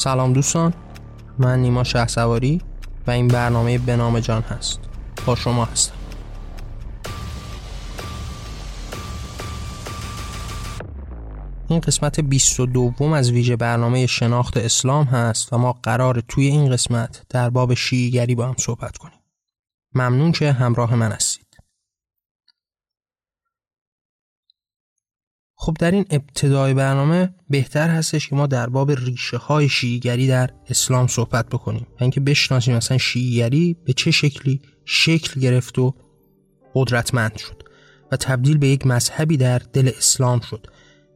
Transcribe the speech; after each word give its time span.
سلام 0.00 0.32
دوستان 0.32 0.74
من 1.38 1.58
نیما 1.58 1.84
سواری 1.84 2.60
و 3.06 3.10
این 3.10 3.28
برنامه 3.28 3.78
به 3.78 3.96
نام 3.96 4.20
جان 4.20 4.42
هست. 4.42 4.80
با 5.26 5.34
شما 5.34 5.64
هستم. 5.64 5.94
این 11.68 11.80
قسمت 11.80 12.20
22 12.20 13.04
از 13.04 13.30
ویژه 13.30 13.56
برنامه 13.56 14.06
شناخت 14.06 14.56
اسلام 14.56 15.04
هست 15.04 15.52
و 15.52 15.58
ما 15.58 15.72
قرار 15.82 16.22
توی 16.28 16.46
این 16.46 16.70
قسمت 16.70 17.22
در 17.28 17.50
باب 17.50 17.74
شیعیگری 17.74 18.34
با 18.34 18.46
هم 18.46 18.54
صحبت 18.58 18.96
کنیم. 18.96 19.20
ممنون 19.94 20.32
که 20.32 20.52
همراه 20.52 20.94
من 20.94 21.12
هستید. 21.12 21.29
خب 25.62 25.76
در 25.78 25.90
این 25.90 26.04
ابتدای 26.10 26.74
برنامه 26.74 27.34
بهتر 27.50 27.88
هستش 27.88 28.28
که 28.28 28.36
ما 28.36 28.46
در 28.46 28.66
باب 28.66 28.90
ریشه 28.90 29.36
های 29.36 29.68
شیعیگری 29.68 30.28
در 30.28 30.50
اسلام 30.70 31.06
صحبت 31.06 31.48
بکنیم. 31.48 31.86
و 31.90 31.96
اینکه 31.98 32.20
بشناسیم 32.20 32.76
مثلا 32.76 32.98
شیعیگری 32.98 33.76
به 33.84 33.92
چه 33.92 34.10
شکلی 34.10 34.60
شکل 34.84 35.40
گرفت 35.40 35.78
و 35.78 35.94
قدرتمند 36.74 37.36
شد 37.36 37.62
و 38.12 38.16
تبدیل 38.16 38.58
به 38.58 38.68
یک 38.68 38.86
مذهبی 38.86 39.36
در 39.36 39.58
دل 39.72 39.90
اسلام 39.98 40.40
شد 40.40 40.66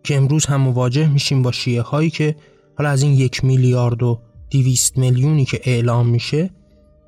که 0.03 0.17
امروز 0.17 0.47
هم 0.47 0.61
مواجه 0.61 1.09
میشیم 1.09 1.43
با 1.43 1.53
شیعه 1.53 1.83
هایی 1.83 2.11
که 2.11 2.37
حالا 2.79 2.91
از 2.91 3.03
این 3.03 3.13
یک 3.13 3.45
میلیارد 3.45 4.03
و 4.03 4.21
دیویست 4.51 4.99
میلیونی 4.99 5.45
که 5.45 5.61
اعلام 5.65 6.09
میشه 6.09 6.51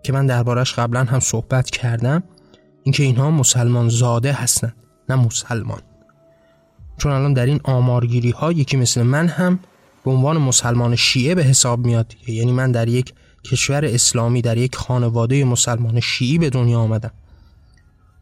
که 0.02 0.12
من 0.12 0.26
دربارش 0.26 0.74
قبلا 0.74 1.04
هم 1.04 1.20
صحبت 1.20 1.70
کردم 1.70 2.23
اینکه 2.82 3.02
اینها 3.02 3.30
مسلمان 3.30 3.88
زاده 3.88 4.32
هستند 4.32 4.76
نه 5.09 5.16
مسلمان. 5.16 5.80
چون 6.98 7.12
الان 7.12 7.32
در 7.32 7.46
این 7.46 7.60
آمارگیری 7.64 8.30
ها 8.30 8.52
یکی 8.52 8.76
مثل 8.76 9.02
من 9.02 9.28
هم 9.28 9.58
به 10.04 10.10
عنوان 10.10 10.38
مسلمان 10.38 10.96
شیعه 10.96 11.34
به 11.34 11.42
حساب 11.42 11.86
میاد. 11.86 12.16
یعنی 12.28 12.52
من 12.52 12.72
در 12.72 12.88
یک 12.88 13.12
کشور 13.44 13.84
اسلامی 13.84 14.42
در 14.42 14.56
یک 14.56 14.76
خانواده 14.76 15.44
مسلمان 15.44 16.00
شیعی 16.00 16.38
به 16.38 16.50
دنیا 16.50 16.80
آمدم. 16.80 17.12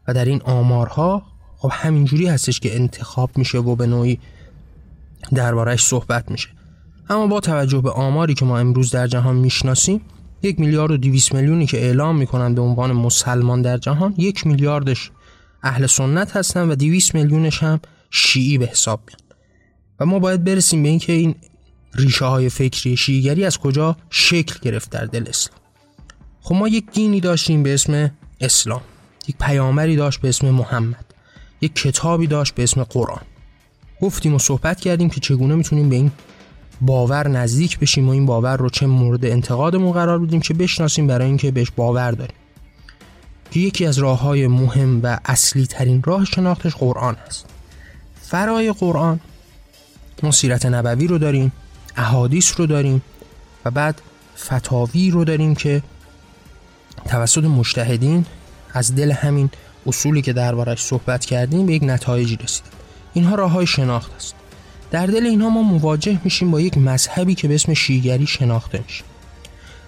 و 0.07 0.13
در 0.13 0.25
این 0.25 0.41
آمارها 0.41 1.23
خب 1.57 1.71
همینجوری 1.73 2.27
هستش 2.27 2.59
که 2.59 2.75
انتخاب 2.75 3.29
میشه 3.35 3.57
و 3.57 3.75
به 3.75 3.87
نوعی 3.87 4.19
دربارهش 5.33 5.83
صحبت 5.83 6.31
میشه. 6.31 6.49
اما 7.09 7.27
با 7.27 7.39
توجه 7.39 7.81
به 7.81 7.91
آماری 7.91 8.33
که 8.33 8.45
ما 8.45 8.59
امروز 8.59 8.91
در 8.91 9.07
جهان 9.07 9.35
می‌شناسیم 9.35 10.01
یک 10.41 10.59
میلیارد 10.59 10.91
و 10.91 10.97
دیویس 10.97 11.33
میلیونی 11.33 11.65
که 11.65 11.77
اعلام 11.77 12.17
می‌کنن 12.17 12.55
به 12.55 12.61
عنوان 12.61 12.91
مسلمان 12.91 13.61
در 13.61 13.77
جهان 13.77 14.13
یک 14.17 14.47
میلیاردش 14.47 15.11
اهل 15.63 15.85
سنت 15.85 16.37
هستن 16.37 16.69
و 16.69 16.75
دیویس 16.75 17.15
میلیونش 17.15 17.63
هم 17.63 17.79
شیعی 18.15 18.57
به 18.57 18.65
حساب 18.65 19.01
میان. 19.07 19.19
و 19.99 20.05
ما 20.05 20.19
باید 20.19 20.43
برسیم 20.43 20.83
به 20.83 20.89
اینکه 20.89 21.13
این 21.13 21.35
ریشه 21.93 22.25
های 22.25 22.49
فکری 22.49 22.97
شیعیگری 22.97 23.45
از 23.45 23.57
کجا 23.57 23.97
شکل 24.09 24.59
گرفت 24.61 24.89
در 24.89 25.05
دل 25.05 25.25
اسلام. 25.27 25.59
خب 26.41 26.55
ما 26.55 26.67
یک 26.67 26.91
دینی 26.91 27.19
داشتیم 27.19 27.63
به 27.63 27.73
اسم 27.73 28.11
اسلام 28.41 28.81
یک 29.27 29.35
پیامبری 29.39 29.95
داشت 29.95 30.21
به 30.21 30.29
اسم 30.29 30.49
محمد 30.49 31.05
یک 31.61 31.75
کتابی 31.75 32.27
داشت 32.27 32.55
به 32.55 32.63
اسم 32.63 32.83
قرآن. 32.83 33.21
گفتیم 34.01 34.33
و 34.33 34.39
صحبت 34.39 34.79
کردیم 34.79 35.09
که 35.09 35.19
چگونه 35.19 35.55
می‌تونیم 35.55 35.89
به 35.89 35.95
این 35.95 36.11
باور 36.81 37.27
نزدیک 37.27 37.79
بشیم 37.79 38.07
و 38.07 38.11
این 38.11 38.25
باور 38.25 38.57
رو 38.57 38.69
چه 38.69 38.87
مورد 38.87 39.25
انتقادمون 39.25 39.91
قرار 39.91 40.19
بدیم 40.19 40.41
که 40.41 40.53
بشناسیم 40.53 41.07
برای 41.07 41.27
اینکه 41.27 41.51
بهش 41.51 41.71
باور 41.75 42.11
داریم. 42.11 42.35
که 43.51 43.59
یکی 43.59 43.85
از 43.85 43.97
راه 43.97 44.19
های 44.19 44.47
مهم 44.47 44.99
و 45.03 45.19
اصلی 45.25 45.67
ترین 45.67 46.03
راه 46.03 46.25
شناختش 46.25 46.75
قرآن 46.75 47.15
است. 47.15 47.45
فرای 48.27 48.71
قرآن. 48.71 49.19
ما 50.23 50.31
سیرت 50.31 50.65
نبوی 50.65 51.07
رو 51.07 51.17
داریم 51.17 51.51
احادیث 51.97 52.53
رو 52.57 52.65
داریم 52.65 53.01
و 53.65 53.71
بعد 53.71 54.01
فتاوی 54.39 55.11
رو 55.11 55.25
داریم 55.25 55.55
که 55.55 55.83
توسط 57.05 57.43
مجتهدین 57.43 58.25
از 58.73 58.95
دل 58.95 59.11
همین 59.11 59.49
اصولی 59.87 60.21
که 60.21 60.33
دربارش 60.33 60.83
صحبت 60.83 61.25
کردیم 61.25 61.65
به 61.65 61.73
یک 61.73 61.83
نتایجی 61.83 62.35
رسیدن 62.35 62.69
اینها 63.13 63.35
راه 63.35 63.51
های 63.51 63.67
شناخت 63.67 64.15
است. 64.15 64.35
در 64.91 65.05
دل 65.05 65.25
اینها 65.25 65.49
ما 65.49 65.61
مواجه 65.61 66.19
میشیم 66.23 66.51
با 66.51 66.61
یک 66.61 66.77
مذهبی 66.77 67.35
که 67.35 67.47
به 67.47 67.55
اسم 67.55 67.73
شیگری 67.73 68.27
شناخته 68.27 68.83
میشه. 68.87 69.03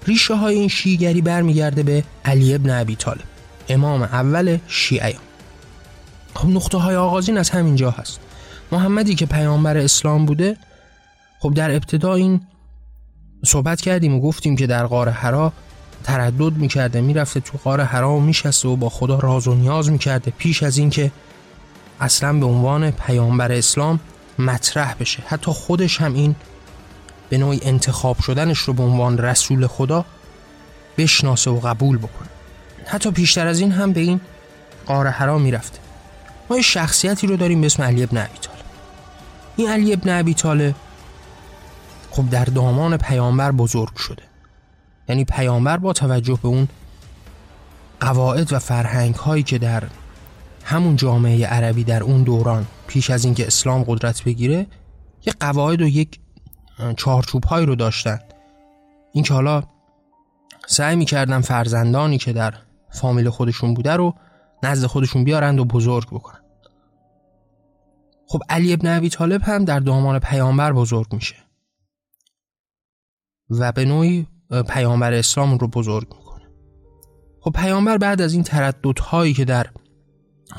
ریشه 0.07 0.35
های 0.35 0.55
این 0.55 0.67
شیگری 0.67 1.21
برمیگرده 1.21 1.83
به 1.83 2.03
علی 2.25 2.55
ابن 2.55 2.69
ابی 2.69 2.95
طالب 2.95 3.23
امام 3.69 4.01
اول 4.01 4.57
شیعیان. 4.67 5.21
خب 6.33 6.47
نقطه 6.47 6.77
های 6.77 6.95
آغازین 6.95 7.37
از 7.37 7.49
همینجا 7.49 7.91
هست. 7.91 8.19
محمدی 8.71 9.15
که 9.15 9.25
پیامبر 9.25 9.77
اسلام 9.77 10.25
بوده 10.25 10.57
خب 11.39 11.53
در 11.53 11.71
ابتدا 11.71 12.13
این 12.13 12.41
صحبت 13.45 13.81
کردیم 13.81 14.15
و 14.15 14.21
گفتیم 14.21 14.55
که 14.55 14.67
در 14.67 14.87
غار 14.87 15.09
حرا 15.09 15.53
تردد 16.03 16.57
می‌کرده 16.57 17.01
می‌رفته 17.01 17.39
تو 17.39 17.57
غار 17.57 17.81
حرا 17.81 18.11
و 18.11 18.19
میشسته 18.19 18.67
و 18.67 18.75
با 18.75 18.89
خدا 18.89 19.19
راز 19.19 19.47
و 19.47 19.55
نیاز 19.55 19.89
می‌کرده 19.91 20.31
پیش 20.31 20.63
از 20.63 20.77
اینکه 20.77 21.11
اصلا 21.99 22.33
به 22.33 22.45
عنوان 22.45 22.91
پیامبر 22.91 23.51
اسلام 23.51 23.99
مطرح 24.39 24.95
بشه. 24.99 25.23
حتی 25.27 25.51
خودش 25.51 26.01
هم 26.01 26.13
این 26.13 26.35
به 27.29 27.37
نوعی 27.37 27.59
انتخاب 27.63 28.19
شدنش 28.21 28.59
رو 28.59 28.73
به 28.73 28.83
عنوان 28.83 29.17
رسول 29.17 29.67
خدا 29.67 30.05
بشناسه 30.97 31.51
و 31.51 31.59
قبول 31.59 31.97
بکنه. 31.97 32.27
حتی 32.85 33.11
پیشتر 33.11 33.47
از 33.47 33.59
این 33.59 33.71
هم 33.71 33.93
به 33.93 33.99
این 33.99 34.21
قاره 34.85 35.09
حرا 35.09 35.37
می‌رفته. 35.37 35.79
ما 36.49 36.55
یه 36.55 36.61
شخصیتی 36.61 37.27
رو 37.27 37.37
داریم 37.37 37.61
به 37.61 37.65
اسم 37.65 37.83
علی 37.83 38.03
ابن 38.03 38.27
طالب. 38.41 38.56
این 39.57 39.69
علی 39.69 39.93
ابن 39.93 40.19
ابی 40.19 40.33
طالب. 40.33 40.75
خب 42.11 42.29
در 42.29 42.45
دامان 42.45 42.97
پیامبر 42.97 43.51
بزرگ 43.51 43.95
شده. 43.95 44.23
یعنی 45.09 45.25
پیامبر 45.25 45.77
با 45.77 45.93
توجه 45.93 46.39
به 46.41 46.47
اون 46.47 46.67
قواعد 47.99 48.53
و 48.53 48.59
فرهنگ 48.59 49.15
هایی 49.15 49.43
که 49.43 49.57
در 49.57 49.83
همون 50.63 50.95
جامعه 50.95 51.45
عربی 51.45 51.83
در 51.83 52.03
اون 52.03 52.23
دوران 52.23 52.65
پیش 52.87 53.09
از 53.09 53.25
اینکه 53.25 53.47
اسلام 53.47 53.83
قدرت 53.83 54.23
بگیره 54.23 54.67
یه 55.25 55.33
قواعد 55.39 55.81
و 55.81 55.87
یک 55.87 56.19
چارچوب 56.97 57.43
هایی 57.43 57.65
رو 57.65 57.75
داشتن. 57.75 58.19
این 59.13 59.23
که 59.23 59.33
حالا 59.33 59.63
سعی 60.67 60.95
می‌کردن 60.95 61.41
فرزندانی 61.41 62.17
که 62.17 62.33
در 62.33 62.53
فامیل 62.89 63.29
خودشون 63.29 63.73
بوده 63.73 63.93
رو 63.93 64.13
نزد 64.63 64.85
خودشون 64.85 65.23
بیارند 65.23 65.59
و 65.59 65.65
بزرگ 65.65 66.07
بکنن. 66.07 66.39
خب 68.29 68.39
علی 68.49 68.73
ابن 68.73 68.97
ابی 68.97 69.09
طالب 69.09 69.41
هم 69.43 69.65
در 69.65 69.79
دامان 69.79 70.19
پیامبر 70.19 70.73
بزرگ 70.73 71.13
میشه. 71.13 71.35
و 73.49 73.71
به 73.71 73.85
نوعی 73.85 74.27
پیامبر 74.69 75.13
اسلام 75.13 75.57
رو 75.57 75.67
بزرگ 75.67 76.15
می‌کنه. 76.15 76.45
خب 77.41 77.51
پیامبر 77.51 77.97
بعد 77.97 78.21
از 78.21 78.33
این 78.33 78.43
ترددهایی 78.43 79.33
که 79.33 79.45
در 79.45 79.67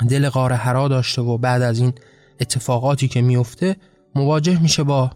دل 0.09 0.29
غار 0.29 0.53
حرا 0.53 0.87
داشته 0.87 1.21
و 1.21 1.37
بعد 1.37 1.61
از 1.61 1.79
این 1.79 1.93
اتفاقاتی 2.39 3.07
که 3.07 3.21
میفته 3.21 3.75
مواجه 4.15 4.61
میشه 4.61 4.83
با 4.83 5.11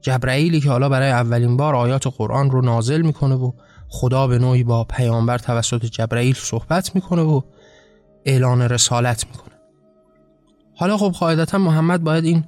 جبرائیلی 0.00 0.60
که 0.60 0.70
حالا 0.70 0.88
برای 0.88 1.10
اولین 1.10 1.56
بار 1.56 1.74
آیات 1.74 2.06
قرآن 2.06 2.50
رو 2.50 2.62
نازل 2.62 3.02
می‌کنه 3.02 3.34
و 3.34 3.52
خدا 3.88 4.26
به 4.26 4.38
نوعی 4.38 4.64
با 4.64 4.84
پیامبر 4.84 5.38
توسط 5.38 5.84
جبرائیل 5.84 6.34
صحبت 6.34 6.94
می‌کنه 6.94 7.22
و 7.22 7.40
اعلان 8.24 8.62
رسالت 8.62 9.26
می‌کنه. 9.26 9.49
حالا 10.80 10.96
خب 10.96 11.14
قاعدتا 11.18 11.58
محمد 11.58 12.04
باید 12.04 12.24
این 12.24 12.44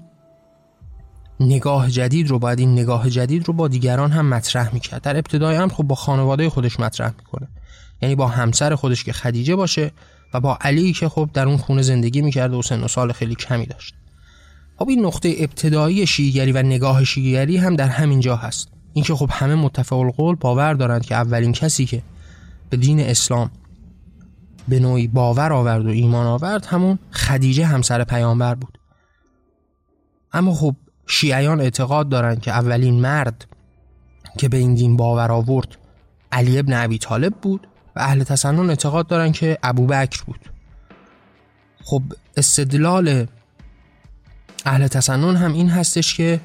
نگاه 1.41 1.91
جدید 1.91 2.29
رو 2.29 2.39
باید 2.39 2.59
این 2.59 2.73
نگاه 2.73 3.11
جدید 3.11 3.49
رو 3.49 3.55
با 3.55 3.69
دیگران 3.69 4.11
هم 4.11 4.29
مطرح 4.29 4.75
می‌کرد. 4.75 5.03
در 5.03 5.17
ابتدای 5.17 5.57
هم 5.57 5.69
خب 5.69 5.83
با 5.83 5.95
خانواده 5.95 6.51
خودش 6.51 6.81
مطرح 6.81 7.13
می‌کنه. 7.19 7.49
یعنی 8.03 8.15
با 8.15 8.27
همسر 8.27 8.75
خودش 8.75 9.05
که 9.05 9.13
خدیجه 9.13 9.57
باشه 9.57 9.93
و 10.35 10.41
با 10.41 10.59
علی 10.61 10.93
که 10.93 11.09
خب 11.09 11.31
در 11.35 11.49
اون 11.49 11.57
خونه 11.57 11.83
زندگی 11.83 12.23
می‌کرده 12.23 12.57
و 12.57 12.63
سن 12.63 12.85
و 12.85 12.89
سال 12.89 13.13
خیلی 13.13 13.35
کمی 13.35 13.67
داشت. 13.67 13.95
خب 14.79 14.89
این 14.89 15.07
نقطه 15.07 15.35
ابتدایی 15.39 16.07
شیگری 16.07 16.53
و 16.53 16.63
نگاه 16.63 17.05
شیگری 17.05 17.57
هم 17.57 17.77
در 17.77 17.89
همین 17.89 18.21
جا 18.21 18.37
هست. 18.37 18.69
اینکه 18.93 19.15
خب 19.15 19.31
همه 19.33 19.55
متفق 19.55 19.99
القول 19.99 20.35
باور 20.35 20.75
دارند 20.75 21.05
که 21.05 21.15
اولین 21.15 21.53
کسی 21.53 21.87
که 21.87 22.03
به 22.71 22.77
دین 22.77 23.01
اسلام 23.01 23.51
به 24.69 24.81
نوعی 24.81 25.07
باور 25.07 25.53
آورد 25.53 25.87
و 25.87 25.89
ایمان 25.89 26.27
آورد 26.27 26.67
همون 26.67 26.99
خدیجه 27.13 27.67
همسر 27.67 28.05
پیامبر 28.05 28.55
بود. 28.55 28.79
اما 30.33 30.55
خب 30.55 30.77
شیعیان 31.07 31.61
اعتقاد 31.61 32.09
دارند 32.09 32.41
که 32.41 32.51
اولین 32.51 33.01
مرد 33.01 33.47
که 34.39 34.49
به 34.49 34.57
این 34.57 34.75
دین 34.75 34.97
باور 34.97 35.33
آورد 35.33 35.77
علی 36.33 36.59
ابن 36.59 36.73
ابی 36.85 36.99
طالب 36.99 37.35
بود 37.35 37.69
و 37.97 38.01
اهل 38.01 38.23
تسنن 38.23 38.71
اعتقاد 38.71 39.07
دارن 39.07 39.33
که 39.33 39.59
ابوبکر 39.63 40.23
بود. 40.27 40.41
خب 41.85 42.03
استدلال 42.37 43.27
اهل 44.67 44.87
تسنن 44.87 45.37
هم 45.37 45.53
این 45.53 45.69
هستش 45.69 46.15
که 46.15 46.41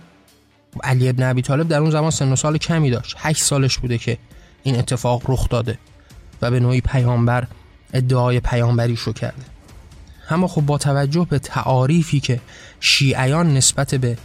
علی 0.83 1.09
ابن 1.09 1.23
ابی 1.23 1.41
طالب 1.41 1.67
در 1.67 1.79
اون 1.79 1.91
زمان 1.91 2.11
سن 2.11 2.31
و 2.31 2.35
سال 2.35 2.57
کمی 2.57 2.89
داشت 2.89 3.15
8 3.19 3.43
سالش 3.43 3.77
بوده 3.77 3.97
که 3.97 4.17
این 4.63 4.75
اتفاق 4.75 5.21
رخ 5.27 5.49
داده 5.49 5.79
و 6.41 6.51
به 6.51 6.59
نوعی 6.59 6.81
پیامبر 6.81 7.47
ادعای 7.93 8.39
پیامبریشو 8.39 9.13
کرده. 9.13 9.45
اما 10.29 10.47
خب 10.47 10.61
با 10.61 10.77
توجه 10.77 11.27
به 11.29 11.39
تعاریفی 11.39 12.19
که 12.19 12.39
شیعیان 12.79 13.53
نسبت 13.53 13.95
به 13.95 14.17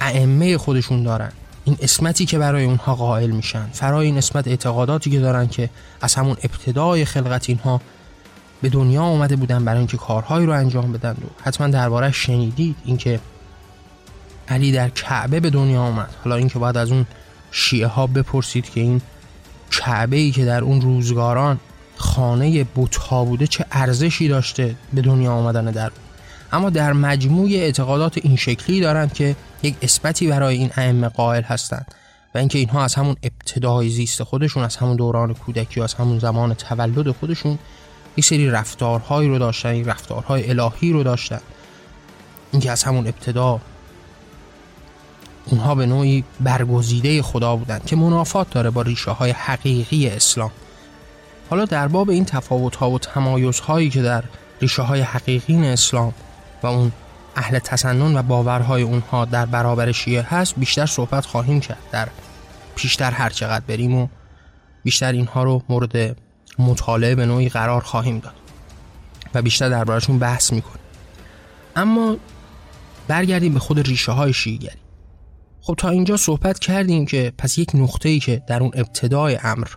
ائمه 0.00 0.58
خودشون 0.58 1.02
دارن 1.02 1.32
این 1.64 1.76
اسمتی 1.80 2.26
که 2.26 2.38
برای 2.38 2.64
اونها 2.64 2.94
قائل 2.94 3.30
میشن 3.30 3.66
فرای 3.72 4.06
این 4.06 4.18
اسمت 4.18 4.48
اعتقاداتی 4.48 5.10
که 5.10 5.20
دارن 5.20 5.48
که 5.48 5.70
از 6.00 6.14
همون 6.14 6.36
ابتدای 6.42 7.04
خلقت 7.04 7.48
اینها 7.48 7.80
به 8.62 8.68
دنیا 8.68 9.02
آمده 9.02 9.36
بودن 9.36 9.64
برای 9.64 9.78
اینکه 9.78 9.96
کارهایی 9.96 10.46
رو 10.46 10.52
انجام 10.52 10.92
بدن. 10.92 11.10
و 11.10 11.42
حتما 11.42 11.68
درباره 11.68 12.12
شنیدید 12.12 12.76
اینکه 12.84 13.20
علی 14.48 14.72
در 14.72 14.88
کعبه 14.88 15.40
به 15.40 15.50
دنیا 15.50 15.82
آمد 15.82 16.14
حالا 16.24 16.36
اینکه 16.36 16.58
باید 16.58 16.76
از 16.76 16.92
اون 16.92 17.06
شیعه 17.50 17.86
ها 17.86 18.06
بپرسید 18.06 18.70
که 18.70 18.80
این 18.80 19.00
کعبه 19.70 20.16
ای 20.16 20.30
که 20.30 20.44
در 20.44 20.60
اون 20.60 20.80
روزگاران 20.80 21.60
خانه 21.96 22.66
بتها 22.76 23.24
بوده 23.24 23.46
چه 23.46 23.64
ارزشی 23.72 24.28
داشته 24.28 24.76
به 24.92 25.02
دنیا 25.02 25.32
آمدن 25.32 25.64
در 25.64 25.92
اما 26.52 26.70
در 26.70 26.92
مجموع 26.92 27.48
اعتقادات 27.50 28.18
این 28.22 28.36
شکلی 28.36 28.80
دارند 28.80 29.12
که 29.12 29.36
یک 29.62 29.76
اثباتی 29.82 30.26
برای 30.26 30.56
این 30.56 30.70
ائمه 30.76 31.08
قائل 31.08 31.42
هستند 31.42 31.86
و 32.34 32.38
اینکه 32.38 32.58
اینها 32.58 32.84
از 32.84 32.94
همون 32.94 33.16
ابتدای 33.22 33.88
زیست 33.88 34.22
خودشون 34.22 34.64
از 34.64 34.76
همون 34.76 34.96
دوران 34.96 35.34
کودکی 35.34 35.80
از 35.80 35.94
همون 35.94 36.18
زمان 36.18 36.54
تولد 36.54 37.10
خودشون 37.10 37.58
یک 38.16 38.24
سری 38.24 38.50
رفتارهایی 38.50 39.28
رو 39.28 39.38
داشتن 39.38 39.68
این 39.68 39.84
رفتارهای 39.84 40.50
الهی 40.50 40.92
رو 40.92 41.02
داشتن. 41.02 41.40
اینکه 42.52 42.70
از 42.70 42.84
همون 42.84 43.06
ابتدا 43.06 43.60
اونها 45.46 45.74
به 45.74 45.86
نوعی 45.86 46.24
برگزیده 46.40 47.22
خدا 47.22 47.56
بودن 47.56 47.80
که 47.86 47.96
منافات 47.96 48.50
داره 48.50 48.70
با 48.70 48.82
ریشه 48.82 49.10
های 49.10 49.30
حقیقی 49.30 50.06
اسلام. 50.08 50.50
حالا 51.50 51.64
در 51.64 51.88
باب 51.88 52.10
این 52.10 52.24
تفاوت 52.24 52.76
ها 52.76 52.90
و 52.90 52.98
تمایز 52.98 53.60
هایی 53.60 53.90
که 53.90 54.02
در 54.02 54.24
ریشه 54.60 54.82
های 54.82 55.00
حقیقی 55.00 55.66
اسلام 55.66 56.14
و 56.62 56.66
اون 56.66 56.92
اهل 57.36 57.58
تسنن 57.58 58.16
و 58.16 58.22
باورهای 58.22 58.82
اونها 58.82 59.24
در 59.24 59.46
برابر 59.46 59.92
شیعه 59.92 60.22
هست 60.22 60.54
بیشتر 60.56 60.86
صحبت 60.86 61.26
خواهیم 61.26 61.60
کرد. 61.60 61.78
در 61.92 62.08
پیشتر 62.74 63.10
هر 63.10 63.30
چقدر 63.30 63.64
بریم 63.68 63.94
و 63.94 64.08
بیشتر 64.82 65.12
اینها 65.12 65.42
رو 65.42 65.62
مورد 65.68 66.16
مطالعه 66.58 67.14
به 67.14 67.26
نوعی 67.26 67.48
قرار 67.48 67.80
خواهیم 67.80 68.18
داد 68.18 68.34
و 69.34 69.42
بیشتر 69.42 69.68
دربارشون 69.68 70.18
بحث 70.18 70.52
می‌کنیم. 70.52 70.84
اما 71.76 72.16
برگردیم 73.08 73.54
به 73.54 73.60
خود 73.60 73.78
ریشه 73.88 74.12
های 74.12 74.32
شیعگری 74.32 74.78
خب 75.60 75.74
تا 75.78 75.88
اینجا 75.88 76.16
صحبت 76.16 76.58
کردیم 76.58 77.06
که 77.06 77.32
پس 77.38 77.58
یک 77.58 77.70
نقطه 77.74 78.08
ای 78.08 78.18
که 78.18 78.42
در 78.46 78.60
اون 78.60 78.70
ابتدای 78.74 79.38
امر 79.42 79.68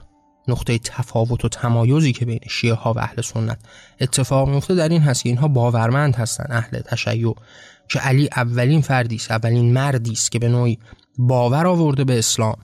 نقطه 0.47 0.77
تفاوت 0.77 1.45
و 1.45 1.49
تمایزی 1.49 2.13
که 2.13 2.25
بین 2.25 2.39
شیعه 2.49 2.73
ها 2.73 2.93
و 2.93 2.99
اهل 2.99 3.21
سنت 3.21 3.59
اتفاق 4.01 4.49
میفته 4.49 4.75
در 4.75 4.89
این 4.89 5.01
هست 5.01 5.23
که 5.23 5.29
اینها 5.29 5.47
باورمند 5.47 6.15
هستن 6.15 6.45
اهل 6.49 6.81
تشیع 6.81 7.35
که 7.89 7.99
علی 7.99 8.29
اولین 8.37 8.81
فردی 8.81 9.15
است 9.15 9.31
اولین 9.31 9.73
مردی 9.73 10.11
است 10.11 10.31
که 10.31 10.39
به 10.39 10.49
نوعی 10.49 10.79
باور 11.17 11.67
آورده 11.67 12.03
به 12.03 12.19
اسلام. 12.19 12.55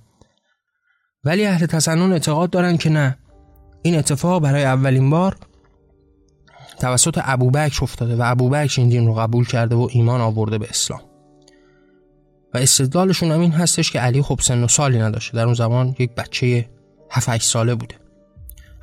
ولی 1.24 1.45
اهل 1.45 1.65
تسنن 1.65 2.12
اعتقاد 2.12 2.50
دارن 2.50 2.77
که 2.77 2.89
نه. 2.89 3.18
این 3.81 3.97
اتفاق 3.97 4.41
برای 4.41 4.63
اولین 4.63 5.09
بار 5.09 5.38
توسط 6.80 7.21
ابوبکر 7.24 7.83
افتاده 7.83 8.15
و 8.15 8.21
ابوبکر 8.25 8.81
این 8.81 8.89
دین 8.89 9.07
رو 9.07 9.13
قبول 9.13 9.45
کرده 9.45 9.75
و 9.75 9.88
ایمان 9.91 10.21
آورده 10.21 10.57
به 10.57 10.69
اسلام. 10.69 11.01
و 12.53 12.57
استدلالشون 12.57 13.31
هم 13.31 13.39
این 13.39 13.51
هستش 13.51 13.91
که 13.91 14.00
علی 14.00 14.21
خب 14.21 14.39
سن 14.41 14.63
و 14.63 14.68
سالی 14.68 15.00
نداشته. 15.00 15.38
در 15.38 15.45
اون 15.45 15.53
زمان 15.53 15.95
یک 16.00 16.15
بچه 16.15 16.69
7 17.13 17.42
ساله 17.42 17.75
بوده. 17.75 17.95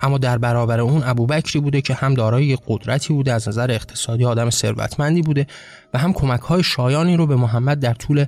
اما 0.03 0.19
در 0.19 0.39
برابر 0.39 0.81
اون 0.81 1.03
ابوبکری 1.05 1.61
بوده 1.61 1.81
که 1.81 1.95
هم 1.95 2.15
دارای 2.15 2.59
قدرتی 2.67 3.13
بوده 3.13 3.33
از 3.33 3.49
نظر 3.49 3.71
اقتصادی 3.71 4.25
آدم 4.25 4.51
ثروتمندی 4.51 5.23
بوده 5.23 5.47
و 5.95 5.99
هم 5.99 6.13
کمک 6.13 6.41
های 6.41 6.63
شایانی 6.63 7.17
رو 7.17 7.27
به 7.27 7.37
محمد 7.37 7.81
در 7.81 7.95
طول 7.95 8.25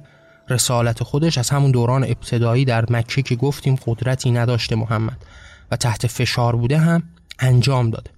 رسالت 0.49 1.03
خودش 1.03 1.39
از 1.39 1.51
همون 1.51 1.71
دوران 1.71 2.05
ابتدایی 2.05 2.65
در 2.65 2.85
مکه 2.91 3.23
که 3.23 3.37
گفتیم 3.37 3.79
قدرتی 3.87 4.31
نداشته 4.31 4.77
محمد 4.77 5.25
و 5.71 5.77
تحت 5.77 6.07
فشار 6.07 6.57
بوده 6.57 6.79
هم 6.79 7.03
انجام 7.39 7.91
داده. 7.91 8.11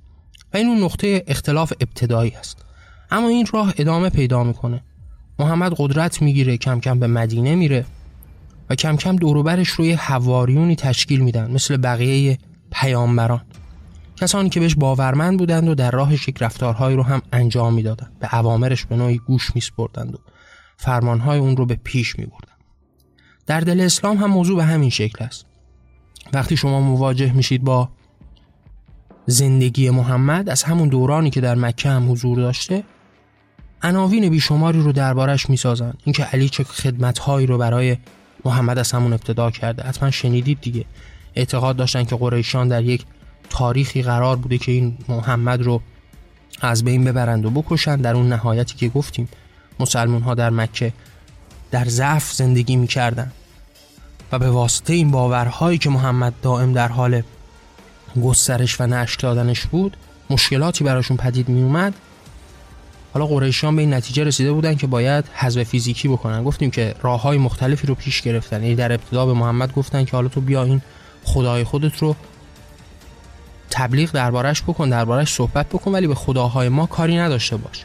و 0.54 0.56
این 0.56 0.66
اون 0.66 0.82
نقطه 0.82 1.24
اختلاف 1.26 1.72
ابتدایی 1.80 2.34
است 2.34 2.64
اما 3.10 3.28
این 3.28 3.46
راه 3.52 3.74
ادامه 3.78 4.10
پیدا 4.10 4.44
می‌کنه. 4.44 4.82
محمد 5.38 5.74
قدرت 5.76 6.22
می‌گیره 6.22 6.56
کم 6.56 6.80
کم 6.80 6.98
به 6.98 7.06
مدینه 7.06 7.54
میره. 7.54 7.84
و 8.70 8.74
کم 8.74 8.96
کم 8.96 9.16
دوروبرش 9.16 9.68
روی 9.68 9.92
حواریونی 9.92 10.76
تشکیل 10.76 11.20
میدن 11.20 11.50
مثل 11.50 11.76
بقیه 11.76 12.38
پیامبران. 12.72 13.44
کسانی 14.16 14.48
که 14.48 14.60
بهش 14.60 14.74
باورمند 14.74 15.38
بودند 15.38 15.68
و 15.68 15.74
در 15.74 15.90
راهش 15.90 16.28
یک 16.28 16.42
رفتارهایی 16.42 16.96
رو 16.96 17.02
هم 17.02 17.22
انجام 17.32 17.74
می‌دادند. 17.74 18.12
به 18.20 18.26
عوامرش 18.26 18.86
به 18.86 18.96
نوعی 18.96 19.18
گوش 19.18 19.54
میسپردند 19.54 20.14
و 20.14 20.18
فرمانهای 20.76 21.38
اون 21.38 21.56
رو 21.56 21.66
به 21.66 21.74
پیش 21.84 22.18
میبردند. 22.18 22.58
در 23.46 23.60
دل 23.60 23.80
اسلام 23.80 24.16
هم 24.16 24.30
موضوع 24.30 24.56
به 24.56 24.64
همین 24.64 24.90
شکل 24.90 25.24
است. 25.24 25.46
وقتی 26.32 26.56
شما 26.56 26.80
مواجه 26.80 27.32
میشید 27.32 27.64
با 27.64 27.88
زندگی 29.26 29.90
محمد 29.90 30.48
از 30.48 30.62
همون 30.62 30.88
دورانی 30.88 31.30
که 31.30 31.40
در 31.40 31.54
مکه 31.54 31.88
هم 31.88 32.12
حضور 32.12 32.36
داشته 32.38 32.84
عناوین 33.82 34.28
بیشماری 34.28 34.80
رو 34.80 34.92
دربارش 34.92 35.50
می‌سازن. 35.50 35.94
اینکه 36.04 36.24
علی 36.24 36.48
چه 36.48 36.64
خدمتهایی 36.64 37.46
رو 37.46 37.58
برای 37.58 37.96
محمد 38.44 38.78
از 38.78 38.92
همون 38.92 39.12
ابتدا 39.12 39.50
کرده. 39.50 39.82
حتما 39.82 40.10
شنیدید 40.10 40.60
دیگه. 40.60 40.84
اعتقاد 41.34 41.76
داشتن 41.76 42.04
که 42.04 42.16
قریشان 42.16 42.68
در 42.68 42.82
یک 42.82 43.04
تاریخی 43.50 44.02
قرار 44.02 44.36
بوده 44.36 44.58
که 44.58 44.72
این 44.72 44.98
محمد 45.08 45.62
رو 45.62 45.80
از 46.60 46.84
بین 46.84 47.04
ببرند 47.04 47.46
و 47.46 47.50
بکشند. 47.50 48.02
در 48.02 48.14
اون 48.14 48.28
نهایتی 48.28 48.74
که 48.74 48.88
گفتیم 48.88 49.28
مسلمون 49.80 50.22
ها 50.22 50.34
در 50.34 50.50
مکه 50.50 50.92
در 51.70 51.84
ضعف 51.84 52.32
زندگی 52.32 52.76
می‌کردن. 52.76 53.32
و 54.32 54.38
به 54.38 54.50
واسطه 54.50 54.92
این 54.92 55.10
باورهایی 55.10 55.78
که 55.78 55.90
محمد 55.90 56.34
دائم 56.42 56.72
در 56.72 56.88
حال 56.88 57.22
گسترش 58.22 58.80
و 58.80 58.86
نشک 58.86 59.20
دادنش 59.20 59.66
بود 59.66 59.96
مشکلاتی 60.30 60.84
براشون 60.84 61.16
پدید 61.16 61.48
می 61.48 61.62
اومد 61.62 61.94
حالا 63.14 63.26
قریشیان 63.26 63.76
به 63.76 63.82
این 63.82 63.94
نتیجه 63.94 64.24
رسیده 64.24 64.52
بودن 64.52 64.74
که 64.74 64.86
باید 64.86 65.24
حذف 65.34 65.62
فیزیکی 65.62 66.08
بکنن. 66.08 66.44
گفتیم 66.44 66.70
که 66.70 66.94
راه 67.02 67.22
های 67.22 67.38
مختلفی 67.38 67.86
رو 67.86 67.94
پیش 67.94 68.22
گرفتن. 68.22 68.62
یعنی 68.62 68.74
در 68.74 68.92
ابتدا 68.92 69.26
به 69.26 69.32
محمد 69.32 69.72
گفتن 69.72 70.04
که 70.04 70.12
حالا 70.12 70.28
تو 70.28 70.40
بیا 70.40 70.64
این 70.64 70.82
خدای 71.24 71.64
خودت 71.64 71.96
رو 71.96 72.16
تبلیغ 73.70 74.10
دربارش 74.12 74.62
بکن 74.62 74.88
دربارش 74.88 75.32
صحبت 75.32 75.68
بکن 75.68 75.92
ولی 75.92 76.06
به 76.06 76.14
خداهای 76.14 76.68
ما 76.68 76.86
کاری 76.86 77.16
نداشته 77.16 77.56
باش. 77.56 77.84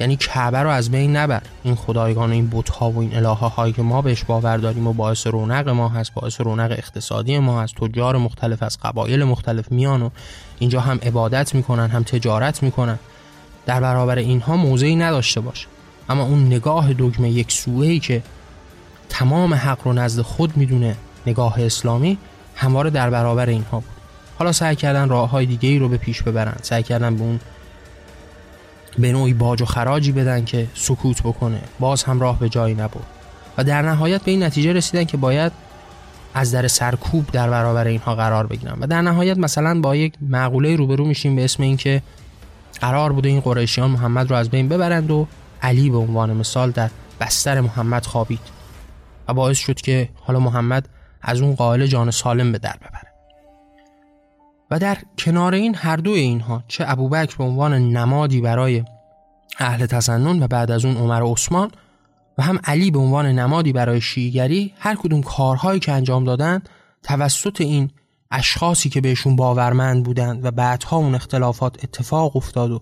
یعنی 0.00 0.16
کعبه 0.16 0.58
رو 0.58 0.70
از 0.70 0.90
بین 0.90 1.16
نبر. 1.16 1.42
این 1.62 1.74
خدایگان 1.74 2.30
و 2.30 2.32
این 2.32 2.50
بت‌ها 2.52 2.90
و 2.90 2.98
این 2.98 3.16
الهه 3.16 3.54
هایی 3.54 3.72
که 3.72 3.82
ما 3.82 4.02
بهش 4.02 4.24
باور 4.24 4.56
داریم 4.56 4.86
و 4.86 4.92
باعث 4.92 5.26
رونق 5.26 5.68
ما 5.68 5.88
هست 5.88 6.14
باعث 6.14 6.40
رونق 6.40 6.70
اقتصادی 6.70 7.38
ما 7.38 7.62
هست. 7.62 7.74
تجار 7.74 8.16
مختلف 8.16 8.62
از 8.62 8.78
قبایل 8.82 9.24
مختلف 9.24 9.72
میان 9.72 10.02
و 10.02 10.10
اینجا 10.58 10.80
هم 10.80 10.98
عبادت 11.02 11.54
می‌کنن 11.54 11.88
هم 11.88 12.02
تجارت 12.02 12.62
می‌کنن. 12.62 12.98
در 13.66 13.80
برابر 13.80 14.18
اینها 14.18 14.56
موضعی 14.56 14.96
نداشته 14.96 15.40
باشه 15.40 15.66
اما 16.08 16.22
اون 16.22 16.46
نگاه 16.46 16.92
دگمه 16.92 17.30
یک 17.30 17.52
سوهی 17.52 17.98
که 17.98 18.22
تمام 19.08 19.54
حق 19.54 19.78
رو 19.84 19.92
نزد 19.92 20.22
خود 20.22 20.56
می‌دونه 20.56 20.96
نگاه 21.26 21.54
اسلامی 21.58 22.18
همواره 22.56 22.90
در 22.90 23.10
برابر 23.10 23.48
اینها 23.48 23.78
بود. 23.80 23.90
حالا 24.38 24.52
سعی 24.52 24.76
کردن 24.76 25.08
راه 25.08 25.30
های 25.30 25.46
دیگه 25.46 25.68
ای 25.68 25.78
رو 25.78 25.88
به 25.88 25.96
پیش 25.96 26.22
ببرن. 26.22 26.56
سعی 26.62 26.82
کردن 26.82 27.16
به 27.16 27.22
اون 27.22 27.40
به 28.98 29.12
نوعی 29.12 29.34
باج 29.34 29.62
و 29.62 29.64
خراجی 29.64 30.12
بدن 30.12 30.44
که 30.44 30.66
سکوت 30.74 31.22
بکنه. 31.22 31.60
باز 31.80 32.02
هم 32.02 32.20
راه 32.20 32.38
به 32.38 32.48
جایی 32.48 32.74
نبود. 32.74 33.04
و 33.58 33.64
در 33.64 33.82
نهایت 33.82 34.22
به 34.22 34.30
این 34.30 34.42
نتیجه 34.42 34.72
رسیدن 34.72 35.04
که 35.04 35.16
باید 35.16 35.52
از 36.34 36.52
در 36.52 36.68
سرکوب 36.68 37.26
در 37.32 37.50
برابر 37.50 37.86
اینها 37.86 38.14
قرار 38.14 38.46
بگیرن. 38.46 38.76
و 38.80 38.86
در 38.86 39.02
نهایت 39.02 39.38
مثلا 39.38 39.80
با 39.80 39.96
یک 39.96 40.14
معقوله 40.20 40.76
روبرو 40.76 41.04
میشیم 41.04 41.36
به 41.36 41.44
اسم 41.44 41.62
اینکه 41.62 42.02
قرار 42.80 43.12
بوده 43.12 43.28
این 43.28 43.40
قریشیان 43.40 43.90
محمد 43.90 44.30
رو 44.30 44.36
از 44.36 44.50
بین 44.50 44.68
ببرند 44.68 45.10
و 45.10 45.26
علی 45.62 45.90
به 45.90 45.96
عنوان 45.96 46.32
مثال 46.32 46.70
در 46.70 46.90
بستر 47.20 47.60
محمد 47.60 48.06
خوابید 48.06 48.40
و 49.28 49.34
باعث 49.34 49.58
شد 49.58 49.80
که 49.80 50.08
حالا 50.14 50.40
محمد 50.40 50.88
از 51.22 51.40
اون 51.40 51.54
قائل 51.54 51.86
جان 51.86 52.10
سالم 52.10 52.52
به 52.52 52.58
در 52.58 52.76
ببره. 52.76 53.10
و 54.70 54.78
در 54.78 54.98
کنار 55.18 55.54
این 55.54 55.74
هر 55.74 55.96
دو 55.96 56.10
اینها 56.10 56.62
چه 56.68 56.84
ابوبکر 56.88 57.36
به 57.36 57.44
عنوان 57.44 57.74
نمادی 57.74 58.40
برای 58.40 58.84
اهل 59.58 59.86
تسنن 59.86 60.42
و 60.42 60.46
بعد 60.46 60.70
از 60.70 60.84
اون 60.84 60.96
عمر 60.96 61.22
و 61.22 61.32
عثمان 61.32 61.70
و 62.38 62.42
هم 62.42 62.60
علی 62.64 62.90
به 62.90 62.98
عنوان 62.98 63.26
نمادی 63.26 63.72
برای 63.72 64.00
شیعگری 64.00 64.74
هر 64.78 64.94
کدوم 64.94 65.22
کارهایی 65.22 65.80
که 65.80 65.92
انجام 65.92 66.24
دادن 66.24 66.62
توسط 67.02 67.60
این 67.60 67.90
اشخاصی 68.30 68.88
که 68.88 69.00
بهشون 69.00 69.36
باورمند 69.36 70.04
بودند 70.04 70.44
و 70.44 70.50
بعدها 70.50 70.96
اون 70.96 71.14
اختلافات 71.14 71.84
اتفاق 71.84 72.36
افتاد 72.36 72.70
و 72.70 72.80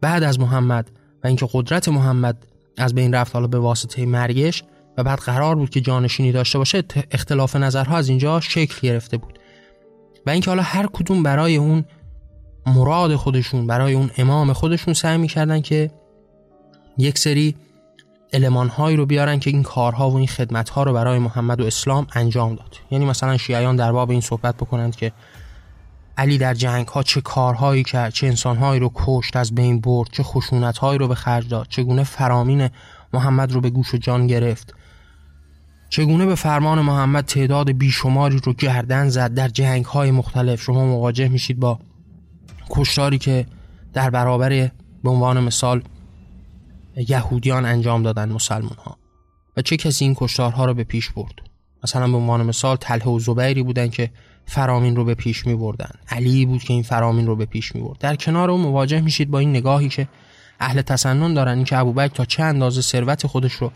بعد 0.00 0.22
از 0.22 0.40
محمد 0.40 0.90
و 1.24 1.26
اینکه 1.26 1.48
قدرت 1.52 1.88
محمد 1.88 2.46
از 2.78 2.94
بین 2.94 3.14
رفت 3.14 3.34
حالا 3.34 3.46
به 3.46 3.58
واسطه 3.58 4.06
مرگش 4.06 4.64
و 4.98 5.04
بعد 5.04 5.18
قرار 5.18 5.54
بود 5.54 5.70
که 5.70 5.80
جانشینی 5.80 6.32
داشته 6.32 6.58
باشه 6.58 6.82
اختلاف 7.10 7.56
نظرها 7.56 7.96
از 7.96 8.08
اینجا 8.08 8.40
شکل 8.40 8.74
گرفته 8.82 9.16
بود. 9.16 9.38
و 10.26 10.30
اینکه 10.30 10.50
حالا 10.50 10.62
هر 10.62 10.86
کدوم 10.86 11.22
برای 11.22 11.56
اون 11.56 11.84
مراد 12.66 13.16
خودشون 13.16 13.66
برای 13.66 13.94
اون 13.94 14.10
امام 14.18 14.52
خودشون 14.52 14.94
سعی 14.94 15.18
می‌کردن 15.18 15.60
که 15.60 15.90
یک 16.98 17.18
سری 17.18 17.56
المانهایی 18.32 18.96
رو 18.96 19.06
بیارن 19.06 19.38
که 19.38 19.50
این 19.50 19.62
کارها 19.62 20.10
و 20.10 20.16
این 20.16 20.26
خدمتها 20.26 20.82
رو 20.82 20.92
برای 20.92 21.18
محمد 21.18 21.60
و 21.60 21.64
اسلام 21.64 22.06
انجام 22.14 22.54
داد. 22.54 22.76
یعنی 22.90 23.04
مثلا 23.04 23.36
شیعیان 23.36 23.76
در 23.76 23.92
باب 23.92 24.10
این 24.10 24.20
صحبت 24.20 24.56
بکنند 24.56 24.96
که 24.96 25.12
علی 26.18 26.38
در 26.38 26.54
جنگ 26.54 26.88
ها 26.88 27.02
چه 27.02 27.20
کارهایی 27.20 27.82
کرد 27.82 28.12
چه 28.12 28.26
انسانهایی 28.26 28.80
رو 28.80 28.90
کشت 28.94 29.36
از 29.36 29.54
بین 29.54 29.80
برد 29.80 30.08
چه 30.12 30.22
خشونتهایی 30.22 30.98
رو 30.98 31.08
به 31.08 31.14
خرج 31.14 31.48
داد 31.48 31.66
چگونه 31.68 32.04
فرامین 32.04 32.68
محمد 33.12 33.52
رو 33.52 33.60
به 33.60 33.70
گوش 33.70 33.94
و 33.94 33.96
جان 33.96 34.26
گرفت 34.26 34.74
چگونه 35.88 36.26
به 36.26 36.34
فرمان 36.34 36.80
محمد 36.80 37.24
تعداد 37.24 37.70
بیشماری 37.70 38.40
رو 38.44 38.52
گردن 38.52 39.08
زد. 39.08 39.34
در 39.34 39.48
جنگ 39.48 39.84
های 39.84 40.10
مختلف 40.10 40.62
شما 40.62 40.86
مواجه 40.86 41.28
میشید 41.28 41.60
با 41.60 41.78
کشتاری 42.70 43.18
که 43.18 43.46
در 43.92 44.10
برابر 44.10 44.70
به 45.04 45.10
عنوان 45.10 45.40
مثال 45.40 45.82
یهودیان 46.96 47.64
انجام 47.64 48.02
دادن 48.02 48.28
مسلمان 48.28 48.76
ها 48.84 48.98
و 49.56 49.62
چه 49.62 49.76
کسی 49.76 50.04
این 50.04 50.14
کشتارها 50.18 50.64
رو 50.64 50.74
به 50.74 50.84
پیش 50.84 51.10
برد؟ 51.10 51.34
مثلا 51.84 52.08
به 52.08 52.16
عنوان 52.16 52.46
مثال 52.46 52.76
تله 52.76 53.04
و 53.04 53.18
زبیری 53.18 53.62
بودن 53.62 53.88
که 53.88 54.10
فرامین 54.46 54.96
رو 54.96 55.04
به 55.04 55.14
پیش 55.14 55.46
می 55.46 55.54
بردن 55.54 55.90
علی 56.08 56.46
بود 56.46 56.62
که 56.62 56.72
این 56.72 56.82
فرامین 56.82 57.26
رو 57.26 57.36
به 57.36 57.44
پیش 57.44 57.74
می 57.74 57.82
برد 57.82 57.98
در 57.98 58.16
کنار 58.16 58.50
اون 58.50 58.60
مواجه 58.60 59.00
میشید 59.00 59.30
با 59.30 59.38
این 59.38 59.50
نگاهی 59.50 59.88
که 59.88 60.08
اهل 60.60 60.82
تسنن 60.82 61.34
دارن. 61.34 61.56
این 61.56 61.64
که 61.64 61.78
ابوبکر 61.78 62.14
تا 62.14 62.24
چه 62.24 62.42
اندازه 62.42 62.80
ثروت 62.80 63.26
خودش 63.26 63.52
رو 63.52 63.72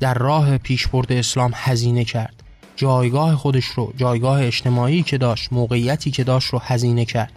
در 0.00 0.14
راه 0.14 0.58
پیشبرد 0.58 1.12
اسلام 1.12 1.52
هزینه 1.54 2.04
کرد. 2.04 2.42
جایگاه 2.76 3.36
خودش 3.36 3.64
رو 3.64 3.92
جایگاه 3.96 4.42
اجتماعی 4.42 5.02
که 5.02 5.18
داشت 5.18 5.52
موقعیتی 5.52 6.10
که 6.10 6.24
داشت 6.24 6.48
رو 6.48 6.58
هزینه 6.62 7.04
کرد. 7.04 7.32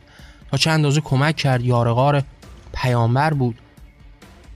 تا 0.52 0.58
چه 0.58 0.72
اندازه 0.72 1.02
کمک 1.02 1.36
کرد. 1.36 1.66
یارغار 1.66 2.24
پیامبر 2.74 3.34
بود. 3.34 3.56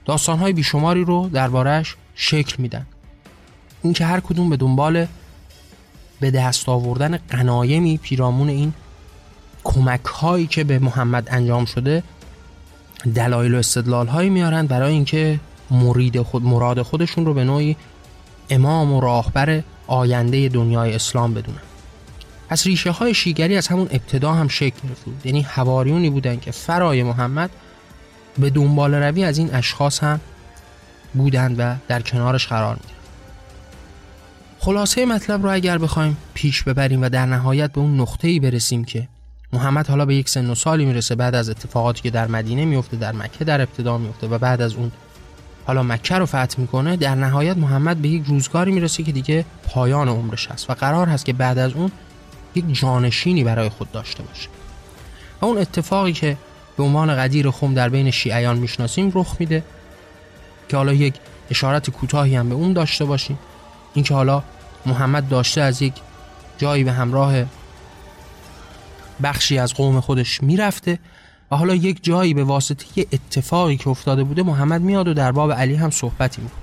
داستانهای 0.04 0.52
بیشماری 0.52 1.04
رو 1.04 1.28
دربارهش 1.32 1.96
شکل 2.14 2.54
میدن. 2.58 2.86
اینکه 3.82 4.04
هر 4.04 4.20
کدوم 4.20 4.50
به 4.50 4.56
دنبال 4.56 5.06
به 6.20 6.30
دست 6.30 6.68
آوردن 6.68 7.18
قنایمی 7.30 7.96
پیرامون 7.96 8.48
این 8.48 8.72
کمک 9.64 10.04
هایی 10.04 10.46
که 10.46 10.64
به 10.64 10.78
محمد 10.78 11.28
انجام 11.30 11.64
شده 11.64 12.02
دلایل 13.14 13.54
و 13.54 13.58
استدلال 13.58 14.06
هایی 14.06 14.30
میارن 14.30 14.66
برای 14.66 14.92
اینکه 14.92 15.40
مرید 15.70 16.22
خود 16.22 16.44
مراد 16.44 16.82
خودشون 16.82 17.26
رو 17.26 17.34
به 17.34 17.44
نوعی 17.44 17.76
امام 18.50 18.92
و 18.92 19.00
راهبر 19.00 19.62
آینده 19.86 20.48
دنیای 20.48 20.94
اسلام 20.94 21.34
بدونن. 21.34 21.60
پس 22.48 22.66
ریشه 22.66 22.90
های 22.90 23.14
شیگری 23.14 23.56
از 23.56 23.68
همون 23.68 23.88
ابتدا 23.90 24.32
هم 24.32 24.48
شکل 24.48 24.88
گرفت 24.88 25.26
یعنی 25.26 25.42
حواریونی 25.42 26.10
بودن 26.10 26.38
که 26.38 26.50
فرای 26.50 27.02
محمد 27.02 27.50
به 28.38 28.50
دنبال 28.50 28.94
روی 28.94 29.24
از 29.24 29.38
این 29.38 29.54
اشخاص 29.54 30.04
هم 30.04 30.20
بودند 31.14 31.56
و 31.58 31.74
در 31.88 32.02
کنارش 32.02 32.46
قرار 32.46 32.74
می‌گیرن 32.74 32.98
خلاصه 34.58 35.06
مطلب 35.06 35.42
رو 35.42 35.52
اگر 35.52 35.78
بخوایم 35.78 36.16
پیش 36.34 36.62
ببریم 36.62 37.02
و 37.02 37.08
در 37.08 37.26
نهایت 37.26 37.72
به 37.72 37.80
اون 37.80 38.00
نقطه 38.00 38.28
ای 38.28 38.40
برسیم 38.40 38.84
که 38.84 39.08
محمد 39.52 39.86
حالا 39.86 40.04
به 40.06 40.14
یک 40.14 40.28
سن 40.28 40.50
و 40.50 40.54
سالی 40.54 40.84
می‌رسه 40.84 41.14
بعد 41.14 41.34
از 41.34 41.50
اتفاقاتی 41.50 42.02
که 42.02 42.10
در 42.10 42.26
مدینه 42.26 42.64
میفته 42.64 42.96
در 42.96 43.12
مکه 43.12 43.44
در 43.44 43.60
ابتدا 43.60 43.98
میفته 43.98 44.26
و 44.26 44.38
بعد 44.38 44.62
از 44.62 44.74
اون 44.74 44.92
حالا 45.66 45.82
مکه 45.82 46.14
رو 46.14 46.26
فتح 46.26 46.54
می‌کنه 46.60 46.96
در 46.96 47.14
نهایت 47.14 47.56
محمد 47.56 48.02
به 48.02 48.08
یک 48.08 48.24
روزگاری 48.26 48.72
می‌رسه 48.72 49.02
که 49.02 49.12
دیگه 49.12 49.44
پایان 49.68 50.08
عمرش 50.08 50.46
هست 50.46 50.70
و 50.70 50.74
قرار 50.74 51.08
هست 51.08 51.24
که 51.24 51.32
بعد 51.32 51.58
از 51.58 51.72
اون 51.72 51.90
یک 52.54 52.64
جانشینی 52.72 53.44
برای 53.44 53.68
خود 53.68 53.92
داشته 53.92 54.22
باشه. 54.22 54.48
و 55.40 55.44
اون 55.44 55.58
اتفاقی 55.58 56.12
که 56.12 56.36
به 56.76 56.82
عنوان 56.82 57.16
قدیر 57.16 57.50
خم 57.50 57.74
در 57.74 57.88
بین 57.88 58.10
شیعیان 58.10 58.58
می‌شناسیم 58.58 59.12
رخ 59.14 59.36
میده 59.38 59.64
که 60.68 60.76
حالا 60.76 60.92
یک 60.92 61.14
اشارت 61.50 61.90
کوتاهی 61.90 62.36
هم 62.36 62.48
به 62.48 62.54
اون 62.54 62.72
داشته 62.72 63.04
باشیم. 63.04 63.38
اینکه 63.94 64.14
حالا 64.14 64.42
محمد 64.86 65.28
داشته 65.28 65.60
از 65.60 65.82
یک 65.82 65.94
جایی 66.58 66.84
به 66.84 66.92
همراه 66.92 67.34
بخشی 69.22 69.58
از 69.58 69.74
قوم 69.74 70.00
خودش 70.00 70.42
می‌رفته 70.42 70.98
و 71.50 71.56
حالا 71.56 71.74
یک 71.74 72.04
جایی 72.04 72.34
به 72.34 72.44
واسطه 72.44 72.86
یه 72.96 73.06
اتفاقی 73.12 73.76
که 73.76 73.88
افتاده 73.88 74.24
بوده 74.24 74.42
محمد 74.42 74.80
میاد 74.80 75.08
و 75.08 75.14
در 75.14 75.32
باب 75.32 75.52
علی 75.52 75.74
هم 75.74 75.90
صحبتی 75.90 76.42
می‌کنه. 76.42 76.58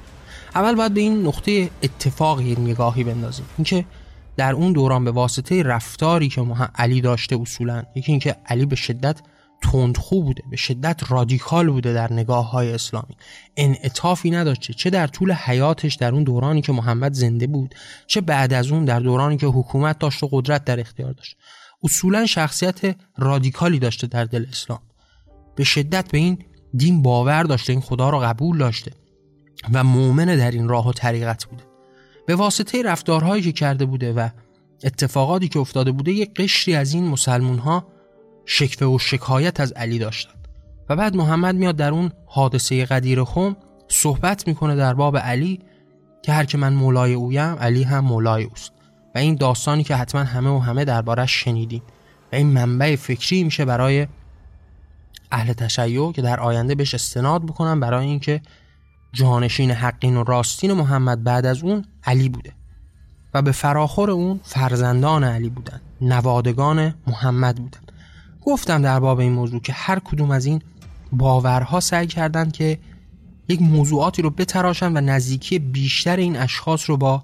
اول 0.55 0.75
باید 0.75 0.93
به 0.93 1.01
این 1.01 1.27
نقطه 1.27 1.69
اتفاقی 1.83 2.55
نگاهی 2.55 3.03
بندازیم. 3.03 3.45
اینکه 3.57 3.85
در 4.37 4.53
اون 4.53 4.73
دوران 4.73 5.05
به 5.05 5.11
واسطه 5.11 5.63
رفتاری 5.63 6.29
که 6.29 6.45
علی 6.75 7.01
داشته 7.01 7.41
اصولا 7.41 7.83
یکی 7.95 8.11
اینکه 8.11 8.35
علی 8.45 8.65
به 8.65 8.75
شدت 8.75 9.19
تندخو 9.61 10.23
بوده 10.23 10.43
به 10.49 10.57
شدت 10.57 11.11
رادیکال 11.11 11.69
بوده 11.69 11.93
در 11.93 12.13
نگاه 12.13 12.51
های 12.51 12.73
اسلامی. 12.73 13.17
انعطافی 13.57 14.31
نداشته 14.31 14.73
چه 14.73 14.89
در 14.89 15.07
طول 15.07 15.31
حیاتش 15.31 15.95
در 15.95 16.13
اون 16.13 16.23
دورانی 16.23 16.61
که 16.61 16.71
محمد 16.71 17.13
زنده 17.13 17.47
بود 17.47 17.75
چه 18.07 18.21
بعد 18.21 18.53
از 18.53 18.71
اون 18.71 18.85
در 18.85 18.99
دورانی 18.99 19.37
که 19.37 19.47
حکومت 19.47 19.99
داشت 19.99 20.23
و 20.23 20.29
قدرت 20.31 20.65
در 20.65 20.79
اختیار 20.79 21.11
داشت. 21.11 21.37
اصولا 21.83 22.25
شخصیت 22.25 22.95
رادیکالی 23.17 23.79
داشته 23.79 24.07
در 24.07 24.25
دل 24.25 24.45
اسلام. 24.51 24.79
به 25.55 25.63
شدت 25.63 26.11
به 26.11 26.17
این 26.17 26.37
دین 26.73 27.01
باور 27.01 27.43
داشته 27.43 27.73
این 27.73 27.81
خدا 27.81 28.09
رو 28.09 28.19
قبول 28.19 28.57
داشته 28.57 28.91
و 29.73 29.83
مؤمن 29.83 30.25
در 30.25 30.51
این 30.51 30.69
راه 30.69 30.87
و 30.87 30.93
طریقت 30.93 31.45
بوده. 31.45 31.63
به 32.27 32.35
واسطه 32.35 32.83
رفتارهایی 32.83 33.43
که 33.43 33.51
کرده 33.51 33.85
بوده 33.85 34.13
و 34.13 34.29
اتفاقاتی 34.83 35.47
که 35.47 35.59
افتاده 35.59 35.91
بوده 35.91 36.11
یک 36.11 36.33
قشری 36.33 36.75
از 36.75 36.93
این 36.93 37.07
مسلمون 37.07 37.57
ها 37.57 37.87
شکوه 38.45 38.87
و 38.87 38.99
شکایت 38.99 39.59
از 39.59 39.71
علی 39.71 39.99
داشتند 39.99 40.47
و 40.89 40.95
بعد 40.95 41.15
محمد 41.15 41.55
میاد 41.55 41.75
در 41.75 41.91
اون 41.91 42.11
حادثه 42.25 42.85
قدیر 42.85 43.23
خم 43.23 43.55
صحبت 43.87 44.47
می‌کنه 44.47 44.75
در 44.75 44.93
باب 44.93 45.17
علی 45.17 45.59
که 46.21 46.31
هر 46.33 46.45
که 46.45 46.57
من 46.57 46.73
مولای 46.73 47.13
اویم 47.13 47.55
علی 47.55 47.83
هم 47.83 48.05
مولای 48.05 48.43
اوست. 48.43 48.71
و 49.15 49.17
این 49.17 49.35
داستانی 49.35 49.83
که 49.83 49.95
حتما 49.95 50.23
همه 50.23 50.49
و 50.49 50.59
همه 50.59 50.85
دربارش 50.85 51.31
شنیدیم 51.31 51.81
و 52.31 52.35
این 52.35 52.47
منبع 52.47 52.95
فکری 52.95 53.43
میشه 53.43 53.65
برای 53.65 54.07
اهل 55.31 55.53
تشیع 55.53 56.11
که 56.11 56.21
در 56.21 56.39
آینده 56.39 56.75
بهش 56.75 56.93
استناد 56.93 57.43
بکنن 57.45 57.79
برای 57.79 58.05
اینکه 58.05 58.41
جانشین 59.13 59.71
حقین 59.71 60.17
و 60.17 60.23
راستین 60.23 60.73
محمد 60.73 61.23
بعد 61.23 61.45
از 61.45 61.63
اون 61.63 61.85
علی 62.03 62.29
بوده. 62.29 62.53
و 63.33 63.41
به 63.41 63.51
فراخور 63.51 64.11
اون 64.11 64.39
فرزندان 64.43 65.23
علی 65.23 65.49
بودن 65.49 65.81
نوادگان 66.01 66.93
محمد 67.07 67.55
بودن. 67.55 67.79
گفتم 68.49 68.81
در 68.81 68.99
باب 68.99 69.19
این 69.19 69.31
موضوع 69.31 69.61
که 69.61 69.73
هر 69.73 69.99
کدوم 69.99 70.31
از 70.31 70.45
این 70.45 70.61
باورها 71.11 71.79
سعی 71.79 72.07
کردند 72.07 72.51
که 72.51 72.79
یک 73.47 73.61
موضوعاتی 73.61 74.21
رو 74.21 74.29
بتراشن 74.29 74.97
و 74.97 75.01
نزدیکی 75.01 75.59
بیشتر 75.59 76.17
این 76.17 76.37
اشخاص 76.37 76.89
رو 76.89 76.97
با 76.97 77.23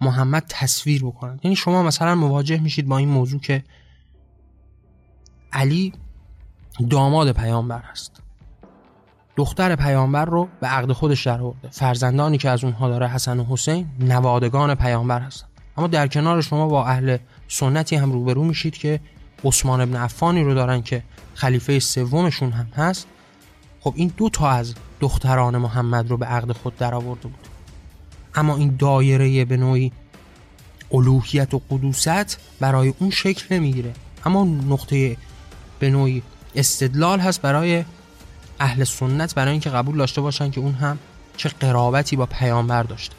محمد 0.00 0.44
تصویر 0.48 1.04
بکنن. 1.04 1.40
یعنی 1.44 1.56
شما 1.56 1.82
مثلا 1.82 2.14
مواجه 2.14 2.60
میشید 2.60 2.88
با 2.88 2.98
این 2.98 3.08
موضوع 3.08 3.40
که 3.40 3.64
علی 5.52 5.92
داماد 6.90 7.32
پیامبر 7.32 7.82
است 7.90 8.22
دختر 9.36 9.76
پیامبر 9.76 10.24
رو 10.24 10.48
به 10.60 10.66
عقد 10.66 10.92
خودش 10.92 11.26
در 11.26 11.40
فرزندانی 11.70 12.38
که 12.38 12.50
از 12.50 12.64
اونها 12.64 12.88
داره 12.88 13.08
حسن 13.08 13.40
و 13.40 13.44
حسین 13.48 13.86
نوادگان 14.00 14.74
پیامبر 14.74 15.20
هستن. 15.20 15.46
اما 15.76 15.86
در 15.86 16.08
کنار 16.08 16.40
شما 16.40 16.68
با 16.68 16.86
اهل 16.86 17.16
سنتی 17.48 17.96
هم 17.96 18.12
روبرو 18.12 18.44
میشید 18.44 18.74
که 18.76 19.00
عثمان 19.44 19.80
ابن 19.80 19.96
عفانی 19.96 20.44
رو 20.44 20.54
دارن 20.54 20.82
که 20.82 21.02
خلیفه 21.34 21.78
سومشون 21.78 22.50
هم 22.50 22.66
هست. 22.76 23.06
خب 23.80 23.92
این 23.96 24.12
دو 24.16 24.28
تا 24.28 24.50
از 24.50 24.74
دختران 25.00 25.58
محمد 25.58 26.10
رو 26.10 26.16
به 26.16 26.26
عقد 26.26 26.52
خود 26.52 26.76
در 26.76 26.94
آورده 26.94 27.28
بود. 27.28 27.48
اما 28.34 28.56
این 28.56 28.76
دایره 28.76 29.44
به 29.44 29.56
نوعی 29.56 29.92
الوهیت 30.92 31.54
و 31.54 31.62
قدوست 31.70 32.38
برای 32.60 32.94
اون 32.98 33.10
شکل 33.10 33.54
نمی‌گیره. 33.54 33.92
اما 34.24 34.44
نقطه 34.44 35.16
به 35.78 35.90
نوعی 35.90 36.22
استدلال 36.54 37.20
هست 37.20 37.42
برای 37.42 37.84
اهل 38.60 38.84
سنت 38.84 39.34
برای 39.34 39.50
اینکه 39.50 39.70
قبول 39.70 39.96
داشته 39.96 40.20
باشن 40.20 40.50
که 40.50 40.60
اون 40.60 40.74
هم 40.74 40.98
چه 41.36 41.48
قرابتی 41.48 42.16
با 42.16 42.26
پیامبر 42.26 42.82
داشته. 42.82 43.14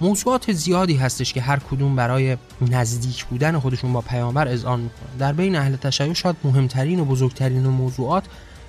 موضوعات 0.00 0.52
زیادی 0.52 0.96
هستش 0.96 1.32
که 1.32 1.40
هر 1.40 1.58
کدوم 1.58 1.96
برای 1.96 2.36
نزدیک 2.60 3.24
بودن 3.24 3.58
خودشون 3.58 3.92
با 3.92 4.00
پیامبر 4.00 4.48
اذعان 4.48 4.80
می‌کنن. 4.80 5.16
در 5.18 5.32
بین 5.32 5.56
اهل 5.56 5.76
تشیع 5.76 6.12
شاید 6.12 6.36
مهمترین 6.44 7.00
و 7.00 7.04
بزرگترین 7.04 7.66
و 7.66 7.70
موضوعات 7.70 8.24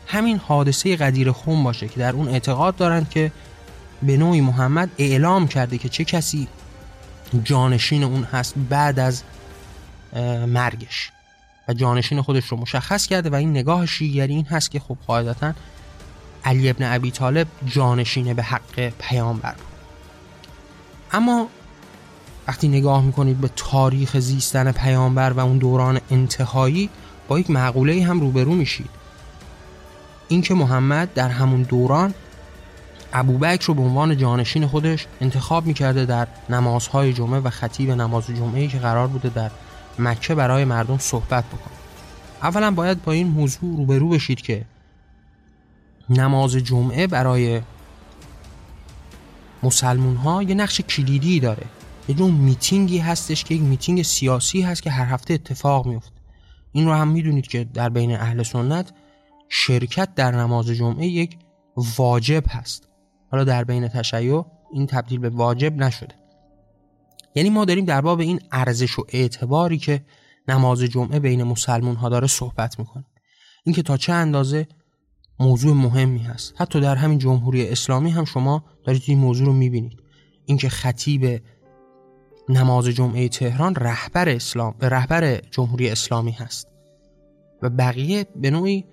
همین 0.07 0.38
حادثه 0.38 0.95
قدیر 0.95 1.31
خون 1.31 1.63
باشه 1.63 1.88
که 1.88 2.00
در 2.00 2.13
اون 2.13 2.27
اعتقاد 2.27 2.75
دارند 2.75 3.09
که 3.09 3.31
به 4.03 4.17
نوعی 4.17 4.41
محمد 4.41 4.89
اعلام 4.98 5.48
کرده 5.48 5.77
که 5.77 5.89
چه 5.89 6.03
کسی 6.03 6.48
جانشین 7.43 8.03
اون 8.03 8.24
هست 8.24 8.53
بعد 8.69 9.00
از 9.00 9.24
مرگش. 10.48 11.12
و 11.67 11.74
جانشین 11.74 12.21
خودش 12.21 12.48
رو 12.48 12.57
مشخص 12.57 13.07
کرده 13.07 13.29
و 13.29 13.36
این 13.36 13.50
نگاه 13.50 13.86
شیعری 13.86 14.36
این 14.36 14.45
هست 14.45 14.71
که 14.71 14.79
خب 14.79 14.98
قاعدتا 15.07 15.53
علی 16.45 16.69
ابن 16.69 16.93
ابی 16.93 17.12
طالب 17.12 17.48
جانشین 17.65 18.33
به 18.33 18.43
حق 18.43 18.89
پیامبر 19.00 19.55
اما 21.11 21.47
وقتی 22.47 22.67
نگاه 22.67 23.03
می‌کنید 23.03 23.41
به 23.41 23.49
تاریخ 23.55 24.19
زیستن 24.19 24.71
پیامبر 24.71 25.31
و 25.31 25.39
اون 25.39 25.57
دوران 25.57 25.99
انتهایی 26.11 26.89
با 27.27 27.39
یک 27.39 27.49
معقوله 27.49 28.03
هم 28.03 28.19
روبرو 28.19 28.53
میشید. 28.53 28.89
اینکه 30.27 30.53
محمد 30.53 31.13
در 31.13 31.29
همون 31.29 31.61
دوران 31.61 32.13
ابوبکر 33.13 33.67
رو 33.67 33.73
به 33.73 33.81
عنوان 33.81 34.17
جانشین 34.17 34.67
خودش 34.67 35.07
انتخاب 35.21 35.65
می‌کرده 35.65 36.05
در 36.05 36.27
نمازهای 36.49 37.13
جمعه 37.13 37.39
و 37.39 37.49
خطیب 37.49 37.91
نماز 37.91 38.27
جمعه 38.27 38.67
که 38.67 38.77
قرار 38.77 39.07
بوده 39.07 39.29
در 39.29 39.51
مکه 39.99 40.35
برای 40.35 40.65
مردم 40.65 40.97
صحبت 40.97 41.43
بکنه. 41.45 41.73
اولا 42.43 42.71
باید 42.71 43.03
با 43.03 43.11
این 43.11 43.27
موضوع 43.27 43.77
روبرو 43.77 44.09
بشید 44.09 44.41
که 44.41 44.65
نماز 46.09 46.51
جمعه 46.55 47.07
برای 47.07 47.61
مسلمون 49.63 50.15
ها 50.15 50.43
یه 50.43 50.55
نقش 50.55 50.81
کلیدی 50.81 51.39
داره. 51.39 51.65
یه 52.07 52.17
نوع 52.17 52.31
میتینگی 52.31 52.97
هستش 52.97 53.43
که 53.43 53.55
یک 53.55 53.61
میتینگ 53.61 54.01
سیاسی 54.01 54.61
هست 54.61 54.83
که 54.83 54.91
هر 54.91 55.05
هفته 55.05 55.33
اتفاق 55.33 55.87
میفته 55.87 56.19
این 56.71 56.85
رو 56.85 56.93
هم 56.93 57.07
می‌دونید 57.07 57.47
که 57.47 57.63
در 57.63 57.89
بین 57.89 58.15
اهل 58.15 58.43
سنت 58.43 58.91
شرکت 59.49 60.15
در 60.15 60.31
نماز 60.31 60.67
جمعه 60.67 61.07
یک 61.07 61.37
واجب 61.97 62.43
هست. 62.49 62.87
حالا 63.31 63.43
در 63.43 63.63
بین 63.63 63.87
تشیع 63.87 64.45
این 64.71 64.87
تبدیل 64.87 65.19
به 65.19 65.29
واجب 65.29 65.77
نشده. 65.77 66.15
یعنی 67.35 67.49
ما 67.49 67.65
داریم 67.65 67.85
در 67.85 68.01
باب 68.01 68.19
این 68.19 68.39
ارزش 68.51 68.99
و 68.99 69.05
اعتباری 69.09 69.77
که 69.77 70.01
نماز 70.47 70.81
جمعه 70.81 71.19
بین 71.19 71.43
مسلمون 71.43 71.95
ها 71.95 72.09
داره 72.09 72.27
صحبت 72.27 72.79
می‌کنیم. 72.79 73.05
اینکه 73.63 73.83
تا 73.83 73.97
چه 73.97 74.13
اندازه 74.13 74.67
موضوع 75.39 75.74
مهمی 75.74 76.19
هست. 76.19 76.53
حتی 76.58 76.81
در 76.81 76.96
همین 76.96 77.17
جمهوری 77.17 77.69
اسلامی 77.69 78.10
هم 78.10 78.25
شما 78.25 78.63
دارید 78.84 79.03
این 79.05 79.19
موضوع 79.19 79.46
رو 79.48 79.53
می‌بینید. 79.53 80.03
اینکه 80.46 80.69
خطیب 80.69 81.41
نماز 82.50 82.88
جمعه 82.88 83.29
تهران 83.29 83.75
رهبر 83.75 84.29
اسلام 84.29 84.75
رهبر 84.81 85.41
جمهوری 85.51 85.89
اسلامی 85.89 86.31
هست. 86.31 86.67
و 87.62 87.69
بقیه 87.69 88.25
به 88.36 88.50
نوعی 88.50 88.86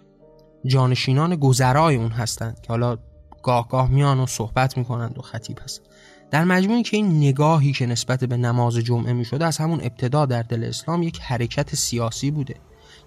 جانشینان 0.66 1.36
گذرای 1.36 1.96
اون 1.96 2.10
هستند 2.10 2.60
که 2.60 2.68
حالا 2.68 2.98
گاه 3.42 3.68
گاه 3.68 3.90
میان 3.90 4.20
و 4.20 4.26
صحبت 4.26 4.78
می‌کنند 4.78 5.18
و 5.18 5.22
خطیب 5.22 5.58
هست 5.64 5.82
در 6.30 6.44
مجموعی 6.44 6.82
که 6.82 6.96
این 6.96 7.16
نگاهی 7.16 7.72
که 7.72 7.86
نسبت 7.86 8.24
به 8.24 8.36
نماز 8.36 8.76
جمعه 8.76 9.12
می‌شده 9.12 9.46
از 9.46 9.58
همون 9.58 9.80
ابتدا 9.80 10.26
در 10.26 10.42
دل 10.42 10.64
اسلام 10.64 11.02
یک 11.02 11.20
حرکت 11.20 11.74
سیاسی 11.74 12.30
بوده 12.30 12.54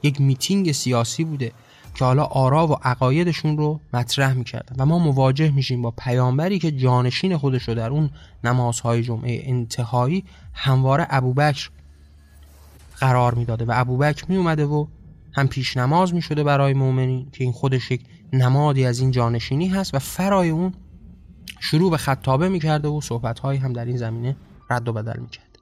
یک 0.04 0.22
میتینگ 0.22 0.72
سیاسی 0.72 1.24
بوده. 1.24 1.52
که 2.00 2.06
حالا 2.06 2.24
آرا 2.24 2.68
و 2.68 2.74
عقایدشون 2.84 3.58
رو 3.58 3.80
مطرح 3.94 4.34
می‌کردن. 4.34 4.76
و 4.80 4.86
ما 4.86 5.00
مواجه 5.00 5.52
میشیم 5.52 5.82
با 5.82 5.92
پیامبری 5.92 6.60
که 6.60 6.72
جانشین 6.72 7.38
خودش 7.38 7.64
رو 7.64 7.76
در 7.76 7.90
اون 7.90 8.10
نمازهای 8.44 9.04
جمعه 9.04 9.42
انتهایی 9.46 10.24
همواره 10.54 11.08
ابوبکر 11.10 11.70
قرار 13.00 13.36
می‌داده 13.36 13.66
و 13.66 13.72
ابوبکر 13.76 14.26
میومده 14.30 14.66
و 14.66 14.86
هم 15.34 15.48
پیش 15.48 15.78
نماز 15.78 16.14
می‌شده 16.14 16.44
برای 16.44 16.74
مؤمنین 16.74 17.28
که 17.32 17.44
این 17.44 17.54
خودش 17.54 17.92
یک 17.92 18.02
نمادی 18.34 18.86
از 18.86 19.00
این 19.00 19.12
جانشینی 19.12 19.68
هست 19.68 19.96
و 19.96 20.00
فرای 20.00 20.50
اون 20.50 20.74
شروع 21.60 21.92
به 21.92 21.98
خطابه 21.98 22.50
می‌کرده 22.50 22.88
و 22.88 23.02
صحبتهایی 23.02 23.60
هم 23.60 23.74
در 23.74 23.86
این 23.86 23.98
زمینه 23.98 24.36
رد 24.70 24.88
و 24.88 24.94
بدل 24.94 25.20
می‌کرد. 25.20 25.60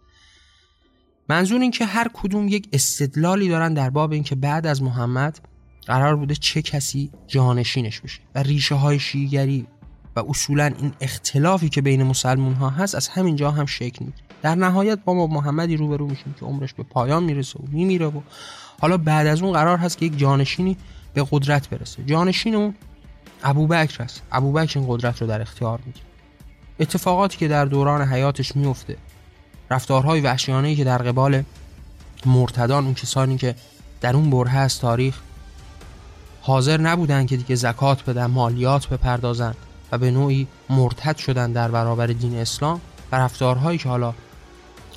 منظور 1.30 1.62
این 1.62 1.72
که 1.72 1.86
هر 1.86 2.08
کدوم 2.14 2.48
یک 2.48 2.70
استدلالی 2.74 3.50
دارن 3.50 3.74
در 3.74 3.90
باب 3.90 4.12
اینکه 4.12 4.36
بعد 4.36 4.68
از 4.68 4.84
محمد 4.84 5.40
قرار 5.88 6.16
بوده 6.16 6.36
چه 6.36 6.62
کسی 6.62 7.12
جانشینش 7.28 8.02
بشه. 8.02 8.20
و 8.36 8.44
ریشه 8.44 8.76
های 8.76 9.00
شیگری 9.00 9.68
و 10.16 10.24
اصولا 10.30 10.66
این 10.66 10.94
اختلافی 11.02 11.70
که 11.70 11.82
بین 11.82 12.04
مسلمون 12.04 12.54
ها 12.54 12.70
هست 12.70 12.96
از 12.96 13.08
همین 13.08 13.36
جا 13.36 13.52
هم 13.52 13.66
شکل 13.66 14.06
می‌گیره. 14.06 14.28
در 14.42 14.56
نهایت 14.56 15.00
با 15.06 15.14
ما 15.14 15.28
محمدی 15.28 15.78
روبرو 15.78 16.08
میشیم 16.08 16.36
که 16.40 16.46
عمرش 16.46 16.74
به 16.74 16.84
پایان 16.84 17.24
می‌رسه 17.24 17.60
و 17.60 17.64
میمیره 17.68 18.06
و 18.06 18.22
حالا 18.82 18.98
بعد 18.98 19.28
از 19.28 19.42
اون 19.42 19.54
قرار 19.54 19.78
هست 19.78 19.98
که 19.98 20.06
یک 20.06 20.18
جانشینی 20.18 20.78
به 21.14 21.28
قدرت 21.32 21.70
برسه. 21.70 22.04
جانشین 22.04 22.56
اون 22.56 22.76
ابوبکر 23.44 24.04
است. 24.04 24.22
ابوبکر 24.32 24.80
این 24.80 24.88
قدرت 24.90 25.22
رو 25.22 25.28
در 25.28 25.42
اختیار 25.42 25.80
می‌گیره. 25.86 26.06
اتفاقاتی 26.80 27.38
که 27.38 27.48
در 27.48 27.66
دوران 27.66 28.02
حیاتش 28.02 28.56
میفته 28.56 28.98
رفتارهای 29.72 30.22
وحشیانه 30.22 30.76
که 30.76 30.84
در 30.84 30.98
قبال 30.98 31.44
مرتدان 32.26 32.86
اون 32.86 32.94
کسانی 32.94 33.38
که 33.38 33.56
در 34.02 34.16
اون 34.16 34.30
بره 34.30 34.58
از 34.58 34.80
تاریخ 34.80 35.20
حاضر 36.48 36.82
نبودن 36.82 37.26
که 37.26 37.38
دیگه 37.38 37.56
زکات 37.56 38.06
بدن 38.06 38.26
مالیات 38.26 38.90
بپردازن 38.90 39.54
و 39.92 39.98
به 39.98 40.12
نوعی 40.12 40.48
مرتد 40.70 41.18
شدن 41.18 41.52
در 41.52 41.72
برابر 41.72 42.08
دین 42.08 42.38
اسلام. 42.40 42.82
و 43.12 43.16
رفتارهایی 43.16 43.78
که 43.78 43.90
حالا 43.90 44.14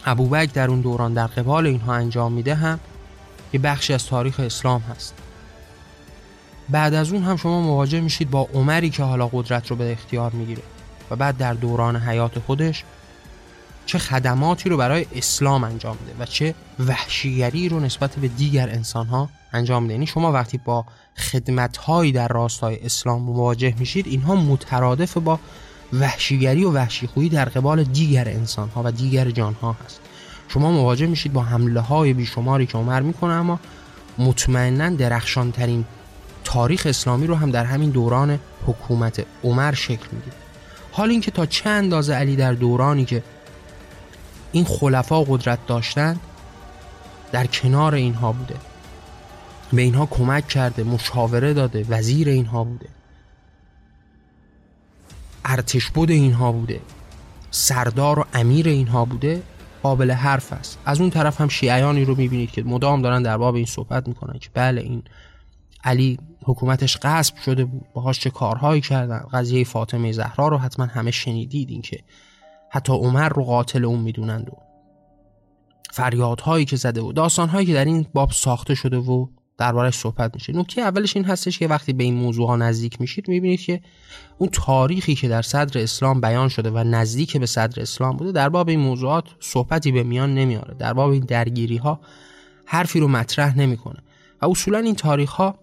ابوبکر 0.06 0.52
در 0.52 0.68
اون 0.68 0.80
دوران 0.80 1.14
در 1.14 1.26
قبال 1.26 1.66
اینها 1.66 1.94
انجام 1.94 2.32
میده 2.32 2.54
هم 2.54 2.80
یه 3.52 3.60
بخشی 3.60 3.92
از 3.94 4.06
تاریخ 4.06 4.40
اسلام 4.40 4.80
هست. 4.80 5.14
بعد 6.68 6.94
از 6.94 7.12
اون 7.12 7.22
هم 7.22 7.36
شما 7.36 7.60
مواجه 7.60 8.00
میشید 8.00 8.30
با 8.30 8.48
عمری 8.54 8.90
که 8.90 9.02
حالا 9.02 9.28
قدرت 9.32 9.70
رو 9.70 9.76
به 9.76 9.92
اختیار 9.92 10.30
می‌گیره 10.30 10.62
و 11.10 11.16
بعد 11.16 11.36
در 11.36 11.54
دوران 11.54 11.96
حیات 11.96 12.38
خودش 12.38 12.84
چه 13.86 13.98
خدماتی 13.98 14.68
رو 14.68 14.76
برای 14.76 15.06
اسلام 15.14 15.64
انجام 15.64 15.96
میده 16.00 16.22
و 16.22 16.26
چه 16.26 16.54
وحشیگری 16.86 17.68
رو 17.68 17.80
نسبت 17.80 18.14
به 18.14 18.28
دیگر 18.28 18.70
انسان 18.70 19.06
ها 19.06 19.28
انجام 19.52 19.82
میده. 19.82 19.94
یعنی 19.94 20.06
شما 20.06 20.32
وقتی 20.32 20.58
با 20.58 20.84
خدمت 21.16 21.76
هایی 21.76 22.12
در 22.12 22.28
راستای 22.28 22.78
اسلام 22.84 23.22
مواجه 23.22 23.74
میشید 23.78 24.06
اینها 24.06 24.34
مترادف 24.34 25.16
با 25.16 25.38
وحشیگری 25.92 26.64
و 26.64 26.70
وحشیخویی 26.70 27.28
در 27.28 27.44
قبال 27.44 27.82
دیگر 27.82 28.28
انسان 28.28 28.68
ها 28.68 28.82
و 28.84 28.92
دیگر 28.92 29.30
جان 29.30 29.54
ها 29.62 29.76
هست. 29.84 30.00
شما 30.48 30.70
مواجه 30.70 31.06
میشید 31.06 31.32
با 31.32 31.42
حمله 31.42 31.80
های 31.80 32.12
بیشماری 32.12 32.66
که 32.66 32.78
عمر 32.78 33.00
می‌کنه 33.00 33.32
اما 33.32 33.60
مطمئنا 34.18 34.88
درخشان 34.88 35.52
ترین 35.52 35.84
تاریخ 36.44 36.86
اسلامی 36.86 37.26
رو 37.26 37.34
هم 37.34 37.50
در 37.50 37.64
همین 37.64 37.90
دوران 37.90 38.38
حکومت 38.66 39.26
عمر 39.44 39.74
شکل 39.74 40.06
میده 40.12 40.32
حال 40.92 41.10
اینکه 41.10 41.30
تا 41.30 41.46
چه 41.46 41.70
اندازه 41.70 42.14
علی 42.14 42.36
در 42.36 42.52
دورانی 42.52 43.04
که 43.04 43.22
این 44.52 44.64
خلفا 44.64 45.24
قدرت 45.24 45.66
داشتن 45.66 46.16
در 47.32 47.46
کنار 47.46 47.94
اینها 47.94 48.32
بوده. 48.32 48.54
به 49.72 49.82
اینها 49.82 50.06
کمک 50.06 50.48
کرده 50.48 50.82
مشاوره 50.82 51.54
داده 51.54 51.86
وزیر 51.88 52.28
اینها 52.28 52.64
بوده. 52.64 52.88
ارتش 55.44 55.90
بود 55.90 56.10
اینها 56.10 56.52
بوده. 56.52 56.80
سردار 57.50 58.18
و 58.18 58.24
امیر 58.34 58.68
اینها 58.68 59.04
بوده. 59.04 59.42
قابل 59.82 60.10
حرف 60.10 60.52
است. 60.52 60.78
از 60.84 61.00
اون 61.00 61.10
طرف 61.10 61.40
هم 61.40 61.48
شیعیانی 61.48 62.04
رو 62.04 62.14
می‌بینید 62.14 62.50
که 62.50 62.62
مدام 62.62 63.02
دارن 63.02 63.22
در 63.22 63.36
باب 63.38 63.54
این 63.54 63.64
صحبت 63.64 64.08
می‌کنن 64.08 64.38
که 64.38 64.50
بله 64.54 64.80
این 64.80 65.02
علی 65.84 66.18
حکومتش 66.44 66.98
غصب 67.02 67.36
شده 67.36 67.64
بود. 67.64 67.86
باهاش 67.94 68.20
چه 68.20 68.30
کارهایی 68.30 68.80
کردن؟ 68.80 69.18
قضیه 69.32 69.64
فاطمه 69.64 70.12
زهرا 70.12 70.48
رو 70.48 70.58
حتما 70.58 70.86
همه 70.86 71.10
شنیدید 71.10 71.70
این 71.70 71.82
که 71.82 72.00
حتی 72.70 72.92
عمر 72.92 73.28
رو 73.28 73.44
قاتل 73.44 73.84
اون 73.84 74.00
می‌دونند 74.00 74.48
و 74.48 74.52
فریادهایی 75.92 76.64
که 76.64 76.76
زده 76.76 77.00
و 77.00 77.12
داستانهایی 77.12 77.66
که 77.66 77.74
در 77.74 77.84
این 77.84 78.06
باب 78.14 78.30
ساخته 78.30 78.74
شده 78.74 78.96
و 78.96 79.26
دربارش 79.60 79.94
صحبت 79.94 80.34
میشه. 80.34 80.52
نکته 80.52 80.80
اولش 80.80 81.16
این 81.16 81.24
هستش 81.24 81.58
که 81.58 81.68
وقتی 81.68 81.92
به 81.92 82.04
این 82.04 82.14
موضوع 82.14 82.48
ها 82.48 82.56
نزدیک 82.56 83.00
میشید 83.00 83.28
می‌بینید 83.28 83.60
که 83.60 83.80
اون 84.38 84.50
تاریخی 84.52 85.14
که 85.14 85.28
در 85.28 85.42
صدر 85.42 85.80
اسلام 85.80 86.20
بیان 86.20 86.48
شده 86.48 86.70
و 86.70 86.84
نزدیک 86.84 87.36
به 87.36 87.46
صدر 87.46 87.82
اسلام 87.82 88.16
بوده 88.16 88.32
در 88.32 88.48
باب 88.48 88.68
این 88.68 88.80
موضوعات 88.80 89.24
صحبتی 89.40 89.92
به 89.92 90.02
میان 90.02 90.34
نمیاره 90.34 90.74
در 90.74 90.92
باب 90.92 91.10
این 91.10 91.24
درگیری 91.24 91.76
ها 91.76 92.00
حرفی 92.64 93.00
رو 93.00 93.08
مطرح 93.08 93.58
نمی‌کنه. 93.58 93.98
و 94.42 94.46
اصولا 94.46 94.78
این 94.78 94.94
تاریخ 94.94 95.30
ها 95.30 95.58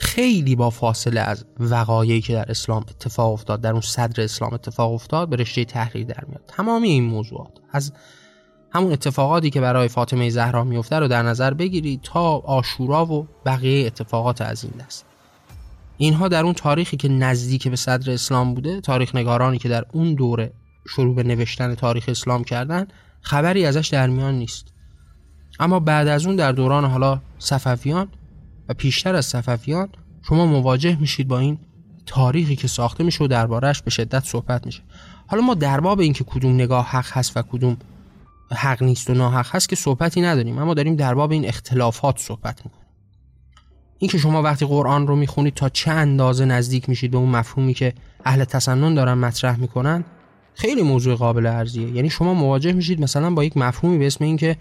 خیلی 0.00 0.56
با 0.56 0.70
فاصله 0.70 1.20
از 1.20 1.44
وقایعی 1.60 2.20
که 2.20 2.32
در 2.32 2.50
اسلام 2.50 2.84
اتفاق 2.88 3.32
افتاد 3.32 3.60
در 3.60 3.72
اون 3.72 3.80
صدر 3.80 4.22
اسلام 4.22 4.54
اتفاق 4.54 4.92
افتاد 4.92 5.28
به 5.28 5.36
رشته 5.36 5.64
تحریر 5.64 6.06
در 6.06 6.24
میاد. 6.28 6.44
تمامی 6.46 6.88
این 6.88 7.04
موضوعات 7.04 7.52
از 7.72 7.92
همون 8.70 8.92
اتفاقاتی 8.92 9.50
که 9.50 9.60
برای 9.60 9.88
فاطمه 9.88 10.30
زهرا 10.30 10.64
میفته 10.64 10.98
رو 10.98 11.08
در 11.08 11.22
نظر 11.22 11.54
بگیرید 11.54 12.00
تا 12.02 12.36
آشورا 12.38 13.06
و 13.06 13.28
بقیه 13.46 13.86
اتفاقات 13.86 14.40
از 14.40 14.64
این 14.64 14.72
دست. 14.86 15.04
اینها 15.96 16.28
در 16.28 16.44
اون 16.44 16.52
تاریخی 16.52 16.96
که 16.96 17.08
نزدیک 17.08 17.68
به 17.68 17.76
صدر 17.76 18.12
اسلام 18.12 18.54
بوده 18.54 18.80
تاریخ 18.80 19.14
نگارانی 19.14 19.58
که 19.58 19.68
در 19.68 19.84
اون 19.92 20.14
دوره 20.14 20.52
شروع 20.88 21.14
به 21.14 21.22
نوشتن 21.22 21.74
تاریخ 21.74 22.04
اسلام 22.08 22.44
کردن 22.44 22.86
خبری 23.20 23.66
ازش 23.66 23.88
در 23.88 24.06
میان 24.06 24.34
نیست. 24.34 24.66
اما 25.60 25.80
بعد 25.80 26.08
از 26.08 26.26
اون 26.26 26.36
در 26.36 26.52
دوران 26.52 26.84
حالا 26.84 27.20
صفویان 27.38 28.08
و 28.68 28.74
پیشتر 28.74 29.14
از 29.14 29.26
صفویان 29.26 29.88
شما 30.22 30.46
مواجه 30.46 31.00
میشید 31.00 31.28
با 31.28 31.38
این 31.38 31.58
تاریخی 32.06 32.56
که 32.56 32.68
ساخته 32.68 33.04
میشه 33.04 33.24
و 33.24 33.26
دربارهش 33.26 33.82
به 33.82 33.90
شدت 33.90 34.24
صحبت 34.24 34.66
میشه. 34.66 34.82
حالا 35.26 35.42
ما 35.42 35.54
در 35.54 35.80
باب 35.80 36.00
اینکه 36.00 36.24
کدوم 36.24 36.54
نگاه 36.54 36.86
حق 36.86 37.12
هست 37.12 37.36
و 37.36 37.42
کدوم 37.42 37.76
حق 38.54 38.82
نیست 38.82 39.10
و 39.10 39.14
ناحق 39.14 39.46
هست 39.54 39.68
که 39.68 39.76
صحبتی 39.76 40.20
نداریم. 40.20 40.58
اما 40.58 40.74
داریم 40.74 40.96
در 40.96 41.14
باب 41.14 41.32
این 41.32 41.46
اختلافات 41.46 42.18
صحبت 42.18 42.64
می‌کنیم. 42.64 42.86
این 43.98 44.10
که 44.10 44.18
شما 44.18 44.42
وقتی 44.42 44.66
قرآن 44.66 45.06
رو 45.06 45.16
می‌خونید 45.16 45.54
تا 45.54 45.68
چه 45.68 45.90
اندازه 45.90 46.44
نزدیک 46.44 46.88
میشید 46.88 47.10
به 47.10 47.18
اون 47.18 47.28
مفهومی 47.28 47.74
که 47.74 47.92
اهل 48.24 48.44
تسنن 48.44 48.94
دارن 48.94 49.14
مطرح 49.14 49.60
می‌کنن 49.60 50.04
خیلی 50.54 50.82
موضوع 50.82 51.14
قابل 51.14 51.46
ارزیه. 51.46 51.88
یعنی 51.90 52.10
شما 52.10 52.34
مواجه 52.34 52.72
میشید 52.72 53.00
مثلا 53.00 53.30
با 53.30 53.44
یک 53.44 53.56
مفهومی 53.56 53.98
به 53.98 54.06
اسم 54.06 54.24
اینکه 54.24 54.56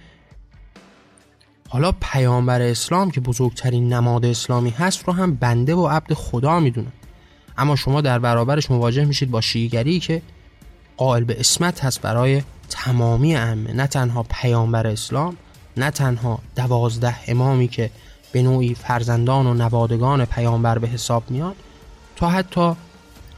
حالا 1.69 1.91
پیامبر 1.91 2.62
اسلام 2.62 3.12
که 3.12 3.21
بزرگترین 3.21 3.93
نماد 3.93 4.26
اسلامی 4.26 4.69
هست 4.69 5.04
رو 5.04 5.13
هم 5.13 5.36
بنده 5.36 5.76
و 5.76 5.88
عبد 5.88 6.13
خدا 6.13 6.60
می‌دونه 6.60 6.91
اما 7.58 7.76
شما 7.76 8.02
در 8.02 8.19
برابرش 8.19 8.71
مواجه 8.71 9.06
میشید 9.06 9.32
با 9.32 9.41
شیعگری 9.41 10.00
که 10.00 10.21
قائل 10.97 11.23
به 11.23 11.39
اسمت 11.39 11.84
هست 11.84 12.02
برای 12.02 12.41
تمامی 12.88 13.36
ائمه 13.36 13.73
نه 13.73 13.88
تنها 13.88 14.23
پیامبر 14.23 14.88
اسلام 14.88 15.38
نه 15.78 15.91
تنها 15.91 16.39
دوازده 16.56 17.15
امامی 17.28 17.67
که 17.67 17.89
به 18.32 18.41
نوعی 18.41 18.76
فرزندان 18.76 19.47
و 19.47 19.54
نوادگان 19.54 20.26
پیامبر 20.26 20.78
به 20.78 20.88
حساب 20.88 21.32
میاد 21.32 21.56
تا 22.15 22.30
حتی 22.30 22.73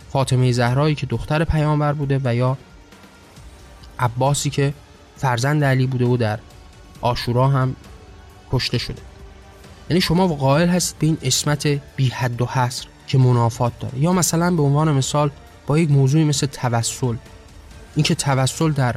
فاطمه 0.10 0.52
زهرایی 0.52 0.96
که 0.96 1.06
دختر 1.06 1.44
پیامبر 1.44 1.94
بوده 1.94 2.22
و 2.24 2.36
یا 2.36 2.58
عباسی 4.00 4.50
که 4.50 4.74
فرزند 5.18 5.64
علی 5.64 5.88
بوده 5.88 6.06
و 6.06 6.18
در 6.18 6.40
آشورا 7.02 7.48
هم 7.48 7.76
کشته 8.52 8.78
شده. 8.78 9.02
یعنی 9.90 10.02
شما 10.02 10.28
قائل 10.28 10.70
هستید 10.70 11.00
به 11.00 11.08
این 11.08 11.18
اسمت 11.22 11.68
بی 11.68 12.10
حد 12.10 12.42
و 12.42 12.46
حصر 12.46 12.86
که 13.08 13.18
منافات 13.18 13.80
داره. 13.80 14.00
یا 14.00 14.14
مثلا 14.14 14.56
به 14.56 14.62
عنوان 14.62 14.92
مثال 14.92 15.32
با 15.68 15.80
یک 15.80 15.92
موضوعی 15.92 16.24
مثل 16.24 16.48
توسل. 16.48 17.16
اینکه 17.96 18.16
توسل 18.16 18.72
در 18.72 18.96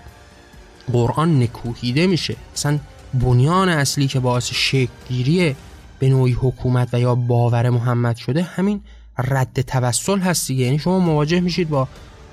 قرآن 0.92 1.42
نکوهیده 1.42 2.06
میشه. 2.06 2.36
مثلا 2.54 2.78
بنیان 3.14 3.68
اصلی 3.68 4.06
که 4.06 4.20
باعث 4.20 4.50
شکلگیری 4.52 5.56
به 5.98 6.08
نوعی 6.08 6.32
حکومت 6.32 6.88
و 6.92 7.00
یا 7.00 7.14
باور 7.14 7.70
محمد 7.70 8.16
شده 8.16 8.42
همین 8.42 8.80
رد 9.18 9.60
توسل 9.60 10.18
هست 10.18 10.48
دیگه. 10.48 10.64
یعنی 10.64 10.78
شما 10.78 10.98
مواجه 10.98 11.40
میشید 11.40 11.68
با 11.68 11.88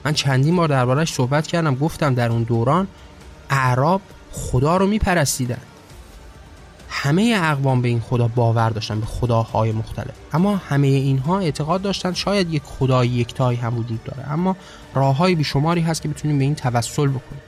من 0.06 0.14
چندین 0.14 0.56
بار 0.56 0.68
دربارش 0.68 1.14
صحبت 1.14 1.48
کردم 1.48 1.76
گفتم 1.76 2.14
در 2.14 2.32
اون 2.32 2.44
دوران 2.44 2.88
اعراب 3.50 4.02
خدا 4.32 4.78
رو 4.78 4.88
میپرستیدن. 4.88 5.62
همه 6.90 7.40
اقوام 7.44 7.82
به 7.82 7.88
این 7.88 8.00
خدا 8.00 8.28
باور 8.28 8.70
داشتن 8.70 9.00
به 9.00 9.06
خداهای 9.06 9.72
مختلف. 9.72 10.14
اما 10.34 10.56
همه 10.56 10.88
اینها 10.88 11.40
اعتقاد 11.40 11.82
داشتن 11.82 12.14
شاید 12.14 12.54
یک 12.54 12.62
خدای 12.66 13.08
یکتایی 13.08 13.58
هم 13.58 13.78
وجود 13.78 14.04
داره. 14.04 14.32
اما 14.32 14.56
راههای 14.96 15.36
بیشماری 15.36 15.82
هست 15.82 16.02
که 16.02 16.10
بتونیم 16.10 16.38
به 16.38 16.44
این 16.44 16.56
توسل 16.56 17.08
بکنیم. 17.08 17.42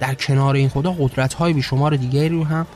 در 0.00 0.14
کنار 0.14 0.54
این 0.54 0.68
خدا 0.68 0.92
قدرت 0.92 1.34
های 1.34 1.52
بیشمار 1.52 1.96
دیگری 1.96 2.28
رو 2.28 2.44
هم 2.44 2.66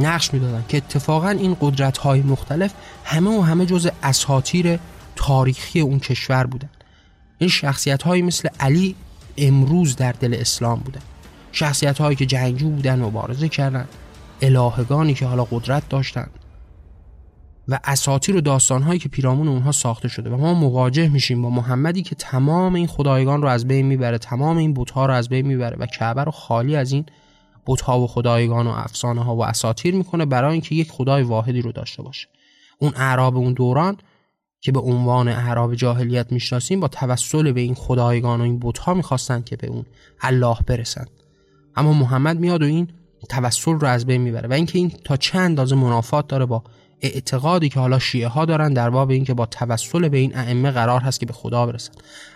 نقش 0.00 0.34
می‌دادن 0.34 0.64
که 0.68 0.76
اتفاقا 0.76 1.28
این 1.28 1.56
قدرت 1.60 1.98
های 1.98 2.20
مختلف 2.20 2.72
همه 3.04 3.38
و 3.38 3.42
همه 3.42 3.66
جز 3.66 3.90
اساطیر 4.02 4.78
تاریخی 5.16 5.80
اون 5.80 5.98
کشور 5.98 6.46
بودن. 6.46 6.68
این 7.38 7.50
شخصیت 7.50 8.02
هایی 8.02 8.22
مثل 8.22 8.48
علی 8.60 8.94
امروز 9.36 9.96
در 9.96 10.12
دل 10.12 10.34
اسلام 10.34 10.78
بودن. 10.78 11.00
شخصیت 11.52 11.98
هایی 11.98 12.16
که 12.16 12.26
جنگجو 12.26 12.70
بودن 12.70 12.98
مبارزه 12.98 13.48
کردن. 13.48 13.88
الهگانی 14.42 15.14
که 15.14 15.26
حالا 15.26 15.44
قدرت 15.44 15.88
داشتن. 15.88 16.26
و 17.68 17.80
اساطیر 17.84 18.36
و 18.36 18.40
داستانهایی 18.40 18.98
که 18.98 19.08
پیرامون 19.08 19.48
اونها 19.48 19.72
ساخته 19.72 20.08
شده 20.08 20.30
و 20.30 20.36
ما 20.36 20.54
مواجه 20.54 21.08
میشیم 21.08 21.42
با 21.42 21.50
محمدی 21.50 22.02
که 22.02 22.14
تمام 22.14 22.74
این 22.74 22.86
خدایگان 22.86 23.42
رو 23.42 23.48
از 23.48 23.68
بین 23.68 23.86
می‌بره 23.86 24.18
تمام 24.18 24.56
این 24.56 24.74
بتها 24.74 25.06
رو 25.06 25.14
از 25.14 25.28
بین 25.28 25.46
می‌بره 25.46 25.76
و 25.76 25.86
کعبه 25.86 26.24
رو 26.24 26.32
خالی 26.32 26.76
از 26.76 26.92
این 26.92 27.06
بتها 27.66 28.00
و 28.00 28.06
خدایگان 28.06 28.66
و 28.66 28.70
افسانه 28.70 29.24
ها 29.24 29.36
و 29.36 29.44
اساطیر 29.44 29.94
می‌کنه 29.94 30.24
برای 30.24 30.52
اینکه 30.52 30.74
یک 30.74 30.90
خدای 30.90 31.22
واحدی 31.22 31.62
رو 31.62 31.72
داشته 31.72 32.02
باشه. 32.02 32.28
اون 32.78 32.92
اعراب 32.96 33.36
اون 33.36 33.52
دوران 33.52 33.96
که 34.60 34.72
به 34.72 34.80
عنوان 34.80 35.28
اعراب 35.28 35.74
جاهلیت 35.74 36.32
می‌شناسیم 36.32 36.80
با 36.80 36.88
توسل 36.88 37.52
به 37.52 37.60
این 37.60 37.74
خدایگان 37.74 38.40
و 38.40 38.44
این 38.44 38.58
بتها 38.62 38.94
می‌خواستند 38.94 39.44
که 39.44 39.56
به 39.56 39.66
اون 39.66 39.84
الله 40.20 40.56
برسن. 40.66 41.04
اما 41.76 41.92
محمد 41.92 42.38
میاد 42.40 42.62
و 42.62 42.64
این 42.64 42.88
توسل 43.28 43.72
رو 43.72 43.88
از 43.88 44.06
بین 44.06 44.20
می‌بره 44.20 44.48
و 44.48 44.52
اینکه 44.52 44.78
این 44.78 44.90
تا 45.04 45.16
چند 45.16 45.42
اندازه 45.42 45.76
منافات 45.76 46.28
داره 46.28 46.46
با 46.46 46.62
اعتقادی 47.02 47.68
که 47.68 47.80
حالا 47.80 47.98
شیعه 47.98 48.28
ها 48.28 48.44
دارن 48.44 48.72
در 48.72 48.90
باب 48.90 49.10
اینکه 49.10 49.34
با 49.34 49.46
توسل 49.46 50.08
به 50.08 50.18
این 50.18 50.36
ائمه 50.36 50.70
قرار 50.70 51.00
هست 51.00 51.20
که 51.20 51.26
به 51.26 51.32
خدا 51.32 51.66
برسن. 51.66 51.92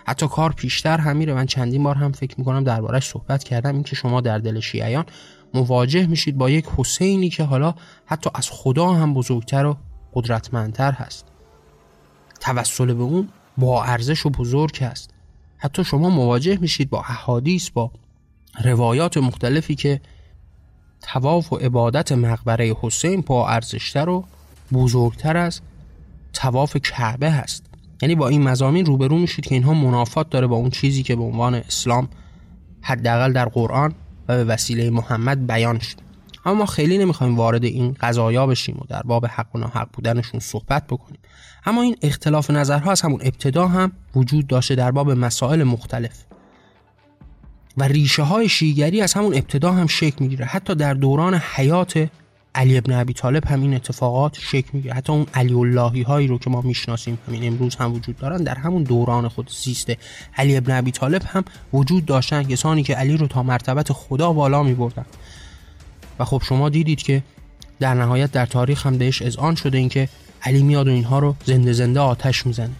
حتی 0.07 0.27
کار 0.27 0.51
پیشتر 0.51 0.97
هم 0.97 1.17
میره. 1.17 1.33
من 1.33 1.45
چندین 1.45 1.83
بار 1.83 1.95
هم 1.95 2.11
فکر 2.11 2.35
می‌کنم 2.37 2.63
دربارش 2.63 3.09
صحبت 3.09 3.43
کردم. 3.43 3.73
اینکه 3.73 3.95
شما 3.95 4.21
در 4.21 4.37
دل 4.37 4.59
شیعیان 4.59 5.05
مواجه 5.53 6.07
میشید 6.07 6.37
با 6.37 6.49
یک 6.49 6.65
حسینی 6.77 7.29
که 7.29 7.43
حالا 7.43 7.73
حتی 8.05 8.29
از 8.33 8.49
خدا 8.51 8.87
هم 8.87 9.13
بزرگتر 9.13 9.65
و 9.65 9.77
قدرتمندتر 10.13 10.91
هست. 10.91 11.25
توسل 12.39 12.93
به 12.93 13.03
اون 13.03 13.29
با 13.57 13.83
ارزش 13.83 14.25
و 14.25 14.29
بزرگ 14.29 14.77
است 14.81 15.09
حتی 15.57 15.83
شما 15.83 16.09
مواجه 16.09 16.57
میشید 16.61 16.89
با 16.89 16.99
احادیث 16.99 17.69
با 17.69 17.91
روایات 18.63 19.17
مختلفی 19.17 19.75
که 19.75 20.01
تواف 21.01 21.53
و 21.53 21.55
عبادت 21.55 22.11
مقبره 22.11 22.75
حسین 22.81 23.21
با 23.21 23.49
ارزشتر 23.49 24.09
و 24.09 24.25
بزرگتر 24.73 25.37
از 25.37 25.61
تواف 26.33 26.77
کعبه 26.77 27.31
هست. 27.31 27.65
یعنی 28.01 28.15
با 28.15 28.27
این 28.27 28.43
مزامین 28.43 28.85
روبرو 28.85 29.17
میشید 29.17 29.45
که 29.45 29.55
اینها 29.55 29.73
منافات 29.73 30.29
داره 30.29 30.47
با 30.47 30.55
اون 30.55 30.69
چیزی 30.69 31.03
که 31.03 31.15
به 31.15 31.23
عنوان 31.23 31.55
اسلام 31.55 32.07
حداقل 32.81 33.33
در 33.33 33.45
قرآن 33.45 33.93
و 34.27 34.35
به 34.37 34.43
وسیله 34.43 34.89
محمد 34.89 35.47
بیان 35.47 35.79
شد. 35.79 35.97
اما 36.45 36.55
ما 36.55 36.65
خیلی 36.65 36.97
نمی‌خوایم 36.97 37.35
وارد 37.35 37.63
این 37.63 37.95
قضایا 37.99 38.47
بشیم 38.47 38.77
و 38.81 38.85
در 38.89 39.01
باب 39.01 39.25
حق 39.25 39.55
و 39.55 39.57
ناحق 39.57 39.87
بودنشون 39.93 40.39
صحبت 40.39 40.87
بکنیم. 40.87 41.19
اما 41.65 41.81
این 41.81 41.95
اختلاف 42.01 42.51
نظرها 42.51 42.91
از 42.91 43.01
همون 43.01 43.19
ابتدا 43.23 43.67
هم 43.67 43.91
وجود 44.15 44.47
داشته 44.47 44.75
در 44.75 44.91
باب 44.91 45.11
مسائل 45.11 45.63
مختلف. 45.63 46.25
و 47.77 47.83
ریشه 47.83 48.23
های 48.23 48.49
شیگری 48.49 49.01
از 49.01 49.13
همون 49.13 49.33
ابتدا 49.33 49.71
هم 49.71 49.87
شکل 49.87 50.15
می‌گیره. 50.19 50.45
حتی 50.45 50.75
در 50.75 50.93
دوران 50.93 51.33
حیات 51.33 52.09
علی 52.55 52.77
ابن 52.77 52.93
ابی 52.93 53.13
طالب 53.13 53.45
هم 53.45 53.61
این 53.61 53.73
اتفاقات 53.73 54.37
شکل 54.39 54.69
می‌گیره. 54.73 54.93
حتی 54.93 55.13
اون 55.13 55.27
علی 55.33 55.53
اللهی 55.53 56.01
هایی 56.01 56.27
رو 56.27 56.37
که 56.37 56.49
ما 56.49 56.61
می‌شناسیم 56.61 57.17
همین 57.27 57.47
امروز 57.47 57.75
هم 57.75 57.93
وجود 57.93 58.17
دارن 58.17 58.43
در 58.43 58.55
همون 58.55 58.83
دوران 58.83 59.27
خود 59.27 59.49
زیسته 59.49 59.97
علی 60.37 60.57
ابن 60.57 60.77
ابی 60.77 60.91
طالب 60.91 61.21
هم 61.25 61.43
وجود 61.73 62.05
داشتن. 62.05 62.43
کسانی 62.43 62.83
که 62.83 62.95
علی 62.95 63.17
رو 63.17 63.27
تا 63.27 63.43
مرتبت 63.43 63.91
خدا 63.91 64.33
بالا 64.33 64.63
میبردن. 64.63 65.05
و 66.19 66.25
خب 66.25 66.41
شما 66.45 66.69
دیدید 66.69 67.01
که 67.01 67.23
در 67.79 67.93
نهایت 67.93 68.31
در 68.31 68.45
تاریخ 68.45 68.85
هم 68.85 68.97
بهش 68.97 69.21
اذعان 69.21 69.55
شده 69.55 69.77
اینکه 69.77 70.09
علی 70.41 70.63
میاد 70.63 70.87
و 70.87 70.91
اینها 70.91 71.19
رو 71.19 71.35
زنده 71.45 71.73
زنده 71.73 71.99
آتش 71.99 72.45
می‌زنه. 72.45 72.73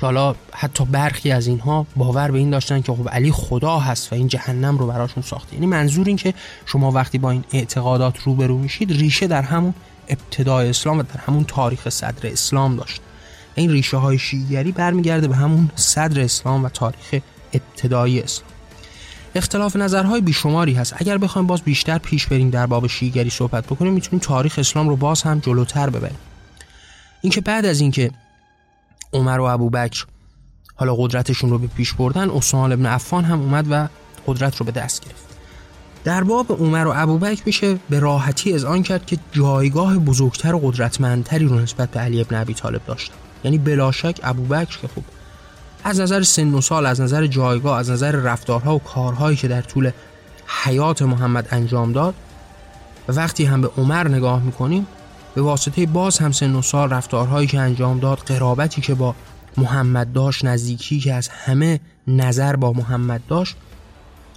حالا 0.00 0.34
حتی 0.52 0.84
برخی 0.84 1.32
از 1.32 1.46
اینها 1.46 1.86
باور 1.96 2.30
به 2.30 2.38
این 2.38 2.50
داشتن 2.50 2.80
که 2.80 2.92
خب 2.92 3.08
علی 3.08 3.32
خدا 3.32 3.78
هست 3.78 4.12
و 4.12 4.16
این 4.16 4.28
جهنم 4.28 4.78
رو 4.78 4.86
براشون 4.86 5.22
ساخته. 5.22 5.54
یعنی 5.54 5.66
منظور 5.66 6.06
این 6.06 6.16
که 6.16 6.34
شما 6.66 6.90
وقتی 6.90 7.18
با 7.18 7.30
این 7.30 7.44
اعتقادات 7.52 8.18
روبرو 8.18 8.58
میشید 8.58 8.92
ریشه 8.92 9.26
در 9.26 9.42
همون 9.42 9.74
ابتدای 10.08 10.70
اسلام 10.70 10.98
و 10.98 11.02
در 11.02 11.20
همون 11.26 11.44
تاریخ 11.44 11.88
صدر 11.88 12.30
اسلام 12.30 12.76
داشت. 12.76 13.00
این 13.54 13.70
ریشه 13.70 13.96
های 13.96 14.18
شیعیگری 14.18 14.72
برمیگرده 14.72 15.28
به 15.28 15.36
همون 15.36 15.70
صدر 15.74 16.20
اسلام 16.20 16.64
و 16.64 16.68
تاریخ 16.68 17.22
ابتدایی 17.52 18.20
اسلام. 18.20 18.50
اختلاف 19.34 19.76
نظرهای 19.76 20.20
بیشماری 20.20 20.74
هست. 20.74 20.94
اگر 20.96 21.18
بخوایم 21.18 21.46
باز 21.46 21.62
بیشتر 21.62 21.98
پیش 21.98 22.26
بریم 22.26 22.50
در 22.50 22.66
باب 22.66 22.86
شیعیگری 22.86 23.30
صحبت 23.30 23.66
بکنیم 23.66 23.92
می‌تونیم 23.92 24.20
تاریخ 24.20 24.58
اسلام 24.58 24.88
رو 24.88 24.96
باز 24.96 25.22
هم 25.22 25.38
جلوتر 25.38 25.90
ببریم. 25.90 26.18
اینکه 27.20 27.40
بعد 27.40 27.66
از 27.66 27.80
اینکه 27.80 28.10
عمر 29.12 29.40
و 29.40 29.44
ابوبکر 29.44 30.04
حالا 30.74 30.94
قدرتشون 30.94 31.50
رو 31.50 31.58
به 31.58 31.66
پیش 31.66 31.92
بردن 31.94 32.30
عثمان 32.30 32.72
ابن 32.72 32.86
عفان 32.86 33.24
هم 33.24 33.40
اومد 33.40 33.66
و 33.70 33.88
قدرت 34.26 34.56
رو 34.56 34.66
به 34.66 34.72
دست 34.72 35.04
گرفت. 35.04 35.28
در 36.04 36.24
باب 36.24 36.52
عمر 36.52 36.86
و 36.86 36.92
ابوبکر 36.96 37.42
میشه 37.46 37.78
به 37.90 38.00
راحتی 38.00 38.54
از 38.54 38.64
آن 38.64 38.82
کرد 38.82 39.06
که 39.06 39.18
جایگاه 39.32 39.98
بزرگتر 39.98 40.54
و 40.54 40.58
قدرتمندتری 40.58 41.44
رو 41.44 41.58
نسبت 41.58 41.90
به 41.90 42.00
علی 42.00 42.20
ابن 42.20 42.36
ابی 42.36 42.54
طالب 42.54 42.84
داشتن 42.86 43.14
یعنی 43.44 43.58
بلاشک 43.58 44.20
ابوبکر 44.22 44.78
که 44.78 44.88
خب 44.88 45.02
از 45.84 46.00
نظر 46.00 46.22
سن 46.22 46.54
و 46.54 46.60
سال 46.60 46.86
از 46.86 47.00
نظر 47.00 47.26
جایگاه 47.26 47.78
از 47.78 47.90
نظر 47.90 48.12
رفتارها 48.12 48.76
و 48.76 48.78
کارهایی 48.78 49.36
که 49.36 49.48
در 49.48 49.62
طول 49.62 49.90
حیات 50.64 51.02
محمد 51.02 51.48
انجام 51.50 51.92
داد 51.92 52.14
وقتی 53.08 53.44
هم 53.44 53.60
به 53.60 53.70
عمر 53.78 54.08
نگاه 54.08 54.42
می‌کنیم 54.42 54.86
به 55.38 55.44
واسطه 55.44 55.86
باز 55.86 56.18
هم 56.18 56.32
سن 56.32 56.54
و 56.54 56.62
سال 56.62 56.90
رفتارهایی 56.90 57.46
که 57.46 57.60
انجام 57.60 57.98
داد 57.98 58.18
قرابتی 58.18 58.80
که 58.80 58.94
با 58.94 59.14
محمد 59.56 60.12
داشت 60.12 60.44
نزدیکی 60.44 61.00
که 61.00 61.14
از 61.14 61.28
همه 61.28 61.80
نظر 62.06 62.56
با 62.56 62.72
محمد 62.72 63.22
داشت 63.28 63.56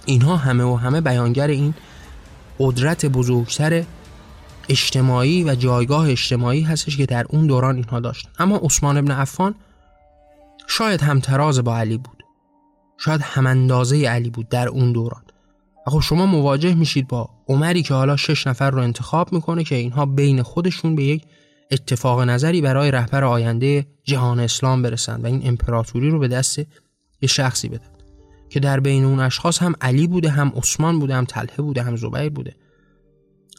اینها 0.06 0.36
همه 0.36 0.64
و 0.64 0.76
همه 0.76 1.00
بیانگر 1.00 1.46
این 1.46 1.74
قدرت 2.58 3.06
بزرگتر 3.06 3.84
اجتماعی 4.68 5.44
و 5.44 5.54
جایگاه 5.54 6.10
اجتماعی 6.10 6.62
هستش 6.62 6.96
که 6.96 7.06
در 7.06 7.26
اون 7.28 7.46
دوران 7.46 7.76
اینها 7.76 8.00
داشت. 8.00 8.28
اما 8.38 8.56
عثمان 8.56 8.96
ابن 8.96 9.10
عفان 9.10 9.54
شاید 10.66 11.02
همتراز 11.02 11.58
با 11.58 11.78
علی 11.78 11.98
بود. 11.98 12.22
شاید 12.98 13.20
هماندازه 13.22 13.96
علی 13.96 14.30
بود 14.30 14.48
در 14.48 14.68
اون 14.68 14.92
دوران. 14.92 15.22
و 15.86 15.90
خب 15.90 16.00
شما 16.00 16.26
مواجه 16.26 16.74
میشید 16.74 17.08
با 17.08 17.30
عمری 17.48 17.82
که 17.82 17.94
حالا 17.94 18.16
شش 18.16 18.46
نفر 18.46 18.70
رو 18.70 18.82
انتخاب 18.82 19.32
می‌کنه 19.32 19.64
که 19.64 19.74
اینها 19.74 20.06
بین 20.06 20.42
خودشون 20.42 20.96
به 20.96 21.04
یک 21.04 21.22
اتفاق 21.70 22.20
نظری 22.20 22.60
برای 22.60 22.90
رهبر 22.90 23.24
آینده 23.24 23.86
جهان 24.04 24.40
اسلام 24.40 24.82
برسن 24.82 25.20
و 25.20 25.26
این 25.26 25.40
امپراتوری 25.44 26.10
رو 26.10 26.18
به 26.18 26.28
دست 26.28 26.58
یه 26.58 27.28
شخصی 27.28 27.68
بدن 27.68 27.88
که 28.48 28.60
در 28.60 28.80
بین 28.80 29.04
اون 29.04 29.20
اشخاص 29.20 29.62
هم 29.62 29.74
علی 29.80 30.06
بوده 30.06 30.28
هم 30.28 30.52
عثمان 30.56 30.98
بوده 30.98 31.14
هم 31.14 31.24
طلحه 31.24 31.56
بوده 31.56 31.82
هم 31.82 31.96
زبیر 31.96 32.28
بوده. 32.28 32.56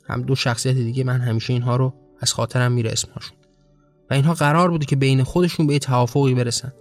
هم 0.08 0.22
دو 0.22 0.36
شخصیت 0.36 0.76
دیگه 0.76 1.04
من 1.04 1.22
همیشه 1.22 1.54
اینها 1.54 1.76
رو 1.76 1.94
از 2.20 2.34
خاطرم 2.34 2.72
میره 2.72 2.92
اسمشون. 2.92 3.38
و 4.10 4.14
اینها 4.14 4.34
قرار 4.34 4.72
بوده 4.72 4.86
که 4.86 4.96
بین 4.96 5.24
خودشون 5.24 5.68
به 5.68 5.80
توافقی 5.80 6.34
برسن 6.34 6.74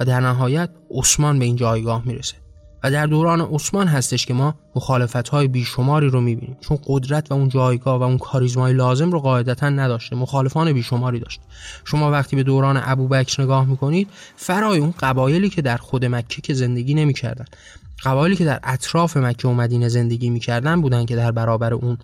و 0.00 0.04
در 0.04 0.20
نهایت 0.20 0.70
عثمان 0.90 1.38
به 1.38 1.44
این 1.44 1.56
جایگاه 1.56 2.02
می‌رسه. 2.06 2.36
و 2.84 2.90
در 2.90 3.06
دوران 3.06 3.40
عثمان 3.40 3.88
هستش 3.88 4.26
که 4.26 4.34
ما 4.34 4.54
مخالفت 4.76 5.28
های 5.28 5.48
بیشماری 5.48 6.08
رو 6.08 6.20
می‌بینیم. 6.20 6.56
چون 6.60 6.78
قدرت 6.86 7.30
و 7.30 7.34
اون 7.34 7.48
جایگاه 7.48 8.00
و 8.00 8.02
اون 8.02 8.18
کاریزمای 8.18 8.72
لازم 8.72 9.10
رو 9.12 9.20
قاعدتا 9.20 9.68
نداشته. 9.68 10.16
مخالفان 10.16 10.72
بیشماری 10.72 11.20
داشت. 11.20 11.40
شما 11.84 12.10
وقتی 12.10 12.36
به 12.36 12.42
دوران 12.42 12.80
ابوبکر 12.84 13.42
نگاه 13.42 13.64
می‌کنید 13.64 14.08
فرای 14.36 14.78
اون 14.78 14.94
قبایلی 15.00 15.48
که 15.48 15.62
در 15.62 15.76
خود 15.76 16.04
مکه 16.04 16.40
که 16.40 16.54
زندگی 16.54 16.94
نمی‌کردن 16.94 17.44
قبایلی 18.04 18.36
که 18.36 18.44
در 18.44 18.60
اطراف 18.62 19.16
مکه 19.16 19.48
و 19.48 19.52
مدینه 19.52 19.88
زندگی 19.88 20.30
می‌کردن 20.30 20.80
بودن 20.80 21.06
که 21.06 21.16
در 21.16 21.32
برابر 21.32 21.74
اون 21.74 21.98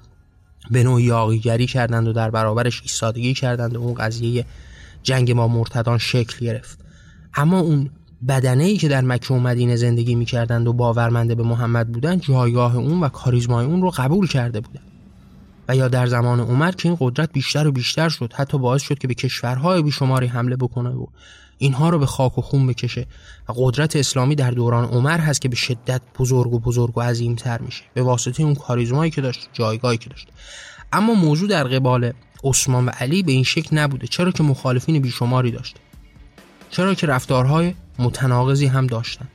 به 0.70 0.82
نوع 0.82 1.02
یاقیگری 1.02 1.66
کردند 1.66 2.08
و 2.08 2.12
در 2.12 2.30
برابرش 2.30 2.82
ایستادگی 2.82 3.34
کردند 3.34 3.76
و 3.76 3.80
اون 3.80 3.94
قضیه 3.94 4.44
جنگ 5.02 5.32
ما 5.32 5.48
مرتدان 5.48 5.98
شکل 5.98 6.46
گرفت. 6.46 6.78
اما 7.34 7.60
اون 7.60 7.90
بدنه 8.28 8.64
ای 8.64 8.76
که 8.76 8.88
در 8.88 9.00
مکه 9.00 9.34
و 9.34 9.38
مدینه 9.38 9.76
زندگی 9.76 10.14
می‌کردند 10.14 10.68
و 10.68 10.72
باورمنده 10.72 11.34
به 11.34 11.42
محمد 11.42 11.92
بودند 11.92 12.20
جایگاه 12.20 12.76
اون 12.76 13.00
و 13.00 13.08
کاریزمای 13.08 13.66
اون 13.66 13.82
رو 13.82 13.90
قبول 13.90 14.26
کرده 14.26 14.60
بودند. 14.60 14.88
و 15.68 15.76
یا 15.76 15.88
در 15.88 16.06
زمان 16.06 16.40
عمر 16.40 16.72
که 16.72 16.88
این 16.88 16.98
قدرت 17.00 17.32
بیشتر 17.32 17.66
و 17.66 17.72
بیشتر 17.72 18.08
شد 18.08 18.32
حتی 18.32 18.58
باعث 18.58 18.82
شد 18.82 18.98
که 18.98 19.08
به 19.08 19.14
کشورهای 19.14 19.82
بیشماری 19.82 20.26
حمله 20.26 20.56
بکنه 20.56 20.90
و 20.90 21.06
اینها 21.58 21.88
رو 21.88 21.98
به 21.98 22.06
خاک 22.06 22.38
و 22.38 22.42
خون 22.42 22.66
بکشه. 22.66 23.06
و 23.48 23.52
قدرت 23.56 23.96
اسلامی 23.96 24.34
در 24.34 24.50
دوران 24.50 24.84
عمر 24.84 25.18
هست 25.18 25.40
که 25.40 25.48
به 25.48 25.56
شدت 25.56 26.00
بزرگ 26.18 26.52
و 26.52 26.58
بزرگ 26.58 26.98
و 26.98 27.00
عظیمتر 27.00 27.58
میشه. 27.60 27.82
به 27.94 28.02
واسطه 28.02 28.42
اون 28.42 28.54
کاریزمایی 28.54 29.10
که 29.10 29.20
داشت 29.20 29.48
جایگاهی 29.52 29.98
که 29.98 30.10
داشت. 30.10 30.28
اما 30.92 31.14
موضوع 31.14 31.48
در 31.48 31.64
قبال 31.64 32.12
عثمان 32.44 32.86
و 32.86 32.90
علی 32.90 33.22
به 33.22 33.32
این 33.32 33.44
شکل 33.44 33.78
نبوده. 33.78 34.06
چرا 34.06 34.30
که 34.30 34.42
مخالفین 34.42 34.98
بیشماری 34.98 35.50
داشته 35.50 35.80
چرا 36.70 36.94
که 36.94 37.06
رفتارهای 37.06 37.74
متناقضی 37.98 38.66
هم 38.66 38.86
داشتن. 38.86 39.28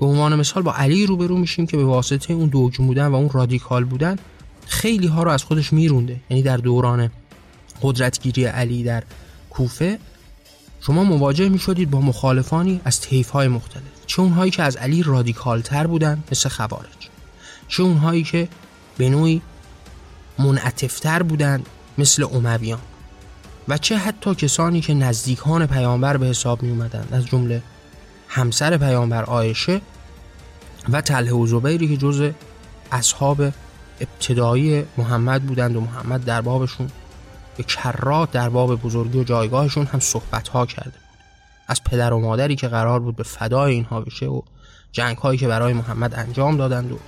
به 0.00 0.06
عنوان 0.06 0.36
مثال 0.36 0.62
با 0.62 0.74
علی 0.74 1.06
روبرو 1.06 1.38
میشیم 1.38 1.66
که 1.66 1.76
به 1.76 1.84
واسطه 1.84 2.34
اون 2.34 2.48
دوجم 2.48 2.86
بودن 2.86 3.06
و 3.06 3.14
اون 3.14 3.30
رادیکال 3.30 3.84
بودن 3.84 4.16
خیلی 4.66 5.06
ها 5.06 5.22
رو 5.22 5.30
از 5.30 5.44
خودش 5.44 5.72
میرونده. 5.72 6.20
یعنی 6.30 6.42
در 6.42 6.56
دوران 6.56 7.10
قدرتگیری 7.82 8.44
علی 8.44 8.82
در 8.82 9.02
کوفه 9.50 9.98
شما 10.80 11.04
مواجه 11.04 11.48
می 11.48 11.58
شدید 11.58 11.90
با 11.90 12.00
مخالفانی 12.00 12.80
از 12.84 13.00
طیف 13.00 13.30
های 13.30 13.48
مختلف. 13.48 13.82
چه 14.06 14.22
اونهایی 14.22 14.50
که 14.50 14.62
از 14.62 14.76
علی 14.76 15.02
رادیکال 15.02 15.60
تر 15.60 15.86
بودن 15.86 16.22
مثل 16.32 16.48
خوارج. 16.48 17.08
چه 17.68 17.82
اونهایی 17.82 18.22
که 18.22 18.48
به 18.98 19.08
نوعی 19.08 19.42
منعتفتر 20.38 21.22
بودند 21.22 21.66
مثل 21.98 22.22
امویان 22.22 22.80
و 23.68 23.78
چه 23.78 23.96
حتی 23.96 24.34
کسانی 24.34 24.80
که 24.80 24.94
نزدیکان 24.94 25.66
پیامبر 25.66 26.16
به 26.16 26.26
حساب 26.26 26.62
می 26.62 26.70
اومدن 26.70 27.08
از 27.12 27.26
جمله 27.26 27.62
همسر 28.36 28.76
پیامبر 28.76 29.24
آیشه 29.24 29.80
و 30.88 31.00
تله 31.00 31.32
و 31.32 31.46
زبیری 31.46 31.88
که 31.88 31.96
جز 31.96 32.30
اصحاب 32.92 33.42
ابتدایی 34.00 34.84
محمد 34.96 35.42
بودند 35.42 35.76
و 35.76 35.80
محمد 35.80 36.24
در 36.24 36.40
بابشون 36.40 36.90
به 37.56 37.62
کرات 37.62 38.30
در 38.30 38.48
باب 38.48 38.80
بزرگی 38.80 39.18
و 39.18 39.24
جایگاهشون 39.24 39.86
هم 39.86 40.00
صحبت 40.00 40.48
ها 40.48 40.66
کرده 40.66 40.90
بود. 40.90 41.18
از 41.68 41.84
پدر 41.84 42.12
و 42.12 42.20
مادری 42.20 42.56
که 42.56 42.68
قرار 42.68 43.00
بود 43.00 43.16
به 43.16 43.22
فدای 43.22 43.72
اینها 43.72 44.00
بشه 44.00 44.26
و 44.26 44.42
جنگ 44.92 45.16
هایی 45.16 45.38
که 45.38 45.48
برای 45.48 45.72
محمد 45.72 46.14
انجام 46.14 46.56
دادند 46.56 46.92
و 46.92 46.98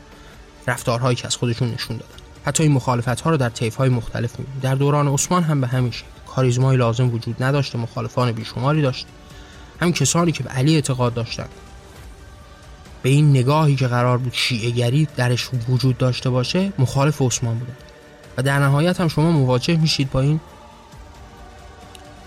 رفتارهایی 0.66 1.16
که 1.16 1.26
از 1.26 1.36
خودشون 1.36 1.70
نشون 1.70 1.96
دادند. 1.96 2.20
حتی 2.44 2.62
این 2.62 2.72
مخالفت 2.72 3.20
ها 3.20 3.30
رو 3.30 3.36
در 3.36 3.48
طیف 3.48 3.76
های 3.76 3.88
مختلف 3.88 4.38
می‌بینیم. 4.38 4.60
در 4.60 4.74
دوران 4.74 5.08
عثمان 5.08 5.42
هم 5.42 5.60
به 5.60 5.66
همین 5.66 5.90
شکل. 5.90 6.06
کاریزمای 6.26 6.76
لازم 6.76 7.14
وجود 7.14 7.42
نداشته 7.42 7.78
مخالفان 7.78 8.32
بیشماری 8.32 8.82
داشت. 8.82 9.06
هم 9.80 9.92
کسانی 9.92 10.32
که 10.32 10.42
به 10.42 10.50
علی 10.50 10.74
اعتقاد 10.74 11.14
داشتند 11.14 11.48
به 13.02 13.08
این 13.08 13.30
نگاهی 13.30 13.76
که 13.76 13.86
قرار 13.86 14.18
بود 14.18 14.32
شیعه 14.32 14.70
گری 14.70 15.08
درش 15.16 15.50
وجود 15.68 15.98
داشته 15.98 16.30
باشه 16.30 16.72
مخالف 16.78 17.22
عثمان 17.22 17.58
بودند 17.58 17.76
و 18.36 18.42
در 18.42 18.58
نهایت 18.58 19.00
هم 19.00 19.08
شما 19.08 19.30
مواجه 19.30 19.76
میشید 19.76 20.10
با 20.10 20.20
این 20.20 20.40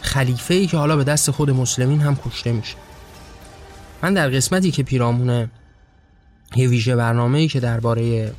خلیفه 0.01 0.53
ای 0.53 0.67
که 0.67 0.77
حالا 0.77 0.97
به 0.97 1.03
دست 1.03 1.31
خود 1.31 1.49
مسلمین 1.49 2.01
هم 2.01 2.15
کشته 2.15 2.51
میشه. 2.51 2.75
من 4.03 4.13
در 4.13 4.29
قسمتی 4.29 4.71
که 4.71 4.83
پیرامونه 4.83 5.49
یه 6.55 6.67
ویژه 6.67 6.95
برنامه 6.95 7.39
ای 7.39 7.47
که 7.47 7.59
درباره 7.59 8.33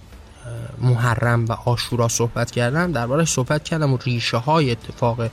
محرم 0.80 1.44
و 1.44 1.52
آشورا 1.52 2.08
صحبت 2.08 2.50
کردم 2.50 2.92
درباره 2.92 3.24
صحبت 3.24 3.64
کردم 3.64 3.92
و 3.92 3.98
ریشه 4.04 4.36
های 4.36 4.70
اتفاق 4.70 5.30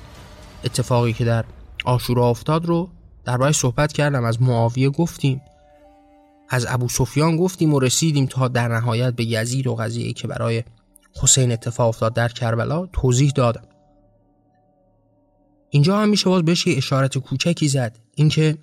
اتفاقی 0.63 1.13
که 1.13 1.25
در 1.25 1.45
آشورا 1.85 2.29
افتاد 2.29 2.65
رو 2.65 2.89
درباره 3.25 3.51
صحبت 3.51 3.93
کردم 3.93 4.23
از 4.23 4.41
معاویه 4.41 4.89
گفتیم 4.89 5.41
از 6.49 6.65
ابو 6.69 6.89
سفیان 6.89 7.37
گفتیم 7.37 7.73
و 7.73 7.79
رسیدیم 7.79 8.25
تا 8.25 8.47
در 8.47 8.67
نهایت 8.67 9.13
به 9.13 9.25
یزید 9.25 9.67
و 9.67 9.75
قضیه 9.75 10.13
که 10.13 10.27
برای 10.27 10.63
حسین 11.21 11.51
اتفاق 11.51 11.87
افتاد 11.87 12.13
در 12.13 12.27
کربلا 12.27 12.85
توضیح 12.85 13.31
دادم. 13.35 13.63
اینجا 15.69 15.97
هم 15.97 16.09
میشه 16.09 16.29
باز 16.29 16.45
بهش 16.45 16.67
یه 16.67 16.77
اشارت 16.77 17.17
کوچکی 17.17 17.67
زد. 17.67 17.99
اینکه 18.15 18.57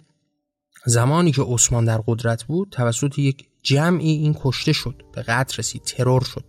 زمانی 0.87 1.33
که 1.33 1.43
عثمان 1.43 1.85
در 1.85 2.01
قدرت 2.07 2.45
بود 2.45 2.69
توسط 2.71 3.19
یک 3.19 3.49
جمعی 3.63 4.11
این 4.11 4.37
کشته 4.41 4.73
شد 4.73 5.03
به 5.13 5.23
قتل 5.23 5.57
رسید 5.59 5.83
ترور 5.83 6.25
شد. 6.25 6.45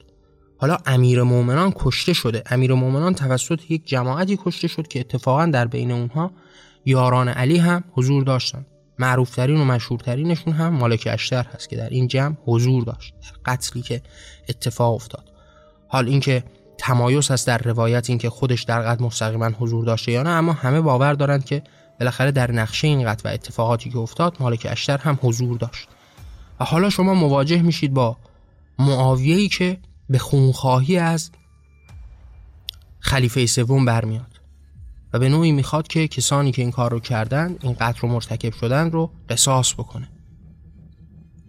حالا 0.57 0.77
امیر 0.85 1.23
مومنان 1.23 1.73
کشته 1.75 2.13
شده. 2.13 2.43
امیر 2.45 2.73
مومنان 2.73 3.13
توسط 3.13 3.71
یک 3.71 3.87
جماعتی 3.87 4.39
کشته 4.45 4.67
شد 4.67 4.87
که 4.87 4.99
اتفاقا 4.99 5.45
در 5.45 5.67
بین 5.67 5.91
اونها 5.91 6.31
یاران 6.87 7.29
علی 7.29 7.57
هم 7.57 7.83
حضور 7.91 8.23
داشتن. 8.23 8.65
معروفترین 8.99 9.61
و 9.61 9.65
مشهورترینشون 9.65 10.53
هم 10.53 10.73
مالک 10.73 11.07
اشتر 11.11 11.43
هست 11.43 11.69
که 11.69 11.75
در 11.75 11.89
این 11.89 12.07
جمع 12.07 12.35
حضور 12.45 12.83
داشت 12.83 13.13
در 13.21 13.53
قتلی 13.53 13.81
که 13.81 14.01
اتفاق 14.49 14.95
افتاد. 14.95 15.31
حال 15.87 16.07
اینکه 16.07 16.43
تمایز 16.77 17.31
هست 17.31 17.47
در 17.47 17.57
روایت 17.57 18.09
اینکه 18.09 18.29
خودش 18.29 18.63
در 18.63 18.81
قتل 18.81 19.03
مستقیما 19.03 19.45
حضور 19.45 19.85
داشته 19.85 20.11
یا 20.11 20.23
نه 20.23 20.29
اما 20.29 20.53
همه 20.53 20.81
باور 20.81 21.13
دارند 21.13 21.45
که 21.45 21.63
بالاخره 21.99 22.31
در 22.31 22.51
نقشه 22.51 22.87
این 22.87 23.11
قتل 23.11 23.29
و 23.29 23.33
اتفاقاتی 23.33 23.89
که 23.89 23.97
افتاد 23.97 24.37
مالک 24.39 24.67
اشتر 24.69 24.97
هم 24.97 25.19
حضور 25.21 25.57
داشت. 25.57 25.87
و 26.59 26.65
حالا 26.65 26.89
شما 26.89 27.13
مواجه 27.13 27.61
میشید 27.61 27.93
با 27.93 28.17
معاویه‌ای 28.79 29.47
که 29.47 29.77
به 30.09 30.17
خونخواهی 30.17 30.97
از 30.97 31.31
خلیفه 32.99 33.45
سوم 33.45 33.85
برمیاد. 33.85 34.36
و 35.13 35.19
به 35.19 35.29
نوعی 35.29 35.51
می‌خواد 35.51 35.87
که 35.87 36.07
کسانی 36.07 36.51
که 36.51 36.61
این 36.61 36.71
کار 36.71 36.91
رو 36.91 36.99
کردن 36.99 37.55
این 37.61 37.73
قتل 37.79 37.99
رو 38.01 38.09
مرتکب 38.09 38.53
شدن 38.53 38.91
رو 38.91 39.11
قصاص 39.29 39.73
بکنه. 39.73 40.09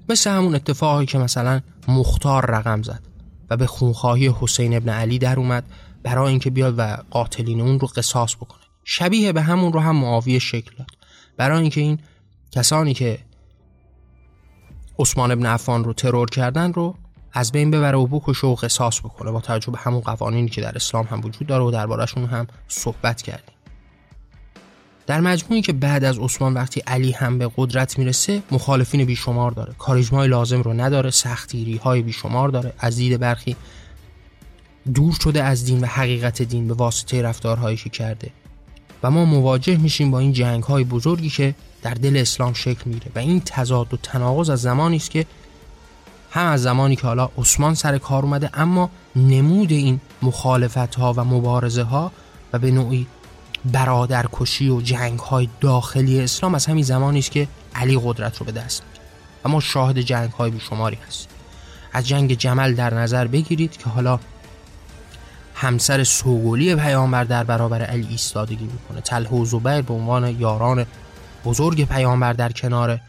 مثل 0.08 0.30
همون 0.30 0.54
اتفاقی 0.54 1.06
که 1.06 1.18
مثلا 1.18 1.60
مختار 1.88 2.46
رقم 2.50 2.82
زد 2.82 3.02
و 3.50 3.56
به 3.56 3.66
خونخواهی 3.66 4.34
حسین 4.40 4.76
ابن 4.76 4.88
علی 4.88 5.18
در 5.18 5.38
اومد 5.38 5.64
برای 6.02 6.30
اینکه 6.30 6.50
بیاد 6.50 6.74
و 6.78 6.96
قاتلین 7.10 7.60
اون 7.60 7.80
رو 7.80 7.88
قصاص 7.88 8.36
بکنه. 8.36 8.60
شبیه 8.84 9.32
به 9.32 9.42
همون 9.42 9.72
رو 9.72 9.80
هم 9.80 9.96
معاویه 9.96 10.38
شکل 10.38 10.70
داد. 10.78 10.90
برای 11.36 11.60
اینکه 11.60 11.80
این 11.80 11.98
کسانی 12.50 12.94
که 12.94 13.18
عثمان 14.98 15.30
ابن 15.30 15.46
عفان 15.46 15.84
رو 15.84 15.92
ترور 15.92 16.30
کردن 16.30 16.72
رو 16.72 16.94
از 17.38 17.52
بین 17.52 17.70
ببره 17.70 17.98
و 17.98 18.06
بکشه 18.06 18.46
و 18.46 18.54
قصاص 18.54 19.00
بکنه. 19.00 19.30
با 19.30 19.40
توجه 19.40 19.70
به 19.72 19.78
همون 19.78 20.00
قوانینی 20.00 20.48
که 20.48 20.60
در 20.60 20.72
اسلام 20.76 21.04
هم 21.04 21.20
وجود 21.24 21.46
داره 21.46 21.64
و 21.64 21.70
دربارهشون 21.70 22.24
هم 22.24 22.46
صحبت 22.68 23.22
کردیم. 23.22 23.54
در 25.06 25.20
مجموعی 25.20 25.62
که 25.62 25.72
بعد 25.72 26.04
از 26.04 26.18
عثمان 26.18 26.54
وقتی 26.54 26.82
علی 26.86 27.12
هم 27.12 27.38
به 27.38 27.50
قدرت 27.56 27.98
می‌رسه 27.98 28.42
مخالفین 28.50 29.04
بیشمار 29.04 29.50
داره. 29.50 29.74
کاریزمای 29.78 30.28
لازم 30.28 30.62
رو 30.62 30.72
نداره 30.72 31.10
سختیری 31.10 31.76
های 31.76 32.02
بیشمار 32.02 32.48
داره. 32.48 32.72
از 32.78 32.96
دید 32.96 33.20
برخی 33.20 33.56
دور 34.94 35.16
شده 35.24 35.42
از 35.42 35.64
دین 35.64 35.80
و 35.80 35.86
حقیقت 35.86 36.42
دین 36.42 36.68
به 36.68 36.74
واسطه 36.74 37.22
رفتارهایی 37.22 37.76
که 37.76 37.90
کرده. 37.90 38.30
و 39.02 39.10
ما 39.10 39.24
مواجه 39.24 39.76
میشیم 39.76 40.10
با 40.10 40.18
این 40.18 40.32
جنگ 40.32 40.62
های 40.62 40.84
بزرگی 40.84 41.30
که 41.30 41.54
در 41.82 41.94
دل 41.94 42.16
اسلام 42.16 42.52
شکل 42.52 42.90
میره 42.90 43.10
و 43.14 43.18
این 43.18 43.42
تضاد 43.44 43.94
و 43.94 43.96
تناقض 43.96 44.50
از 44.50 44.62
زمانی 44.62 44.96
است 44.96 45.10
که 45.10 45.26
هم 46.30 46.46
از 46.46 46.62
زمانی 46.62 46.96
که 46.96 47.06
حالا 47.06 47.30
عثمان 47.38 47.74
سر 47.74 47.98
کار 47.98 48.22
اومده 48.22 48.50
اما 48.54 48.90
نمود 49.16 49.72
این 49.72 50.00
مخالفت 50.22 50.94
ها 50.94 51.12
و 51.12 51.24
مبارزه 51.24 51.82
ها 51.82 52.12
و 52.52 52.58
به 52.58 52.70
نوعی 52.70 53.06
برادرکشی 53.64 54.68
و 54.68 54.80
جنگ 54.80 55.18
های 55.18 55.48
داخلی 55.60 56.20
اسلام 56.20 56.54
از 56.54 56.66
همین 56.66 56.84
زمانی 56.84 57.18
است 57.18 57.30
که 57.30 57.48
علی 57.74 58.00
قدرت 58.04 58.38
رو 58.38 58.46
به 58.46 58.52
دست 58.52 58.82
می‌گیره 58.82 59.04
و 59.44 59.48
ما 59.48 59.60
شاهد 59.60 59.98
جنگ 59.98 60.30
های 60.30 60.50
بیشماری 60.50 60.98
هست. 61.08 61.28
از 61.92 62.08
جنگ 62.08 62.34
جمل 62.34 62.74
در 62.74 62.94
نظر 62.94 63.26
بگیرید 63.26 63.76
که 63.76 63.90
حالا 63.90 64.18
همسر 65.54 66.04
سوگلی 66.04 66.74
پیامبر 66.74 67.24
در 67.24 67.44
برابر 67.44 67.82
علی 67.82 68.06
ایستادگی 68.10 68.64
می‌کنه. 68.64 69.00
تله 69.00 69.28
و 69.28 69.44
زبیر 69.44 69.82
به 69.82 69.94
عنوان 69.94 70.40
یاران 70.40 70.86
بزرگ 71.44 71.84
پیامبر 71.84 72.32
در 72.32 72.52
کنار 72.52 73.00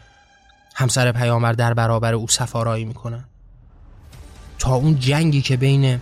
همسر 0.80 1.12
پیامبر 1.12 1.52
در 1.52 1.74
برابر 1.74 2.14
او 2.14 2.28
سفارایی 2.28 2.84
می‌کنن. 2.84 3.24
تا 4.58 4.74
اون 4.74 4.98
جنگی 4.98 5.42
که 5.42 5.56
بین 5.56 6.00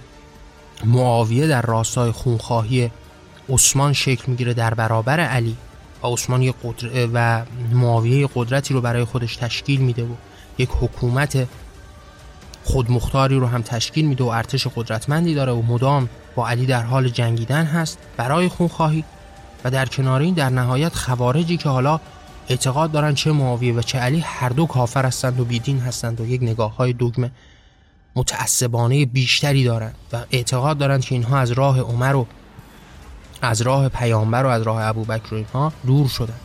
معاویه 0.85 1.47
در 1.47 1.63
راستای 1.63 2.11
خونخواهی 2.11 2.91
عثمان 3.49 3.93
شکل 3.93 4.25
می‌گیره 4.27 4.55
در 4.55 4.75
برابر 4.75 5.21
علی 5.21 5.57
و 6.03 6.07
عثمان 6.07 6.55
قدر... 6.65 7.09
و 7.15 7.43
معاویه 7.73 8.29
قدرتی 8.35 8.75
رو 8.75 8.81
برای 8.81 9.05
خودش 9.05 9.37
تشکیل 9.37 9.81
میده 9.81 10.03
و 10.03 10.15
یک 10.59 10.69
حکومت 10.81 11.49
خودمختاری 12.65 13.37
رو 13.37 13.47
هم 13.47 13.63
تشکیل 13.63 14.07
میده 14.07 14.25
و 14.25 14.27
ارتش 14.27 14.67
قدرتمندی 14.67 15.35
داره 15.35 15.53
و 15.53 15.63
مدام 15.63 16.09
با 16.35 16.49
علی 16.49 16.67
در 16.67 16.83
حال 16.83 17.09
جنگیدن 17.09 17.65
هست 17.65 17.99
برای 18.17 18.49
خونخواهی 18.49 19.05
و 19.65 19.71
در 19.71 19.87
کنار 19.87 20.21
این 20.21 20.35
در 20.35 20.49
نهایت 20.49 20.95
خوارجی 20.95 21.57
که 21.57 21.69
حالا 21.69 22.01
اعتقاد 22.49 22.93
دارن 22.93 23.15
چه 23.15 23.33
معاویه 23.33 23.75
و 23.75 23.83
چه 23.83 23.99
علی 23.99 24.21
هر 24.21 24.49
دو 24.49 24.67
کافر 24.67 25.07
هستند 25.07 25.41
و 25.41 25.45
بیدین 25.45 25.79
هستند 25.79 26.21
و 26.21 26.27
یک 26.27 26.43
نگاه 26.43 26.77
های 26.77 26.93
دگمه 26.93 27.31
متعصبانه 28.17 29.07
بیشتری 29.07 29.65
دارند 29.65 29.95
و 30.13 30.25
اعتقاد 30.31 30.79
دارند 30.79 31.01
که 31.01 31.15
اینها 31.15 31.39
از 31.39 31.51
راه 31.51 31.81
عمر 31.81 32.17
و 32.17 32.27
از 33.43 33.61
راه 33.61 33.89
پیامبر 33.89 34.45
و 34.45 34.49
از 34.49 34.63
راه 34.63 34.87
ابوبکر 34.87 35.35
و 35.35 35.37
اینها 35.37 35.73
دور 35.87 36.09
شدند 36.09 36.41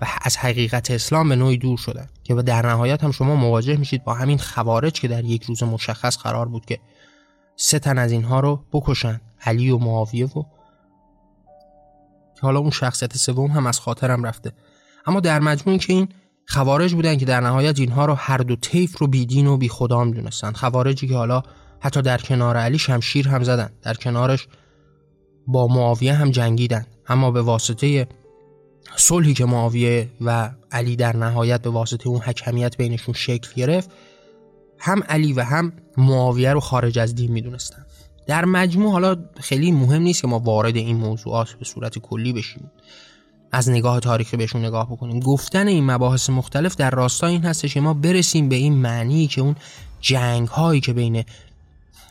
و 0.00 0.06
از 0.22 0.36
حقیقت 0.36 0.90
اسلام 0.90 1.28
به 1.28 1.36
نوعی 1.36 1.58
دور 1.58 1.78
شدن 1.78 2.06
که 2.24 2.34
در 2.34 2.66
نهایت 2.66 3.04
هم 3.04 3.10
شما 3.10 3.36
مواجه 3.36 3.76
میشید 3.76 4.04
با 4.04 4.14
همین 4.14 4.38
خوارج 4.38 5.00
که 5.00 5.08
در 5.08 5.24
یک 5.24 5.42
روز 5.42 5.62
مشخص 5.62 6.18
قرار 6.18 6.48
بود 6.48 6.66
که 6.66 6.78
سه 7.56 7.78
تن 7.78 7.98
از 7.98 8.12
اینها 8.12 8.40
رو 8.40 8.64
بکشن 8.72 9.20
علی 9.42 9.70
و 9.70 9.78
معاویه 9.78 10.26
و 10.26 10.42
حالا 12.40 12.58
اون 12.58 12.70
شخصیت 12.70 13.16
سوم 13.16 13.50
هم 13.50 13.66
از 13.66 13.80
خاطرم 13.80 14.24
رفته. 14.24 14.52
اما 15.06 15.20
در 15.20 15.40
مجموع 15.40 15.78
که 15.78 15.92
این 15.92 16.08
خوارج 16.46 16.94
بودن 16.94 17.16
که 17.16 17.24
در 17.24 17.40
نهایت 17.40 17.78
اینها 17.78 18.04
رو 18.04 18.14
هر 18.14 18.38
دو 18.38 18.56
طیف 18.56 18.98
رو 18.98 19.06
بیدین 19.06 19.46
و 19.46 19.56
بی 19.56 19.68
خدا 19.68 20.04
می‌دونستن 20.04 20.52
خوارجی 20.52 21.08
که 21.08 21.14
حالا 21.14 21.42
حتی 21.80 22.02
در 22.02 22.18
کنار 22.18 22.56
علی 22.56 22.78
شمشیر 22.78 23.28
هم 23.28 23.42
زدن. 23.42 23.70
در 23.82 23.94
کنارش 23.94 24.48
با 25.46 25.66
معاویه 25.66 26.14
هم 26.14 26.30
جنگیدن. 26.30 26.86
اما 27.08 27.30
به 27.30 27.42
واسطه 27.42 28.08
صلحی 28.96 29.34
که 29.34 29.44
معاویه 29.44 30.08
و 30.20 30.50
علی 30.72 30.96
در 30.96 31.16
نهایت 31.16 31.62
به 31.62 31.70
واسطه 31.70 32.08
اون 32.08 32.20
حکمیت 32.20 32.76
بینشون 32.76 33.14
شکل 33.14 33.50
گرفت 33.56 33.90
هم 34.78 35.02
علی 35.08 35.32
و 35.32 35.44
هم 35.44 35.72
معاویه 35.96 36.52
رو 36.52 36.60
خارج 36.60 36.98
از 36.98 37.14
دین 37.14 37.32
می‌دونستن. 37.32 37.86
در 38.26 38.44
مجموع 38.44 38.92
حالا 38.92 39.16
خیلی 39.40 39.72
مهم 39.72 40.02
نیست 40.02 40.22
که 40.22 40.28
ما 40.28 40.38
وارد 40.38 40.76
این 40.76 40.96
موضوعات 40.96 41.52
به 41.52 41.64
صورت 41.64 41.98
کلی 41.98 42.32
بشیم. 42.32 42.70
از 43.52 43.70
نگاه 43.70 44.00
تاریخی 44.00 44.36
بهشون 44.36 44.64
نگاه 44.64 44.86
بکنیم. 44.90 45.20
گفتن 45.20 45.68
این 45.68 45.90
مباحث 45.90 46.30
مختلف 46.30 46.76
در 46.76 46.90
راستای 46.90 47.32
این 47.32 47.44
هستش 47.44 47.74
که 47.74 47.80
ما 47.80 47.94
برسیم 47.94 48.48
به 48.48 48.56
این 48.56 48.74
معنی 48.74 49.26
که 49.26 49.40
اون 49.40 49.56
جنگ 50.00 50.48
هایی 50.48 50.80
که 50.80 50.92
بین 50.92 51.24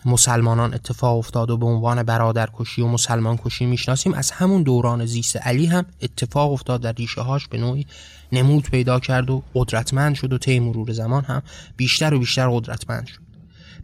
مسلمانان 0.05 0.73
اتفاق 0.73 1.17
افتاد 1.17 1.49
و 1.49 1.57
به 1.57 1.65
عنوان 1.65 2.03
برادرکشی 2.03 2.81
و 2.81 2.87
مسلمان 2.87 3.37
کشی 3.37 3.65
می‌شناسیم 3.65 4.13
از 4.13 4.31
همون 4.31 4.63
دوران 4.63 5.05
زیست 5.05 5.37
علی 5.37 5.65
هم 5.65 5.85
اتفاق 6.01 6.51
افتاد 6.51 6.81
در 6.81 6.91
ریشه 6.91 7.21
هاش 7.21 7.47
به 7.47 7.57
نوعی 7.57 7.85
نمود 8.31 8.63
پیدا 8.63 8.99
کرد 8.99 9.29
و 9.29 9.43
قدرتمند 9.53 10.15
شد 10.15 10.33
و 10.33 10.37
طی 10.37 10.59
مرور 10.59 10.91
زمان 10.91 11.23
هم 11.23 11.41
بیشتر 11.77 12.13
و 12.13 12.19
بیشتر 12.19 12.49
قدرتمند 12.49 13.07
شد. 13.07 13.19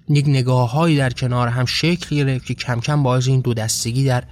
یک 0.09 0.25
نگاه 0.27 0.95
در 0.95 1.09
کنار 1.09 1.47
هم 1.47 1.65
شکل 1.65 2.15
گرفت 2.15 2.45
که 2.45 2.53
کم 2.53 2.79
کم 2.79 3.03
باعث 3.03 3.27
این 3.27 3.39
دو 3.39 3.53
دستگی 3.53 4.05
در 4.05 4.23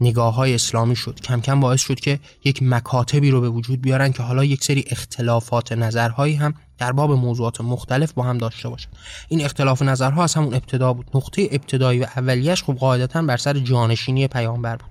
نگاه 0.00 0.34
های 0.34 0.54
اسلامی 0.54 0.96
شد. 0.96 1.20
کم 1.20 1.40
کم 1.40 1.60
باعث 1.60 1.80
شد 1.80 2.00
که 2.00 2.20
یک 2.44 2.62
مکاتبی 2.62 3.30
رو 3.30 3.40
به 3.40 3.48
وجود 3.48 3.82
بیارن 3.82 4.12
که 4.12 4.22
حالا 4.22 4.44
یک 4.44 4.64
سری 4.64 4.84
اختلافات 4.90 5.72
نظرهایی 5.72 6.34
هم 6.34 6.54
در 6.78 6.92
باب 6.92 7.12
موضوعات 7.12 7.60
مختلف 7.60 8.12
با 8.12 8.22
هم 8.22 8.38
داشته 8.38 8.68
باشن. 8.68 8.88
این 9.28 9.44
اختلاف 9.44 9.82
نظرها 9.82 10.24
از 10.24 10.34
همون 10.34 10.54
ابتدا 10.54 10.92
بود. 10.92 11.06
نقطه 11.14 11.48
ابتدایی 11.52 12.00
و 12.00 12.06
اولیش 12.16 12.62
خب 12.62 12.74
قاعدتا 12.74 13.22
بر 13.22 13.36
سر 13.36 13.58
جانشینی 13.58 14.28
پیامبر 14.28 14.76
بود 14.76 14.90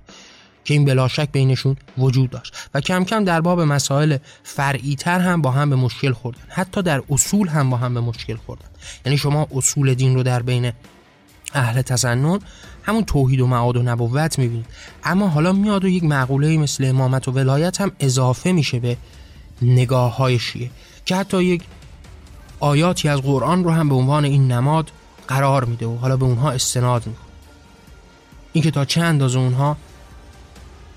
که 0.65 0.73
این 0.73 0.85
بلا 0.85 1.07
شک 1.07 1.31
بینشون 1.31 1.75
وجود 1.97 2.29
داشت. 2.29 2.69
و 2.73 2.81
کم 2.81 3.03
کم 3.03 3.23
در 3.23 3.41
باب 3.41 3.61
مسائل 3.61 4.17
فرعی 4.43 4.95
تر 4.95 5.19
هم 5.19 5.41
با 5.41 5.51
هم 5.51 5.69
به 5.69 5.75
مشکل 5.75 6.13
خوردن. 6.13 6.41
حتی 6.47 6.81
در 6.81 7.03
اصول 7.09 7.47
هم 7.47 7.69
با 7.69 7.77
هم 7.77 7.93
به 7.93 8.01
مشکل 8.01 8.35
خوردن. 8.35 8.67
یعنی 9.05 9.17
شما 9.17 9.47
اصول 9.55 9.93
دین 9.93 10.15
رو 10.15 10.23
در 10.23 10.41
بین 10.41 10.71
اهل 11.53 11.81
تسنن 11.81 12.39
همون 12.83 13.03
توحید 13.03 13.41
و 13.41 13.47
معاد 13.47 13.77
و 13.77 13.83
نبوت 13.83 14.39
می‌بینید 14.39 14.65
اما 15.03 15.27
حالا 15.27 15.51
میاد 15.51 15.85
و 15.85 15.87
یک 15.87 16.03
مقوله 16.03 16.57
مثل 16.57 16.85
امامت 16.85 17.27
و 17.27 17.31
ولایت 17.31 17.81
هم 17.81 17.91
اضافه 17.99 18.51
میشه 18.51 18.79
به 18.79 18.97
نگاه 19.61 20.15
های 20.17 20.39
شیعه 20.39 20.69
که 21.05 21.15
حتی 21.15 21.43
یک 21.43 21.63
آیاتی 22.59 23.09
از 23.09 23.21
قرآن 23.21 23.63
رو 23.63 23.71
هم 23.71 23.89
به 23.89 23.95
عنوان 23.95 24.25
این 24.25 24.51
نماد 24.51 24.91
قرار 25.27 25.65
میده 25.65 25.85
و 25.85 25.97
حالا 25.97 26.17
به 26.17 26.25
اونها 26.25 26.51
استناد 26.51 27.07
می‌کنه. 27.07 27.25
این 28.53 28.63
که 28.63 28.71
تا 28.71 28.85
چه 28.85 29.01
اندازه 29.01 29.39
اونها 29.39 29.77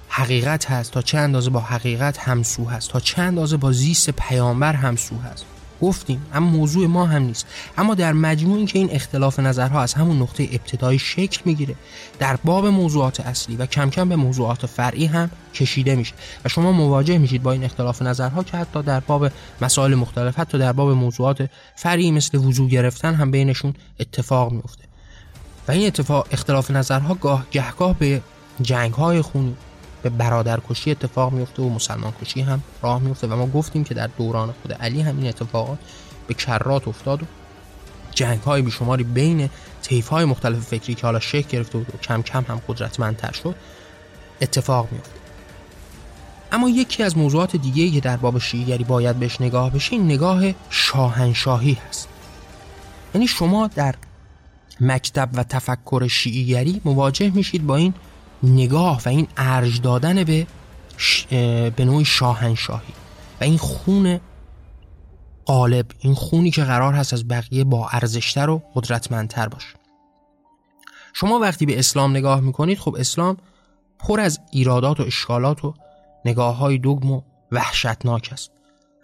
حقیقت 0.09 0.71
هست 0.71 0.93
تا 0.93 1.03
چه 1.03 1.19
اندازه 1.19 1.51
با 1.51 1.61
حقیقت 1.61 2.19
همسو 2.19 2.65
هست 2.65 2.91
تا 2.91 3.01
چه 3.01 3.23
اندازه 3.23 3.57
با 3.57 3.73
زیست 3.73 4.11
پیامبر 4.11 4.73
همسو 4.73 5.19
هست. 5.19 5.45
گفتیم 5.83 6.27
اما 6.35 6.51
موضوع 6.51 6.87
ما 6.87 7.07
هم 7.07 7.23
نیست. 7.23 7.47
اما 7.79 7.95
در 7.95 8.13
مجموع 8.13 8.67
که 8.67 8.79
این 8.79 8.91
اختلاف 8.91 9.41
نظرها 9.41 9.83
از 9.83 9.95
همون 9.95 10.23
نقطه 10.23 10.49
ابتدایی 10.53 10.99
شکل 10.99 11.41
می‌گیره 11.45 11.75
در 12.19 12.37
باب 12.37 12.67
موضوعات 12.67 13.21
اصلی 13.21 13.57
و 13.57 13.67
کم 13.67 13.91
کم 13.91 14.09
به 14.09 14.17
موضوعات 14.17 14.67
فرعی 14.67 15.07
هم 15.07 15.31
کشیده 15.55 15.97
میشه. 15.97 16.15
و 16.45 16.49
شما 16.49 16.73
مواجه 16.73 17.19
میشید 17.19 17.43
با 17.43 17.53
این 17.53 17.65
اختلاف 17.65 18.03
نظرها 18.03 18.43
که 18.43 18.57
حتی 18.57 18.83
در 18.83 19.01
باب 19.01 19.31
مسائل 19.61 19.95
مختلف 19.95 20.39
حتی 20.39 20.59
در 20.59 20.73
باب 20.73 20.91
موضوعات 20.91 21.51
فرعی 21.77 22.11
مثل 22.11 22.39
وضوع 22.39 22.69
گرفتن 22.69 23.15
هم 23.15 23.31
بینشون 23.31 23.75
اتفاق 24.01 24.53
میفته 24.53 24.85
و 25.69 25.73
این 25.73 25.87
اتفاق 25.87 26.27
اختلاف 26.31 26.71
نظرها 26.71 27.15
گاه 27.15 27.47
گهگاه 27.51 27.99
به 27.99 28.23
جنگ 28.63 28.93
های 28.93 29.23
خونی 29.23 29.57
به 30.03 30.11
برادرکشی 30.11 30.91
اتفاق 30.91 31.33
میفته 31.33 31.63
و 31.63 31.69
مسلمان 31.69 32.13
کشی 32.23 32.41
هم 32.41 32.63
راه 32.83 33.03
میفته 33.03 33.27
و 33.27 33.37
ما 33.37 33.47
گفتیم 33.47 33.85
که 33.85 33.95
در 33.95 34.07
دوران 34.07 34.55
خود 34.63 34.73
علی 34.73 35.03
هم 35.03 35.19
این 35.19 35.29
اتفاقات 35.29 35.79
به 36.27 36.35
کرات 36.35 36.89
افتاد 36.89 37.23
و 37.23 37.27
جنگ 38.11 38.41
های 38.41 38.63
بیشماری 38.63 39.05
بین 39.05 39.51
طیف 39.83 40.09
های 40.09 40.25
مختلف 40.25 40.59
فکری 40.59 40.95
که 40.95 41.03
حالا 41.03 41.21
شکل 41.21 41.49
گرفته 41.49 41.79
و 41.79 41.85
کم 42.03 42.23
کم 42.23 42.45
هم 42.49 42.61
قدرتمندتر 42.69 43.33
شد 43.33 43.55
اتفاق 44.41 44.89
میفته 44.93 45.11
اما 46.53 46.69
یکی 46.69 47.03
از 47.03 47.19
موضوعات 47.19 47.57
دیگه 47.57 47.91
که 47.91 48.01
در 48.01 48.17
باب 48.17 48.39
شیعیگری 48.39 48.85
باید 48.85 49.17
بهش 49.17 49.41
نگاه 49.41 49.71
بشه 49.71 49.93
این 49.93 50.05
نگاه 50.05 50.43
شاهنشاهی 50.71 51.79
هست. 51.89 52.09
یعنی 53.15 53.27
شما 53.27 53.67
در 53.67 53.95
مکتب 54.81 55.29
و 55.35 55.43
تفکر 55.43 56.09
شیعیگری 56.09 56.81
مواجه 56.85 57.31
میشید 57.31 57.67
با 57.67 57.77
این 57.77 57.95
نگاه 58.43 59.03
و 59.07 59.09
این 59.09 59.29
ارج 59.37 59.81
دادن 59.81 60.25
به 60.25 60.47
به 61.77 61.85
نوعی 61.85 62.05
شاهنشاهی. 62.05 62.93
و 63.41 63.45
این 63.45 63.59
خون 63.59 64.21
قالب 65.45 65.87
این 65.99 66.15
خونی 66.15 66.51
که 66.51 66.65
قرار 66.65 66.95
هست 66.95 67.13
از 67.13 67.29
بقیه 67.29 67.65
با 67.65 67.89
ارزشتر 67.89 68.51
و 68.51 68.63
قدرتمندتر 68.75 69.49
باشه. 69.49 69.75
شما 71.13 71.39
وقتی 71.39 71.67
به 71.67 71.79
اسلام 71.79 72.11
نگاه 72.11 72.41
می‌کنید 72.41 72.79
خب 72.79 72.97
اسلام 72.99 73.37
پر 73.99 74.21
از 74.21 74.41
ایرادات 74.51 75.01
و 75.01 75.03
اشکالات 75.03 75.65
و 75.65 75.75
نگاه 76.25 76.57
های 76.57 76.79
دگم 76.79 77.11
و 77.11 77.23
وحشتناک 77.53 78.29
است. 78.33 78.51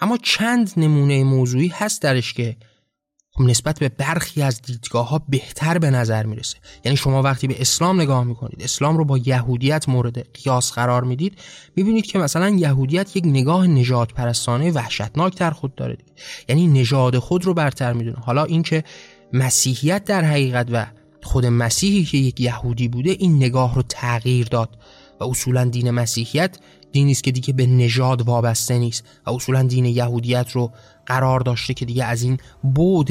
اما 0.00 0.16
چند 0.16 0.72
نمونه 0.76 1.24
موضوعی 1.24 1.68
هست 1.68 2.02
درش 2.02 2.32
که 2.32 2.56
خب 3.34 3.42
نسبت 3.42 3.78
به 3.78 3.88
برخی 3.88 4.42
از 4.42 4.62
دیدگاه 4.62 5.08
ها 5.08 5.22
بهتر 5.28 5.78
به 5.78 5.90
نظر 5.90 6.26
می‌رسه 6.26 6.56
یعنی 6.84 6.96
شما 6.96 7.22
وقتی 7.22 7.46
به 7.46 7.60
اسلام 7.60 8.00
نگاه 8.00 8.24
می‌کنید 8.24 8.62
اسلام 8.62 8.96
رو 8.96 9.04
با 9.04 9.18
یهودیت 9.18 9.88
مورد 9.88 10.32
قیاس 10.32 10.72
قرار 10.72 11.04
می‌دید 11.04 11.38
می‌بینید 11.76 12.06
که 12.06 12.18
مثلا 12.18 12.48
یهودیت 12.48 13.16
یک 13.16 13.24
نگاه 13.26 13.66
نجات 13.66 14.12
پرستانه 14.12 14.70
وحشتناک 14.70 15.38
در 15.38 15.50
خود 15.50 15.74
داره 15.74 15.94
دید. 15.94 16.12
یعنی 16.48 16.66
نژاد 16.66 17.18
خود 17.18 17.44
رو 17.44 17.54
برتر 17.54 17.92
می‌دونه 17.92 18.16
حالا 18.16 18.44
اینکه 18.44 18.84
مسیحیت 19.32 20.04
در 20.04 20.24
حقیقت 20.24 20.66
و 20.72 20.86
خود 21.22 21.46
مسیحی 21.46 22.04
که 22.04 22.18
یک 22.18 22.40
یهودی 22.40 22.88
بوده 22.88 23.10
این 23.10 23.36
نگاه 23.36 23.74
رو 23.74 23.82
تغییر 23.82 24.46
داد 24.46 24.78
و 25.20 25.24
اصولا 25.24 25.64
دین 25.64 25.90
مسیحیت 25.90 26.58
دینی 26.92 27.12
است 27.12 27.24
که 27.24 27.32
دیگه 27.32 27.52
به 27.52 27.66
نژاد 27.66 28.22
وابسته 28.22 28.78
نیست 28.78 29.04
و 29.26 29.30
اصولا 29.30 29.62
دین 29.62 29.84
یهودیت 29.84 30.50
رو 30.50 30.72
قرار 31.06 31.40
داشته 31.40 31.74
که 31.74 31.84
دیگه 31.84 32.04
از 32.04 32.22
این 32.22 32.38
بود 32.62 33.10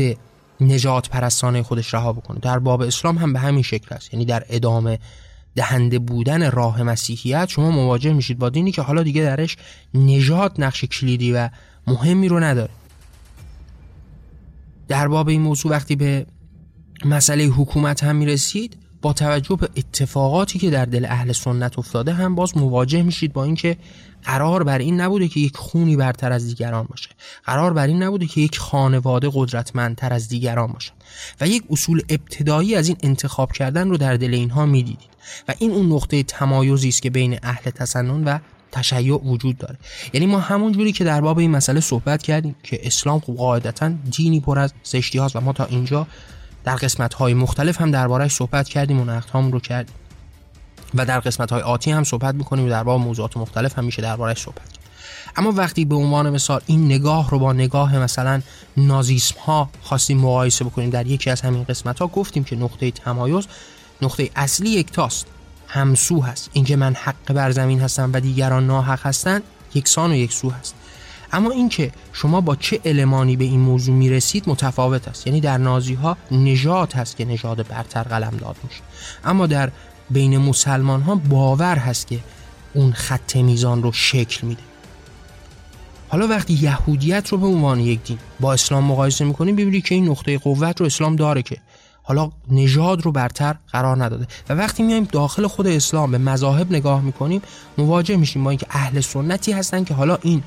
نجات 0.61 1.09
پرستانه 1.09 1.63
خودش 1.63 1.93
رها 1.93 2.13
بکنه. 2.13 2.39
در 2.39 2.59
باب 2.59 2.81
اسلام 2.81 3.17
هم 3.17 3.33
به 3.33 3.39
همین 3.39 3.63
شکل 3.63 3.95
است. 3.95 4.13
یعنی 4.13 4.25
در 4.25 4.43
ادامه 4.49 4.99
دهنده 5.55 5.99
بودن 5.99 6.51
راه 6.51 6.83
مسیحیت 6.83 7.49
شما 7.49 7.71
مواجه 7.71 8.13
میشید 8.13 8.39
با 8.39 8.49
دینی 8.49 8.71
که 8.71 8.81
حالا 8.81 9.03
دیگه 9.03 9.21
درش 9.21 9.57
نجات 9.93 10.59
نقش 10.59 10.85
کلیدی 10.85 11.31
و 11.31 11.49
مهمی 11.87 12.27
رو 12.27 12.39
نداره. 12.39 12.71
در 14.87 15.07
باب 15.07 15.27
این 15.29 15.41
موضوع 15.41 15.71
وقتی 15.71 15.95
به 15.95 16.25
مسئله 17.05 17.43
حکومت 17.43 18.03
هم 18.03 18.15
می‌رسید 18.15 18.77
با 19.01 19.13
توجه 19.13 19.55
به 19.55 19.69
اتفاقاتی 19.77 20.59
که 20.59 20.69
در 20.69 20.85
دل 20.85 21.05
اهل 21.05 21.31
سنت 21.31 21.79
افتاده 21.79 22.13
هم 22.13 22.35
باز 22.35 22.57
مواجه 22.57 23.01
میشید 23.01 23.33
با 23.33 23.43
اینکه 23.43 23.77
قرار 24.24 24.63
بر 24.63 24.78
این 24.78 25.01
نبوده 25.01 25.28
که 25.28 25.39
یک 25.39 25.57
خونی 25.57 25.95
برتر 25.95 26.32
از 26.32 26.47
دیگران 26.47 26.86
باشه. 26.89 27.09
قرار 27.45 27.74
بر 27.74 27.88
این 27.88 28.03
نبوده 28.03 28.26
که 28.26 28.41
یک 28.41 28.59
خانواده 28.59 29.30
قدرتمندتر 29.34 30.13
از 30.13 30.30
دیگران 30.30 30.72
باشه 30.72 30.91
و 31.41 31.47
یک 31.47 31.63
اصول 31.69 32.01
ابتدایی 32.09 32.76
از 32.76 32.88
این 32.88 32.97
انتخاب 33.03 33.51
کردن 33.51 33.89
رو 33.89 33.97
در 33.97 34.17
دل 34.17 34.34
اینها 34.34 34.65
می‌دیدید. 34.65 35.09
و 35.47 35.53
این 35.59 35.72
اون 35.72 35.91
نقطه 35.91 36.24
تمایزی 36.24 36.88
است 36.88 37.01
که 37.01 37.09
بین 37.09 37.39
اهل 37.43 37.72
تسنن 37.72 38.24
و 38.24 38.39
تشیع 38.72 39.15
وجود 39.15 39.57
داره. 39.57 39.78
یعنی 40.13 40.26
ما 40.26 40.39
همون 40.39 40.72
جوری 40.72 40.91
که 40.91 41.03
در 41.03 41.22
باب 41.22 41.39
این 41.39 41.51
مسئله 41.51 41.80
صحبت 41.80 42.24
کردیم 42.24 42.55
که 42.63 42.88
اسلام 42.88 43.19
خب 43.19 43.34
قاعدتا 43.34 43.89
دینی 43.89 44.39
پر 44.39 44.59
از 44.59 44.74
زشتی 44.84 45.17
هاست 45.17 45.36
و 45.36 45.39
ما 45.39 45.53
تا 45.53 45.65
اینجا 45.65 46.07
در 46.63 46.76
قسمت 46.76 47.13
های 47.13 47.34
مختلف 47.34 47.82
هم 47.82 47.91
دربارهش 47.91 48.32
صحبت 48.32 48.69
کردیم 48.69 48.99
و 48.99 49.05
نقد 49.05 49.53
رو 49.53 49.59
کردیم. 49.59 49.95
و 50.95 51.05
در 51.05 51.19
قسمت 51.19 51.51
های 51.51 51.61
آتی 51.61 51.91
هم 51.91 52.03
صحبت 52.03 52.35
می‌کنیم 52.35 52.69
در 52.69 52.83
باب 52.83 53.01
موضوعات 53.01 53.37
مختلف 53.37 53.77
هم 53.77 53.85
میشه 53.85 54.01
دربارهش 54.01 54.41
صحبت 54.41 54.81
اما 55.35 55.51
وقتی 55.51 55.85
به 55.85 55.95
عنوان 55.95 56.29
مثال 56.29 56.61
این 56.65 56.85
نگاه 56.85 57.29
رو 57.29 57.39
با 57.39 57.53
نگاه 57.53 57.97
مثلا 57.97 58.41
نازیسم 58.77 59.35
ها 59.39 59.69
خواستیم 59.81 60.17
مقایسه 60.17 60.65
بکنیم 60.65 60.89
در 60.89 61.07
یکی 61.07 61.29
از 61.29 61.41
همین 61.41 61.63
قسمت 61.63 61.99
ها 61.99 62.07
گفتیم 62.07 62.43
که 62.43 62.55
نقطه 62.55 62.91
تمایز 62.91 63.47
نقطه 64.01 64.29
اصلی 64.35 64.69
یکتاست. 64.69 65.25
همسو 65.67 66.21
هست. 66.21 66.49
اینکه 66.53 66.75
من 66.75 66.93
حق 66.93 67.33
بر 67.33 67.51
زمین 67.51 67.81
هستم 67.81 68.09
و 68.13 68.19
دیگران 68.19 68.67
ناحق 68.67 69.05
هستند 69.05 69.43
یکسان 69.73 70.11
و 70.11 70.15
یکسو 70.15 70.49
هست. 70.49 70.75
اما 71.33 71.51
اینکه 71.51 71.91
شما 72.13 72.41
با 72.41 72.55
چه 72.55 72.79
المانی 72.85 73.35
به 73.35 73.43
این 73.43 73.59
موضوع 73.59 73.95
می‌رسید 73.95 74.43
متفاوت 74.47 75.07
است. 75.07 75.27
یعنی 75.27 75.41
در 75.41 75.57
نازی 75.57 75.93
ها 75.93 76.17
نژاد 76.31 76.93
هست 76.93 77.17
که 77.17 77.25
نژاد 77.25 77.67
برتر 77.67 78.03
قلم 78.03 78.37
داد 78.37 78.55
میشه. 78.63 78.81
اما 79.25 79.47
در 79.47 79.71
بین 80.14 80.38
مسلمان 80.38 81.01
ها 81.01 81.16
باور 81.16 81.76
هست 81.76 82.07
که 82.07 82.20
اون 82.74 82.91
خط 82.91 83.36
میزان 83.36 83.84
رو 83.84 83.91
شکل 83.91 84.47
میده. 84.47 84.62
حالا 86.09 86.28
وقتی 86.28 86.53
یهودیت 86.53 87.30
رو 87.30 87.38
به 87.38 87.47
عنوان 87.47 87.80
یک 87.80 88.03
دین 88.03 88.18
با 88.39 88.53
اسلام 88.53 88.84
مقایسه 88.84 89.26
می‌کنیم 89.26 89.55
ببینید 89.55 89.86
که 89.86 89.95
این 89.95 90.09
نقطه 90.09 90.38
قوت 90.38 90.80
رو 90.80 90.86
اسلام 90.86 91.16
داره 91.16 91.41
که 91.41 91.57
حالا 92.03 92.32
نژاد 92.51 93.01
رو 93.01 93.12
برتر 93.12 93.55
قرار 93.72 94.03
نداده. 94.03 94.28
و 94.49 94.53
وقتی 94.53 94.84
میایم 94.84 95.03
داخل 95.03 95.47
خود 95.47 95.68
اسلام 95.68 96.12
به 96.12 96.18
مذاهب 96.18 96.72
نگاه 96.72 97.01
می‌کنیم 97.01 97.41
مواجه 97.78 98.16
میشیم 98.18 98.43
با 98.43 98.49
اینکه 98.49 98.68
اهل 98.70 99.01
سنتی 99.01 99.51
هستن 99.51 99.84
که 99.84 99.93
حالا 99.93 100.18
این 100.22 100.43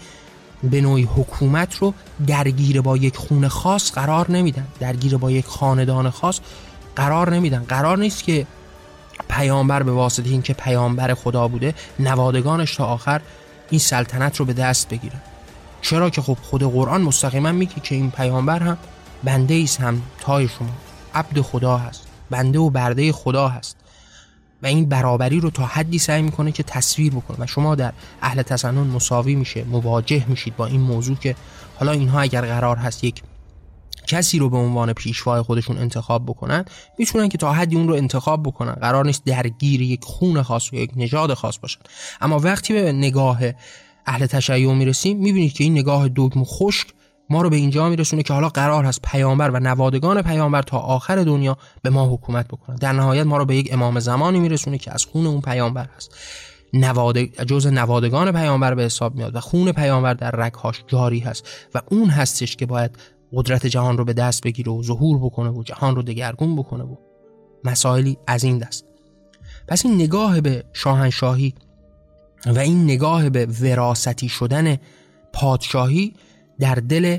به 0.63 0.81
نوعی 0.81 1.03
حکومت 1.03 1.77
رو 1.77 1.95
درگیر 2.27 2.81
با 2.81 2.97
یک 2.97 3.17
خون 3.17 3.49
خاص 3.49 3.93
قرار 3.93 4.31
نمیدن. 4.31 4.67
درگیر 4.81 5.17
با 5.17 5.31
یک 5.31 5.47
خاندان 5.47 6.11
خاص 6.11 6.41
قرار 6.97 7.35
نمیدن. 7.35 7.65
قرار 7.69 7.99
نیست 7.99 8.25
که 8.25 8.47
پیامبر 9.29 9.83
به 9.83 9.93
واسطه 9.93 10.31
اینکه 10.31 10.55
پیامبر 10.55 11.15
خدا 11.15 11.49
بوده 11.49 11.75
نوادگانش 11.99 12.77
تا 12.77 12.85
آخر 12.85 13.21
این 13.71 13.81
سلطنت 13.81 14.37
رو 14.37 14.45
به 14.45 14.53
دست 14.53 14.89
بگیرن 14.89 15.21
چرا 15.83 16.11
که 16.11 16.23
خب 16.23 16.39
خود 16.43 16.63
قرآن 16.63 17.03
مستقیما 17.03 17.53
میگه 17.53 17.81
که 17.83 17.95
این 17.95 18.11
پیامبر 18.11 18.63
هم 18.63 18.79
بنده 19.25 19.55
ایست 19.55 19.81
هم 19.81 20.03
تای 20.21 20.49
شما. 20.49 20.69
عبد 21.15 21.41
خدا 21.41 21.77
هست 21.77 22.07
بنده 22.31 22.59
و 22.59 22.71
برده 22.71 23.13
خدا 23.13 23.49
هست. 23.49 23.77
و 24.63 24.67
این 24.67 24.89
برابری 24.89 25.41
رو 25.41 25.51
تا 25.51 25.67
حدی 25.67 25.99
سعی 25.99 26.23
می‌کنه 26.23 26.53
که 26.53 26.63
تصویر 26.63 27.13
بکنه. 27.13 27.37
و 27.45 27.47
شما 27.47 27.75
در 27.75 27.93
اهل 28.23 28.43
تسنن 28.43 28.87
مساوی 28.87 29.35
میشه 29.35 29.65
مواجه 29.65 30.25
میشید 30.29 30.57
با 30.57 30.67
این 30.67 30.81
موضوع 30.81 31.17
که 31.17 31.37
حالا 31.77 31.93
اینها 31.93 32.21
اگر 32.21 32.41
قرار 32.41 32.77
هست 32.77 33.05
یک 33.05 33.23
کسی 34.07 34.39
رو 34.39 34.51
به 34.51 34.57
عنوان 34.57 34.93
پیشوای 34.93 35.43
خودشون 35.43 35.79
انتخاب 35.79 36.27
بکنن 36.27 36.65
می‌تونن 36.99 37.29
که 37.29 37.39
تا 37.39 37.53
حدی 37.53 37.77
اون 37.77 37.89
رو 37.89 37.95
انتخاب 37.95 38.43
بکنن. 38.43 38.73
قرار 38.73 39.07
نیست 39.07 39.25
درگیر 39.25 39.83
یک 39.83 40.05
خون 40.05 40.43
خاص 40.43 40.73
و 40.73 40.77
یک 40.77 40.91
نژاد 40.97 41.35
خاص 41.35 41.59
باشن. 41.59 41.81
اما 42.21 42.39
وقتی 42.39 42.75
به 42.75 42.93
نگاه 42.93 43.39
اهل 44.07 44.27
تشیع 44.27 44.73
می‌رسیم 44.73 45.19
می‌بینید 45.19 45.53
که 45.53 45.65
این 45.65 45.73
نگاه 45.73 46.09
دگم 46.09 46.45
خشک 46.45 46.87
ما 47.31 47.43
رو 47.43 47.51
به 47.51 47.57
اینجا 47.57 47.89
میرسونه 47.89 48.23
که 48.23 48.33
حالا 48.33 48.49
قرار 48.49 48.85
هست 48.85 49.03
پیامبر 49.03 49.51
و 49.51 49.61
نوادگان 49.61 50.23
پیامبر 50.23 50.63
تا 50.63 50.79
آخر 50.79 51.17
دنیا 51.17 51.57
به 51.83 51.91
ما 51.91 52.15
حکومت 52.15 52.49
بکنن. 52.49 52.77
در 52.77 52.93
نهایت 52.93 53.27
ما 53.27 53.37
رو 53.37 53.45
به 53.45 53.57
یک 53.57 53.73
امام 53.73 54.01
زمانی 54.01 54.41
میرسونه 54.41 54.79
که 54.79 54.93
از 54.93 55.05
خون 55.05 55.27
اون 55.27 55.41
پیامبر 55.41 55.89
هست. 55.97 56.15
نواد... 56.73 57.19
جز 57.19 57.67
نوادگان 57.67 58.33
پیامبر 58.33 58.75
به 58.75 58.83
حساب 58.83 59.15
میاد 59.15 59.37
و 59.37 59.41
خون 59.41 59.73
پیامبر 59.73 60.15
در 60.15 60.31
رگهاش 60.31 60.85
جاری 60.87 61.19
هست 61.19 61.49
و 61.75 61.81
اون 61.91 62.11
هستش 62.11 62.57
که 62.57 62.67
باید 62.67 62.99
قدرت 63.37 63.67
جهان 63.67 63.99
رو 63.99 64.05
به 64.05 64.13
دست 64.13 64.43
بگیره 64.43 64.73
و 64.73 64.83
ظهور 64.83 65.19
بکنه 65.19 65.51
و 65.51 65.63
جهان 65.63 65.97
رو 65.97 66.03
دگرگون 66.03 66.57
بکنه 66.57 66.85
و 66.85 66.97
مسائلی 67.65 68.19
از 68.27 68.45
این 68.45 68.59
دست. 68.59 68.85
پس 69.69 69.87
این 69.87 69.95
نگاه 69.95 70.41
به 70.41 70.65
شاهنشاهی 70.73 71.55
و 72.47 72.59
این 72.59 72.85
نگاه 72.85 73.31
به 73.31 73.47
وراستی 73.47 74.29
شدن 74.29 74.77
پادشاهی 75.33 76.15
در 76.59 76.75
دل 76.75 77.19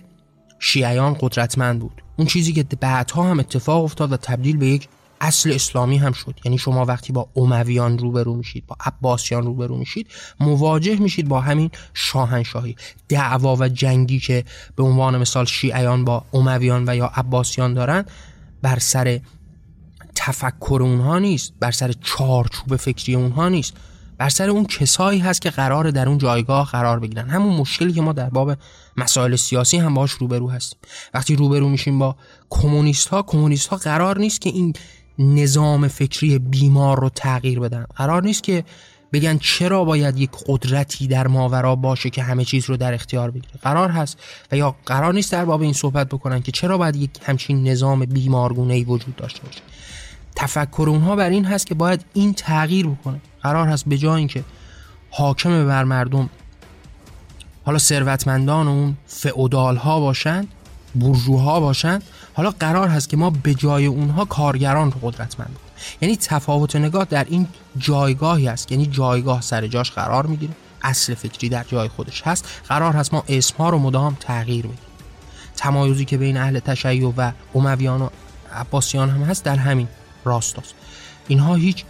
شیعیان 0.59 1.17
قدرتمند 1.19 1.79
بود. 1.79 2.01
اون 2.17 2.27
چیزی 2.27 2.53
که 2.53 2.63
بعدها 2.79 3.23
هم 3.23 3.39
اتفاق 3.39 3.83
افتاد 3.83 4.11
و 4.11 4.17
تبدیل 4.17 4.57
به 4.57 4.67
یک 4.67 4.87
اصل 5.21 5.51
اسلامی 5.51 5.97
هم 5.97 6.11
شد. 6.11 6.39
یعنی 6.45 6.57
شما 6.57 6.85
وقتی 6.85 7.13
با 7.13 7.29
امویان 7.35 7.97
روبرو 7.97 8.35
میشید 8.35 8.65
با 8.67 8.77
عباسیان 8.85 9.43
روبرو 9.43 9.77
میشید 9.77 10.07
مواجه 10.39 10.95
میشید 10.95 11.27
با 11.27 11.41
همین 11.41 11.71
شاهنشاهی. 11.93 12.75
دعوا 13.09 13.55
و 13.55 13.67
جنگی 13.67 14.19
که 14.19 14.45
به 14.75 14.83
عنوان 14.83 15.17
مثال 15.17 15.45
شیعیان 15.45 16.05
با 16.05 16.25
امویان 16.33 16.89
و 16.89 16.95
یا 16.95 17.11
عباسیان 17.15 17.73
دارن 17.73 18.05
بر 18.61 18.79
سر 18.79 19.19
تفکر 20.15 20.79
اونها 20.81 21.19
نیست 21.19 21.53
بر 21.59 21.71
سر 21.71 21.91
چارچوب 21.91 22.75
فکری 22.75 23.15
اونها 23.15 23.49
نیست. 23.49 23.73
بر 24.17 24.29
سر 24.29 24.49
اون 24.49 24.65
کسایی 24.65 25.19
هست 25.19 25.41
که 25.41 25.49
قرار 25.49 25.91
در 25.91 26.09
اون 26.09 26.17
جایگاه 26.17 26.71
قرار 26.71 26.99
بگیرن. 26.99 27.29
همون 27.29 27.55
مشکلی 27.55 27.93
که 27.93 28.01
ما 28.01 28.13
در 28.13 28.29
باب 28.29 28.57
مسائل 28.97 29.35
سیاسی 29.35 29.77
هم 29.77 29.93
باش 29.93 30.11
روبرو 30.11 30.49
هستیم. 30.49 30.79
وقتی 31.13 31.35
روبرو 31.35 31.69
میشیم 31.69 31.99
با 31.99 32.15
کمونیست 32.49 33.07
ها 33.07 33.21
کمونیست 33.21 33.67
ها 33.67 33.77
قرار 33.77 34.17
نیست 34.17 34.41
که 34.41 34.49
این 34.49 34.73
نظام 35.19 35.87
فکری 35.87 36.39
بیمار 36.39 36.99
رو 36.99 37.09
تغییر 37.09 37.59
بدن. 37.59 37.85
قرار 37.95 38.23
نیست 38.23 38.43
که 38.43 38.63
بگن 39.13 39.37
چرا 39.37 39.83
باید 39.83 40.17
یک 40.17 40.29
قدرتی 40.47 41.07
در 41.07 41.27
ماورا 41.27 41.75
باشه 41.75 42.09
که 42.09 42.23
همه 42.23 42.45
چیز 42.45 42.65
رو 42.65 42.77
در 42.77 42.93
اختیار 42.93 43.31
بگیره. 43.31 43.53
قرار 43.61 43.89
هست 43.89 44.19
و 44.51 44.57
یا 44.57 44.75
قرار 44.85 45.13
نیست 45.13 45.31
در 45.31 45.45
باب 45.45 45.61
این 45.61 45.73
صحبت 45.73 46.07
بکنن 46.07 46.41
که 46.41 46.51
چرا 46.51 46.77
باید 46.77 46.95
یک 46.95 47.09
همچین 47.23 47.67
نظام 47.67 48.05
بیمارگونه 48.05 48.73
ای 48.73 48.83
وجود 48.83 49.15
داشته 49.15 49.41
باشه. 49.41 49.61
تفکر 50.35 50.85
اونها 50.87 51.15
بر 51.15 51.29
این 51.29 51.45
هست 51.45 51.67
که 51.67 51.75
باید 51.75 52.05
این 52.13 52.33
تغییر 52.33 52.87
بکنه. 52.87 53.21
قرار 53.43 53.67
هست 53.67 53.85
به 53.85 53.97
جای 53.97 54.17
اینکه 54.17 54.43
حاکم 55.09 55.67
بر 55.67 55.83
مردم 55.83 56.29
حالا 57.65 57.77
ثروتمندان 57.77 58.67
اون 58.67 58.97
فئودال 59.07 59.75
ها 59.75 59.99
باشند 59.99 60.47
بورژوها 60.95 61.59
باشند 61.59 62.03
حالا 62.33 62.53
قرار 62.59 62.87
هست 62.87 63.09
که 63.09 63.17
ما 63.17 63.29
به 63.29 63.53
جای 63.53 63.85
اونها 63.85 64.25
کارگران 64.25 64.91
رو 64.91 64.99
قدرتمند 65.01 65.55
یعنی 66.01 66.17
تفاوت 66.17 66.75
نگاه 66.75 67.05
در 67.05 67.25
این 67.29 67.47
جایگاهی 67.77 68.47
است 68.47 68.71
یعنی 68.71 68.85
جایگاه 68.85 69.41
سر 69.41 69.67
جاش 69.67 69.91
قرار 69.91 70.25
می‌گیره. 70.25 70.53
اصل 70.81 71.13
فکری 71.13 71.49
در 71.49 71.63
جای 71.63 71.87
خودش 71.87 72.21
هست. 72.21 72.45
قرار 72.67 72.93
هست 72.93 73.13
ما 73.13 73.23
اسمها 73.27 73.69
رو 73.69 73.79
مدام 73.79 74.17
تغییر 74.19 74.65
بدیم. 74.65 74.77
تمایزی 75.55 76.05
که 76.05 76.17
بین 76.17 76.37
اهل 76.37 76.59
تشیع 76.59 77.13
و 77.17 77.31
امویان 77.55 78.01
و 78.01 78.09
عباسیان 78.53 79.09
هم 79.09 79.23
هست 79.23 79.43
در 79.43 79.55
همین 79.55 79.87
راست 80.25 80.59
است 80.59 80.73
اینها 81.27 81.55
هیچ 81.55 81.83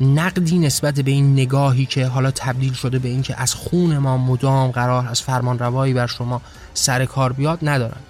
نقدی 0.00 0.58
نسبت 0.58 1.00
به 1.00 1.10
این 1.10 1.32
نگاهی 1.32 1.86
که 1.86 2.06
حالا 2.06 2.30
تبدیل 2.30 2.72
شده 2.72 2.98
به 2.98 3.08
اینکه 3.08 3.40
از 3.40 3.54
خون 3.54 3.98
ما 3.98 4.16
مدام 4.16 4.70
قرار 4.70 5.08
از 5.08 5.22
فرمان 5.22 5.58
روایی 5.58 5.94
بر 5.94 6.06
شما 6.06 6.42
سر 6.76 7.04
کار 7.04 7.32
بیاد 7.32 7.58
ندارن. 7.62 8.00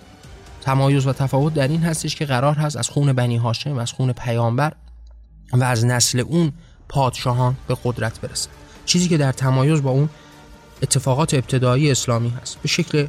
تمایز 0.60 1.06
و 1.06 1.12
تفاوت 1.12 1.54
در 1.54 1.68
این 1.68 1.82
هستش 1.82 2.16
که 2.16 2.24
قرار 2.26 2.54
هست 2.54 2.76
از 2.76 2.88
خون 2.88 3.12
بنی 3.12 3.36
هاشم 3.36 3.78
از 3.78 3.92
خون 3.92 4.12
پیامبر 4.12 4.72
و 5.52 5.64
از 5.64 5.84
نسل 5.84 6.20
اون 6.20 6.52
پادشاهان 6.88 7.56
به 7.68 7.76
قدرت 7.84 8.20
برسن. 8.20 8.50
چیزی 8.84 9.08
که 9.08 9.16
در 9.16 9.32
تمایز 9.32 9.82
با 9.82 9.90
اون 9.90 10.08
اتفاقات 10.82 11.34
ابتدایی 11.34 11.90
اسلامی 11.90 12.32
هست. 12.42 12.58
به 12.62 12.68
شکل 12.68 13.06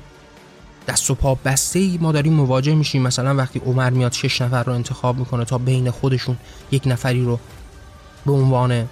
دست 0.88 1.12
و 1.12 1.16
پا 1.16 1.36
بسته 1.36 1.80
ای 1.80 1.98
ما 2.02 2.12
داریم 2.12 2.34
مواجه 2.34 2.76
میشیم. 2.76 3.02
مثلا 3.02 3.36
وقتی 3.36 3.60
عمر 3.60 3.90
میاد 3.90 4.12
شش 4.12 4.42
نفر 4.42 4.64
رو 4.64 4.74
انتخاب 4.74 5.18
می‌کنه 5.18 5.46
تا 5.46 5.58
بین 5.58 5.92
خودشون 5.92 6.38
یک 6.72 6.84
نفری 6.86 7.26
رو 7.26 7.40
به 8.26 8.32
عنوان 8.32 8.90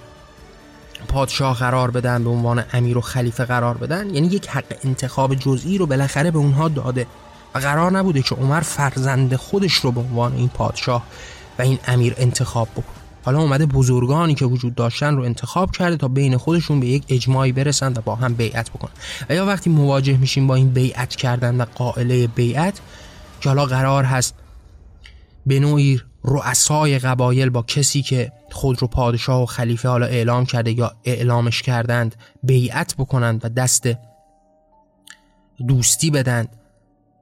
پادشاه 1.06 1.58
قرار 1.58 1.91
بدن 1.91 2.24
به 2.24 2.30
عنوان 2.30 2.64
امیر 2.74 2.97
و 2.97 3.01
خلیفه 3.01 3.45
قرار 3.45 3.78
بدن. 3.78 4.10
یعنی 4.10 4.28
یک 4.28 4.49
حق 4.49 4.78
انتخاب 4.84 5.36
جزئی 5.36 5.78
رو 5.78 5.86
بالاخره 5.86 6.32
به 6.32 6.38
اونها 6.38 6.68
داده. 6.68 7.08
و 7.56 7.60
قرار 7.60 7.91
نبوده 7.91 8.22
که 8.22 8.36
عمر 8.36 8.60
فرزند 8.60 9.36
خودش 9.36 9.74
رو 9.74 9.91
به 9.91 9.99
عنوان 9.99 10.36
این 10.36 10.47
پادشاه 10.49 11.03
و 11.60 11.62
این 11.62 11.80
امیر 11.88 12.16
انتخاب 12.18 12.68
بکنه. 12.72 12.95
حالا 13.24 13.39
اومده 13.39 13.66
بزرگانی 13.66 14.36
که 14.36 14.45
وجود 14.45 14.76
داشتن 14.76 15.16
رو 15.16 15.24
انتخاب 15.24 15.72
کرده 15.72 15.97
تا 15.97 16.08
بین 16.08 16.38
خودشون 16.38 16.80
به 16.80 16.88
یک 16.88 17.03
اجماعی 17.10 17.51
برسن 17.51 17.91
و 17.91 18.01
با 18.06 18.16
هم 18.16 18.34
بیعت 18.34 18.70
بکنن. 18.70 18.91
و 19.30 19.36
یا 19.36 19.45
وقتی 19.45 19.70
مواجه 19.70 20.18
میشیم 20.18 20.47
با 20.47 20.56
این 20.56 20.70
بیعت 20.70 21.16
کردن 21.16 21.62
و 21.62 21.66
قائله 21.76 22.28
بیعت 22.28 22.80
که 23.41 23.49
حالا 23.49 23.66
قرار 23.66 24.03
هست 24.03 24.36
به 25.45 25.59
نوعی 25.59 26.01
رؤسای 26.23 26.99
قبایل 26.99 27.49
با 27.49 27.61
کسی 27.61 28.01
که 28.01 28.31
خود 28.51 28.81
رو 28.81 28.87
پادشاه 28.87 29.43
و 29.43 29.45
خلیفه 29.45 29.89
حالا 29.89 30.05
اعلام 30.05 30.45
کرده 30.45 30.71
یا 30.71 30.95
اعلامش 31.03 31.61
کردند 31.61 32.15
بیعت 32.43 32.95
بکنند 32.97 33.45
و 33.45 33.49
دست 33.49 33.89
دوستی 35.67 36.11
بدند 36.11 36.49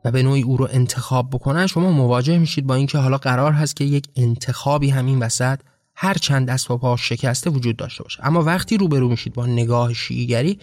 و 0.05 0.11
به 0.11 0.24
نوعی 0.24 0.41
او 0.41 0.57
رو 0.57 0.67
انتخاب 0.71 1.30
بکنن 1.30 1.67
شما 1.67 1.91
مواجه 1.91 2.38
میشید 2.38 2.67
با 2.67 2.76
اینکه 2.76 2.97
حالا 2.97 3.17
قرار 3.17 3.51
هست 3.51 3.76
که 3.76 3.84
یک 3.84 4.07
انتخابی 4.15 4.89
همین 4.89 5.19
وسط 5.19 5.59
هر 5.95 6.13
چند 6.13 6.47
دست 6.47 6.71
و 6.71 6.78
پا 6.78 6.97
شکسته 6.97 7.49
وجود 7.49 7.76
داشته 7.76 8.03
باشه. 8.03 8.26
اما 8.26 8.43
وقتی 8.43 8.78
روبرو 8.78 9.09
میشید 9.09 9.34
با 9.34 9.45
نگاه 9.45 9.93
شیعیگری 9.93 10.59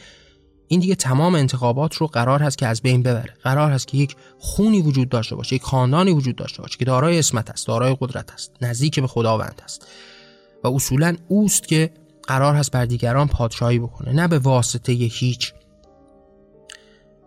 این 0.72 0.80
دیگه 0.80 0.94
تمام 0.94 1.34
انتخابات 1.34 1.94
رو 1.94 2.06
قرار 2.06 2.42
هست 2.42 2.58
که 2.58 2.66
از 2.66 2.82
بین 2.82 3.02
ببره. 3.02 3.34
قرار 3.42 3.72
هست 3.72 3.88
که 3.88 3.98
یک 3.98 4.16
خونی 4.38 4.82
وجود 4.82 5.08
داشته 5.08 5.36
باشه 5.36 5.56
یک 5.56 5.62
خاندانی 5.62 6.12
وجود 6.12 6.36
داشته 6.36 6.62
باشه 6.62 6.78
که 6.78 6.84
دارای 6.84 7.18
اسمت 7.18 7.50
است 7.50 7.66
دارای 7.66 7.96
قدرت 8.00 8.32
است 8.32 8.52
نزدیک 8.60 9.00
به 9.00 9.06
خداوند 9.06 9.62
است 9.64 9.86
و 10.64 10.68
اصولا 10.68 11.16
اوست 11.28 11.68
که 11.68 11.90
قرار 12.22 12.54
هست 12.54 12.70
بر 12.70 12.84
دیگران 12.84 13.28
پادشاهی 13.28 13.78
بکنه. 13.78 14.12
نه 14.12 14.28
به 14.28 14.38
واسطه 14.38 14.92
هیچ 14.92 15.52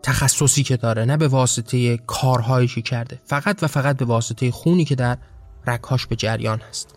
تخصصی 0.04 0.64
که 0.64 0.78
داره 0.78 1.06
نه 1.06 1.18
به 1.18 1.28
واسطه 1.28 1.98
کارهایی 1.98 2.68
که 2.68 2.82
کرده. 2.82 3.20
فقط 3.26 3.64
و 3.64 3.68
فقط 3.68 3.98
به 3.98 4.06
واسطه 4.06 4.52
خونی 4.52 4.86
که 4.86 4.96
در 4.96 5.18
رکاش 5.68 6.08
به 6.08 6.16
جریان 6.16 6.60
هست. 6.70 6.96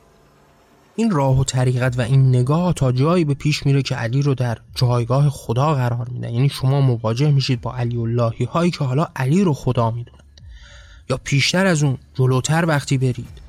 این 0.99 1.11
راه 1.11 1.41
و 1.41 1.45
طریقت 1.45 1.99
و 1.99 2.01
این 2.01 2.29
نگاه 2.29 2.73
تا 2.73 2.93
جایی 2.93 3.25
به 3.25 3.35
پیش 3.35 3.67
میره 3.67 3.83
که 3.83 3.95
علی 3.95 4.23
رو 4.23 4.35
در 4.35 4.59
جایگاه 4.75 5.29
خدا 5.29 5.75
قرار 5.75 6.09
میده. 6.09 6.33
یعنی 6.33 6.49
شما 6.49 6.81
مواجه 6.81 7.31
میشید 7.31 7.61
با 7.61 7.75
علی 7.75 7.97
اللهی 7.97 8.45
هایی 8.45 8.71
که 8.71 8.85
حالا 8.85 9.09
علی 9.17 9.45
رو 9.45 9.53
خدا 9.53 9.91
می‌دونن. 9.91 10.19
یا 11.11 11.21
پیشتر 11.25 11.67
از 11.67 11.83
اون 11.83 11.99
جلوتر 12.15 12.65
وقتی 12.67 12.99
برید. 12.99 13.41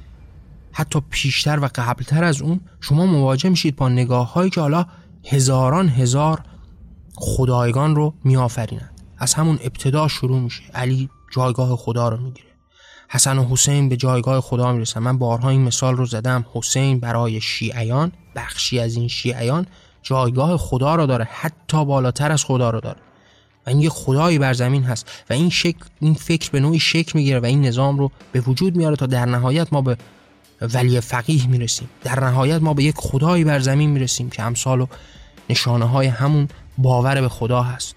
حتی 0.71 1.01
پیشتر 1.09 1.59
و 1.59 1.69
قبلتر 1.75 2.23
از 2.23 2.41
اون 2.41 2.59
شما 2.81 3.05
مواجه 3.05 3.49
میشید 3.49 3.75
با 3.75 3.89
نگاه 3.89 4.33
هایی 4.33 4.49
که 4.49 4.61
حالا 4.61 4.85
هزاران 5.25 5.89
هزار 5.89 6.41
خدایگان 7.15 7.95
رو 7.95 8.13
میآفرینند. 8.23 9.01
از 9.17 9.33
همون 9.33 9.59
ابتدا 9.63 10.07
شروع 10.07 10.39
میشه. 10.39 10.63
علی 10.73 11.09
جایگاه 11.31 11.75
خدا 11.75 12.09
رو 12.09 12.17
می‌گیره. 12.17 12.46
حسن 13.09 13.37
و 13.37 13.45
حسین 13.49 13.89
به 13.89 13.97
جایگاه 13.97 14.41
خدا 14.41 14.73
می‌رسن. 14.73 14.99
من 14.99 15.17
بارها 15.17 15.49
این 15.49 15.61
مثال 15.61 15.95
رو 15.95 16.05
زدم. 16.05 16.45
حسین 16.53 16.99
برای 16.99 17.41
شیعیان 17.41 18.11
بخشی 18.35 18.79
از 18.79 18.95
این 18.95 19.07
شیعیان 19.07 19.65
جایگاه 20.03 20.57
خدا 20.57 20.95
رو 20.95 21.05
داره. 21.05 21.27
حتی 21.31 21.85
بالاتر 21.85 22.31
از 22.31 22.43
خدا 22.43 22.69
رو 22.69 22.79
داره. 22.79 22.99
و 23.65 23.69
این 23.69 23.81
یه 23.81 23.89
خدایی 23.89 24.39
بر 24.39 24.53
زمین 24.53 24.83
هست. 24.83 25.23
و 25.29 25.33
این 25.33 25.49
شکل 25.49 25.85
این 25.99 26.13
فکر 26.13 26.51
به 26.51 26.59
نوعی 26.59 26.79
شکل 26.79 27.11
می‌گیره 27.15 27.39
و 27.39 27.45
این 27.45 27.65
نظام 27.65 27.99
رو 27.99 28.11
به 28.31 28.39
وجود 28.39 28.75
میاره 28.75 28.95
تا 28.95 29.05
در 29.05 29.25
نهایت 29.25 29.73
ما 29.73 29.81
به 29.81 29.97
ولی 30.61 30.99
فقیه 30.99 31.47
می‌رسیم. 31.47 31.89
در 32.03 32.23
نهایت 32.23 32.61
ما 32.61 32.73
به 32.73 32.83
یک 32.83 32.95
خدایی 32.97 33.43
بر 33.43 33.59
زمین 33.59 33.89
می‌رسیم 33.89 34.29
که 34.29 34.43
امثال 34.43 34.81
و 34.81 34.87
نشانه 35.49 35.85
های 35.85 36.07
همون 36.07 36.47
باور 36.77 37.21
به 37.21 37.29
خدا 37.29 37.61
هست. 37.61 37.95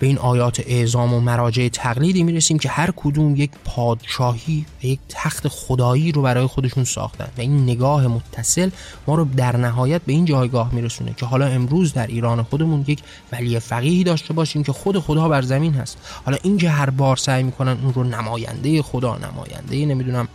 به 0.00 0.06
این 0.06 0.18
آیات 0.18 0.60
اعزام 0.66 1.14
و 1.14 1.20
مراجع 1.20 1.68
تقلیدی 1.68 2.22
می‌رسیم 2.22 2.58
که 2.58 2.68
هر 2.68 2.90
کدوم 2.96 3.36
یک 3.36 3.50
پادشاهی 3.64 4.66
و 4.82 4.86
یک 4.86 4.98
تخت 5.08 5.48
خدایی 5.48 6.12
رو 6.12 6.22
برای 6.22 6.46
خودشون 6.46 6.84
ساختن 6.84 7.28
و 7.38 7.40
این 7.40 7.62
نگاه 7.62 8.06
متصل 8.06 8.70
ما 9.06 9.14
رو 9.14 9.24
در 9.24 9.56
نهایت 9.56 10.02
به 10.02 10.12
این 10.12 10.24
جایگاه 10.24 10.74
میرسونه 10.74 11.14
که 11.16 11.26
حالا 11.26 11.46
امروز 11.46 11.92
در 11.92 12.06
ایران 12.06 12.42
خودمون 12.42 12.84
یک 12.86 13.02
ولی 13.32 13.58
فقیهی 13.58 14.04
داشته 14.04 14.34
باشیم 14.34 14.62
که 14.62 14.72
خود 14.72 14.98
خدا 14.98 15.28
بر 15.28 15.42
زمین 15.42 15.74
هست. 15.74 15.98
حالا 16.24 16.38
این 16.42 16.58
که 16.58 16.70
هر 16.70 16.90
بار 16.90 17.16
سعی 17.16 17.42
می‌کنن 17.42 17.78
اون 17.82 17.94
رو 17.94 18.04
نماینده 18.04 18.82
خدا 18.82 19.18
نماینده 19.18 19.86
نمی‌دونم 19.86 20.28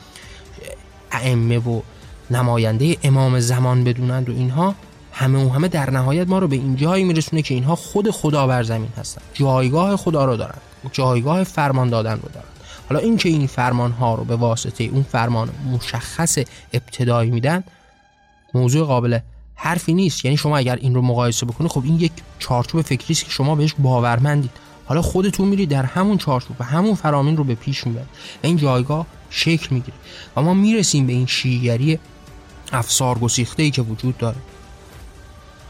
ائمه 1.11 1.57
و 1.57 1.81
نماینده 2.31 2.97
امام 3.03 3.39
زمان 3.39 3.83
بدونند 3.83 4.29
و 4.29 4.31
اینها 4.31 4.75
همه 5.13 5.45
و 5.45 5.49
همه 5.49 5.67
در 5.67 5.89
نهایت 5.89 6.27
ما 6.27 6.39
رو 6.39 6.47
به 6.47 6.55
این 6.55 6.75
جایی 6.75 7.03
میرسونه 7.03 7.41
که 7.41 7.53
اینها 7.53 7.75
خود 7.75 8.11
خدا 8.11 8.47
بر 8.47 8.63
زمین 8.63 8.89
هستن. 8.97 9.21
جایگاه 9.33 9.95
خدا 9.95 10.25
رو 10.25 10.37
دارن. 10.37 10.57
جایگاه 10.91 11.43
فرمان 11.43 11.89
دادن 11.89 12.13
رو 12.13 12.29
دارن. 12.33 12.45
حالا 12.89 12.99
این 12.99 13.17
که 13.17 13.29
این 13.29 13.47
فرمان 13.47 13.91
ها 13.91 14.15
رو 14.15 14.23
به 14.23 14.35
واسطه 14.35 14.83
اون 14.83 15.03
فرمان 15.03 15.49
مشخص 15.71 16.37
ابتدایی 16.73 17.31
میدن 17.31 17.63
موضوع 18.53 18.87
قابل 18.87 19.19
حرفی 19.55 19.93
نیست. 19.93 20.25
یعنی 20.25 20.37
شما 20.37 20.57
اگر 20.57 20.75
این 20.75 20.95
رو 20.95 21.01
مقایسه 21.01 21.45
بکنید 21.45 21.71
خب 21.71 21.81
این 21.85 21.99
یک 21.99 22.11
چارچوب 22.39 22.81
فکری 22.81 23.11
است 23.13 23.25
که 23.25 23.31
شما 23.31 23.55
بهش 23.55 23.75
باورمندید. 23.79 24.51
حالا 24.85 25.01
خودتون 25.01 25.47
میری 25.47 25.65
در 25.65 25.83
همون 25.83 26.17
چارچوب 26.17 26.55
و 26.59 26.63
همون 26.63 26.95
فرامین 26.95 27.37
رو 27.37 27.43
به 27.43 27.55
پیش 27.55 27.87
می‌برید 27.87 28.07
و 28.43 28.47
این 28.47 28.57
جایگاه 28.57 29.05
شکل 29.29 29.67
می‌گیره. 29.71 29.97
و 30.35 30.41
ما 30.41 30.53
می‌رسیم 30.53 31.07
به 31.07 31.13
این 31.13 31.25
شیعگری 31.25 31.99
افسار 32.71 33.19
گسیخته 33.19 33.63
ای 33.63 33.71
که 33.71 33.81
وجود 33.81 34.17
داره. 34.17 34.37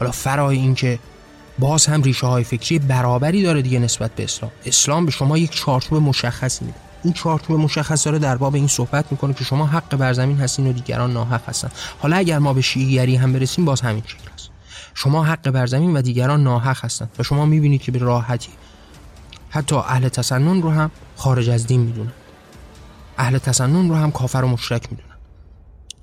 حالا 0.04 0.12
فرای 0.12 0.56
این 0.56 0.74
که 0.74 0.98
باز 1.58 1.86
هم 1.86 2.02
ریشه 2.02 2.26
های 2.26 2.44
فکری 2.44 2.78
برابری 2.78 3.42
داره 3.42 3.62
دیگه 3.62 3.78
نسبت 3.78 4.14
به 4.14 4.24
اسلام. 4.24 4.50
اسلام 4.66 5.04
به 5.06 5.10
شما 5.10 5.38
یک 5.38 5.50
چارچوب 5.50 6.02
مشخصی 6.02 6.64
میده. 6.64 6.78
این 7.04 7.12
چارچوب 7.12 7.60
مشخص 7.60 8.04
داره 8.06 8.18
در 8.18 8.36
باب 8.36 8.54
این 8.54 8.66
صحبت 8.66 9.12
می‌کنه 9.12 9.34
که 9.34 9.44
شما 9.44 9.66
حق 9.66 9.96
بر 9.96 10.12
زمین 10.12 10.36
هستین 10.36 10.66
و 10.66 10.72
دیگران 10.72 11.12
ناحق 11.12 11.48
هستن. 11.48 11.70
حالا 11.98 12.16
اگر 12.16 12.38
ما 12.38 12.52
به 12.52 12.60
شیعیگری 12.60 13.16
هم 13.16 13.32
برسیم 13.32 13.64
باز 13.64 13.80
همین 13.80 14.02
شکل 14.06 14.30
است. 14.34 14.50
شما 14.94 15.24
حق 15.24 15.50
بر 15.50 15.66
زمین 15.66 15.96
و 15.96 16.02
دیگران 16.02 16.42
ناحق 16.42 16.84
هستن 16.84 17.08
و 17.18 17.22
شما 17.22 17.46
می‌بینید 17.46 17.82
که 17.82 17.92
به 17.92 17.98
راحتی 17.98 18.50
حتی 19.50 19.76
اهل 19.76 20.08
تسنن 20.08 20.62
رو 20.62 20.70
هم 20.70 20.90
خارج 21.16 21.50
از 21.50 21.66
دین 21.66 21.80
می‌دونن. 21.80 22.12
اهل 23.18 23.38
تسنن 23.38 23.88
رو 23.88 23.94
هم 23.94 24.10
کافر 24.10 24.38
و 24.38 24.48
مشرک 24.48 24.82
می‌دونن. 24.90 25.16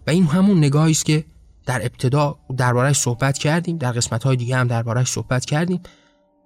و 0.07 0.09
این 0.09 0.27
همون 0.27 0.57
نگاهی 0.57 0.91
است 0.91 1.05
که 1.05 1.25
در 1.65 1.81
ابتدا 1.81 2.39
دربارهش 2.57 2.97
صحبت 2.97 3.37
کردیم 3.37 3.77
در 3.77 3.91
قسمت 3.91 4.23
های 4.23 4.35
دیگه 4.35 4.55
هم 4.55 4.67
دربارهش 4.67 5.07
صحبت 5.07 5.45
کردیم 5.45 5.81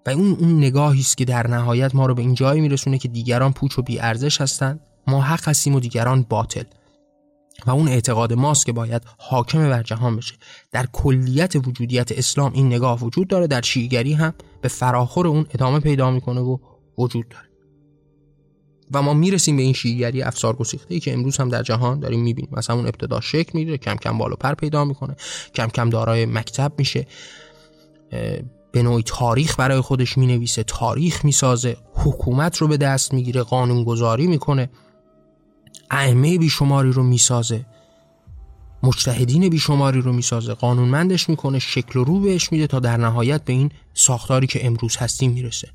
و 0.06 0.10
اون 0.10 0.38
اون 0.40 0.58
نگاهی 0.58 1.00
است 1.00 1.18
که 1.18 1.26
در 1.26 1.48
نهایت 1.48 1.96
ما 1.96 2.06
رو 2.06 2.16
به 2.16 2.22
این 2.22 2.34
جایی 2.34 2.62
میرسونه 2.62 2.98
که 2.98 3.08
دیگران 3.08 3.54
پوچ 3.54 3.80
و 3.80 3.82
بی 3.82 4.00
ارزش 4.00 4.42
هستند 4.42 4.80
ما 5.08 5.22
حق 5.22 5.50
هستیم 5.50 5.76
و 5.76 5.80
دیگران 5.80 6.26
باطل. 6.30 6.64
و 7.66 7.72
اون 7.72 7.88
اعتقاد 7.88 8.34
ماست 8.34 8.66
که 8.66 8.72
باید 8.72 9.02
حاکم 9.18 9.70
بر 9.70 9.84
جهان 9.84 10.16
بشه. 10.16 10.36
در 10.72 10.86
کلیت 10.94 11.56
وجودیت 11.56 12.12
اسلام 12.12 12.54
این 12.54 12.68
نگاه 12.68 13.00
وجود 13.00 13.28
داره 13.28 13.48
در 13.48 13.62
شیعگری 13.62 14.14
هم 14.14 14.34
به 14.62 14.68
فراخور 14.68 15.28
اون 15.28 15.46
ادامه 15.54 15.80
پیدا 15.80 16.12
می‌کنه 16.12 16.42
و 16.42 16.58
وجود 16.98 17.30
داره. 17.30 17.45
و 18.92 19.02
ما 19.02 19.14
می‌رسیم 19.14 19.58
به 19.58 19.64
این 19.64 19.74
شیعگری 19.74 20.22
افسار 20.22 20.56
گسیخته 20.56 20.94
ای 20.94 21.00
که 21.00 21.14
امروز 21.14 21.38
هم 21.38 21.50
در 21.50 21.64
جهان 21.64 22.00
داریم 22.00 22.20
می‌بینیم. 22.20 22.52
مثلا 22.54 22.76
اون 22.76 22.86
ابتدا 22.86 23.22
شکل 23.22 23.52
می‌گیره 23.54 23.78
کم 23.78 23.96
کم 23.96 24.18
بالا 24.18 24.36
پر 24.36 24.54
پیدا 24.54 24.86
می‌کنه 24.86 25.16
کم 25.56 25.68
کم 25.68 25.90
دارای 25.90 26.26
مکتب 26.26 26.72
میشه. 26.78 27.08
به 28.72 28.84
نوعی 28.84 29.04
تاریخ 29.06 29.60
برای 29.60 29.82
خودش 29.82 30.18
می‌نویسه 30.18 30.64
تاریخ 30.64 31.26
می‌سازه 31.26 31.78
حکومت 31.94 32.58
رو 32.58 32.68
به 32.68 32.78
دست 32.78 33.14
می‌گیره 33.14 33.42
قانون 33.42 33.84
گذاری 33.84 34.28
می‌کنه. 34.28 34.70
ائمه 35.92 36.38
بیشماری 36.38 36.92
رو 36.92 37.04
می‌سازه 37.04 37.66
مجتهدین 38.84 39.50
بیشماری 39.50 40.02
رو 40.02 40.14
می‌سازه 40.14 40.54
قانونمندش 40.54 41.30
می‌کنه 41.30 41.60
شکل 41.60 42.00
و 42.00 42.04
رو 42.04 42.20
بهش 42.20 42.52
میده 42.52 42.68
تا 42.68 42.80
در 42.80 42.98
نهایت 42.98 43.44
به 43.44 43.54
این 43.54 43.72
ساختاری 43.94 44.48
که 44.48 44.66
امروز 44.66 44.98
هستیم 44.98 45.32
می‌رسه. 45.32 45.70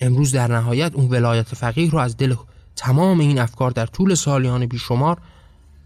امروز 0.00 0.32
در 0.32 0.52
نهایت 0.52 0.94
اون 0.94 1.08
ولایت 1.08 1.54
فقیه 1.54 1.90
رو 1.90 1.98
از 1.98 2.16
دل 2.16 2.34
تمام 2.76 3.20
این 3.20 3.38
افکار 3.38 3.70
در 3.70 3.86
طول 3.86 4.14
سالیان 4.14 4.66
بیشمار 4.66 5.18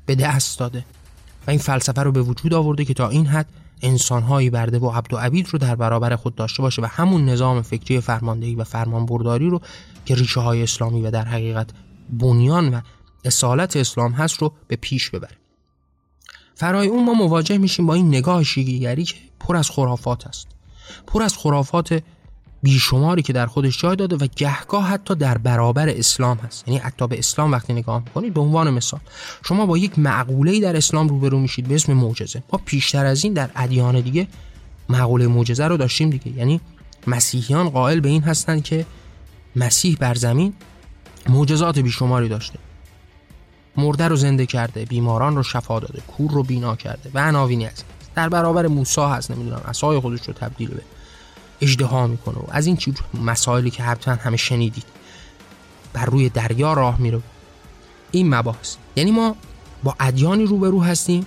به 0.07 0.15
دست 0.15 0.59
داده 0.59 0.85
و 1.47 1.51
این 1.51 1.61
فلسفه 1.61 2.03
رو 2.03 2.13
به 2.13 2.23
وجود 2.23 2.55
آورده 2.55 2.85
که 2.85 2.95
تا 2.95 3.09
این 3.09 3.27
حد 3.27 3.49
انسانهایی 3.83 4.51
برده 4.51 4.79
و 4.79 4.91
عبد 4.91 5.15
و 5.15 5.17
عبید 5.17 5.49
رو 5.49 5.59
در 5.59 5.75
برابر 5.75 6.17
خود 6.17 6.35
داشته 6.35 6.63
باشه 6.63 6.83
و 6.83 6.85
همون 6.85 7.25
نظام 7.25 7.63
فکری 7.63 8.01
فرماندهی 8.01 8.55
و 8.55 8.65
فرمانبرداری 8.65 9.51
رو 9.51 9.61
که 10.05 10.15
ریشه 10.15 10.41
های 10.41 10.63
اسلامی 10.63 11.03
و 11.03 11.11
در 11.11 11.25
حقیقت 11.25 11.71
بنیان 12.11 12.75
و 12.75 12.81
اصالت 13.25 13.77
اسلام 13.77 14.13
هست 14.13 14.43
رو 14.43 14.53
به 14.69 14.77
پیش 14.77 15.11
ببره. 15.11 15.37
فرای 16.55 16.89
اون 16.89 17.05
ما 17.05 17.13
مواجه 17.13 17.59
میشیم 17.59 17.87
با 17.87 17.95
این 17.95 18.09
نگاه 18.09 18.43
شیعیگری 18.43 19.05
که 19.05 19.15
پر 19.41 19.57
از 19.57 19.71
خرافات 19.71 20.27
است 20.27 20.47
پر 21.07 21.23
از 21.23 21.37
خرافات 21.37 22.03
بیشماری 22.67 23.23
که 23.23 23.33
در 23.33 23.47
خودش 23.47 23.79
جای 23.79 23.97
داده 23.97 24.17
و 24.17 24.27
گهگاه 24.37 24.85
حتی 24.85 25.15
در 25.15 25.39
برابر 25.39 25.89
اسلام 25.89 26.37
هست. 26.37 26.69
یعنی 26.69 26.81
حتی 26.81 27.07
به 27.07 27.19
اسلام 27.19 27.53
وقتی 27.53 27.73
نگاه 27.73 28.03
می‌کنید 28.05 28.35
به 28.35 28.41
عنوان 28.41 28.71
مثال 28.71 29.01
شما 29.45 29.67
با 29.67 29.79
یک 29.79 29.99
معقوله 29.99 30.61
در 30.61 30.77
اسلام 30.77 31.09
روبرو 31.09 31.39
میشید 31.39 31.69
به 31.69 31.75
اسم 31.75 31.93
معجزه. 31.93 32.43
ما 32.53 32.61
پیشتر 32.65 33.07
از 33.07 33.25
این 33.25 33.33
در 33.33 33.51
ادیان 33.57 34.01
دیگه 34.01 34.27
معقوله 34.89 35.27
معجزه 35.27 35.67
رو 35.67 35.77
داشتیم 35.77 36.11
دیگه. 36.11 36.39
یعنی 36.39 36.61
مسیحیان 37.07 37.69
قائل 37.69 38.01
به 38.01 38.09
این 38.09 38.23
هستند 38.23 38.63
که 38.63 38.87
مسیح 39.57 39.97
بر 40.01 40.15
زمین 40.15 40.53
معجزات 41.29 41.79
بیشماری 41.79 42.29
داشته. 42.29 42.59
مرده 43.77 44.09
رو 44.09 44.17
زنده 44.17 44.47
کرده 44.47 44.85
بیماران 44.85 45.37
رو 45.37 45.43
شفا 45.43 45.81
داده 45.81 46.03
کور 46.07 46.31
رو 46.31 46.43
بینا 46.43 46.77
کرده 46.77 47.11
و 47.15 47.29
عناوینی 47.29 47.67
از 47.67 47.83
در 48.15 48.29
برابر 48.29 48.67
موسی 48.67 49.01
هست 49.01 49.31
نمی‌دونم 49.31 49.61
عصای 49.69 50.01
خودش 50.01 50.21
رو 50.29 50.35
تبدیل 50.35 50.69
به 50.69 50.83
اجدها 51.61 52.07
می‌کنه 52.07 52.39
و 52.39 52.45
از 52.51 52.67
این 52.67 52.77
چیز 52.77 52.95
مسائلی 53.25 53.71
که 53.71 53.83
حتما 53.83 54.15
همه 54.15 54.37
شنیدید. 54.37 54.85
بر 55.93 56.05
روی 56.05 56.29
دریا 56.29 56.73
راه 56.73 57.01
میره. 57.01 57.21
این 58.11 58.35
مباحث. 58.35 58.77
یعنی 58.97 59.11
ما 59.11 59.37
با 59.85 59.95
ادیانی 60.01 60.45
روبرو 60.45 60.83
هستیم 60.83 61.27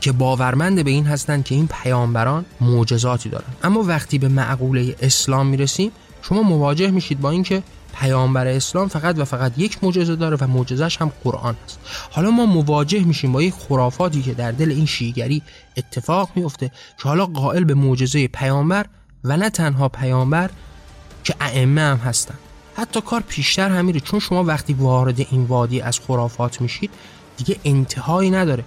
که 0.00 0.12
باورمند 0.12 0.84
به 0.84 0.90
این 0.90 1.06
هستند 1.06 1.44
که 1.44 1.54
این 1.54 1.68
پیامبران 1.82 2.44
معجزاتی 2.60 3.28
دارن. 3.28 3.44
اما 3.62 3.82
وقتی 3.82 4.18
به 4.18 4.28
معقوله 4.28 4.96
اسلام 5.00 5.46
می‌رسیم 5.46 5.90
شما 6.22 6.42
مواجه 6.42 6.90
میشید 6.90 7.20
با 7.20 7.30
اینکه 7.30 7.62
پیامبر 8.00 8.46
اسلام 8.46 8.88
فقط 8.88 9.18
و 9.18 9.24
فقط 9.24 9.52
یک 9.56 9.84
معجزه 9.84 10.16
داره 10.16 10.36
و 10.40 10.46
معجزش 10.46 10.96
هم 10.96 11.12
قرآن 11.24 11.56
است 11.64 11.78
حالا 12.10 12.30
ما 12.30 12.46
مواجه 12.46 13.04
میشیم 13.04 13.32
با 13.32 13.42
یک 13.42 13.54
خرافاتی 13.54 14.22
که 14.22 14.34
در 14.34 14.52
دل 14.52 14.70
این 14.70 14.86
شیگری 14.86 15.42
اتفاق 15.76 16.30
میفته 16.34 16.68
که 16.68 17.08
حالا 17.08 17.26
قائل 17.26 17.64
به 17.64 17.74
معجزه 17.74 18.28
پیامبر 18.28 18.86
و 19.26 19.36
نه 19.36 19.50
تنها 19.50 19.88
پیامبر 19.88 20.50
که 21.24 21.34
ائمه 21.40 21.80
هم 21.80 21.96
هستن. 21.96 22.34
حتی 22.76 23.00
کار 23.00 23.22
پیشتر 23.28 23.68
هم 23.68 23.84
میره 23.84 24.00
چون 24.00 24.20
شما 24.20 24.44
وقتی 24.44 24.72
وارد 24.72 25.20
این 25.20 25.44
وادی 25.44 25.80
از 25.80 26.00
خرافات 26.00 26.60
میشید 26.60 26.90
دیگه 27.36 27.56
انتهایی 27.64 28.30
نداره. 28.30 28.64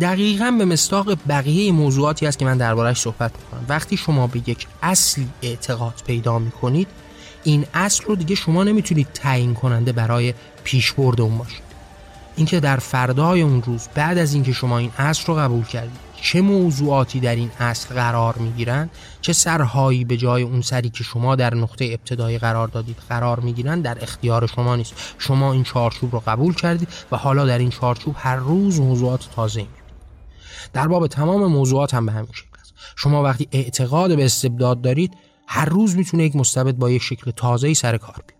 دقیقا 0.00 0.54
به 0.58 0.64
مستاق 0.64 1.18
بقیه 1.28 1.72
موضوعاتی 1.72 2.26
است 2.26 2.38
که 2.38 2.44
من 2.44 2.56
دربارهش 2.56 3.00
صحبت 3.00 3.32
می‌کنم. 3.42 3.66
وقتی 3.68 3.96
شما 3.96 4.26
به 4.26 4.38
یک 4.46 4.66
اصلی 4.82 5.28
اعتقاد 5.42 6.02
پیدا 6.06 6.38
می‌کنید 6.38 6.88
این 7.44 7.66
اصل 7.74 8.04
رو 8.04 8.16
دیگه 8.16 8.34
شما 8.34 8.64
نمی‌تونید 8.64 9.08
تعیین 9.14 9.54
کننده 9.54 9.92
برای 9.92 10.34
پیشبرد 10.64 11.20
اون 11.20 11.38
باشید. 11.38 11.64
اینکه 12.36 12.60
در 12.60 12.76
فردای 12.76 13.42
اون 13.42 13.62
روز 13.62 13.88
بعد 13.94 14.18
از 14.18 14.34
اینکه 14.34 14.52
شما 14.52 14.78
این 14.78 14.90
اصل 14.98 15.24
رو 15.26 15.34
قبول 15.34 15.64
کردید 15.64 16.03
چه 16.24 16.40
موضوعاتی 16.40 17.20
در 17.20 17.36
این 17.36 17.50
اصل 17.58 17.94
قرار 17.94 18.38
می‌گیرند 18.38 18.90
چه 19.20 19.32
سرهایی 19.32 20.04
به 20.04 20.16
جای 20.16 20.42
اون 20.42 20.62
سری 20.62 20.90
که 20.90 21.04
شما 21.04 21.36
در 21.36 21.54
نقطه 21.54 21.84
ابتدایی 21.84 22.38
قرار 22.38 22.68
دادید 22.68 22.96
قرار 23.08 23.40
می‌گیرند 23.40 23.82
در 23.82 24.02
اختیار 24.02 24.46
شما 24.46 24.76
نیست. 24.76 24.94
شما 25.18 25.52
این 25.52 25.62
چارچوب 25.62 26.12
رو 26.12 26.22
قبول 26.26 26.54
کردید 26.54 26.88
و 27.12 27.16
حالا 27.16 27.46
در 27.46 27.58
این 27.58 27.70
چارچوب 27.70 28.14
هر 28.18 28.36
روز 28.36 28.80
موضوعات 28.80 29.28
تازه 29.36 29.60
می‌بینید 29.60 29.84
در 30.72 30.88
باب 30.88 31.06
تمام 31.06 31.46
موضوعات 31.46 31.94
هم 31.94 32.06
به 32.06 32.12
همین 32.12 32.32
شکل 32.32 32.60
است. 32.60 32.74
شما 32.96 33.22
وقتی 33.22 33.48
اعتقاد 33.52 34.16
به 34.16 34.24
استبداد 34.24 34.82
دارید 34.82 35.12
هر 35.46 35.64
روز 35.64 35.96
می‌تونه 35.96 36.24
یک 36.24 36.36
مستبد 36.36 36.74
با 36.74 36.90
یک 36.90 37.02
شکل 37.02 37.30
تازه‌ای 37.30 37.74
سر 37.74 37.96
کار 37.96 38.14
بیاد 38.26 38.33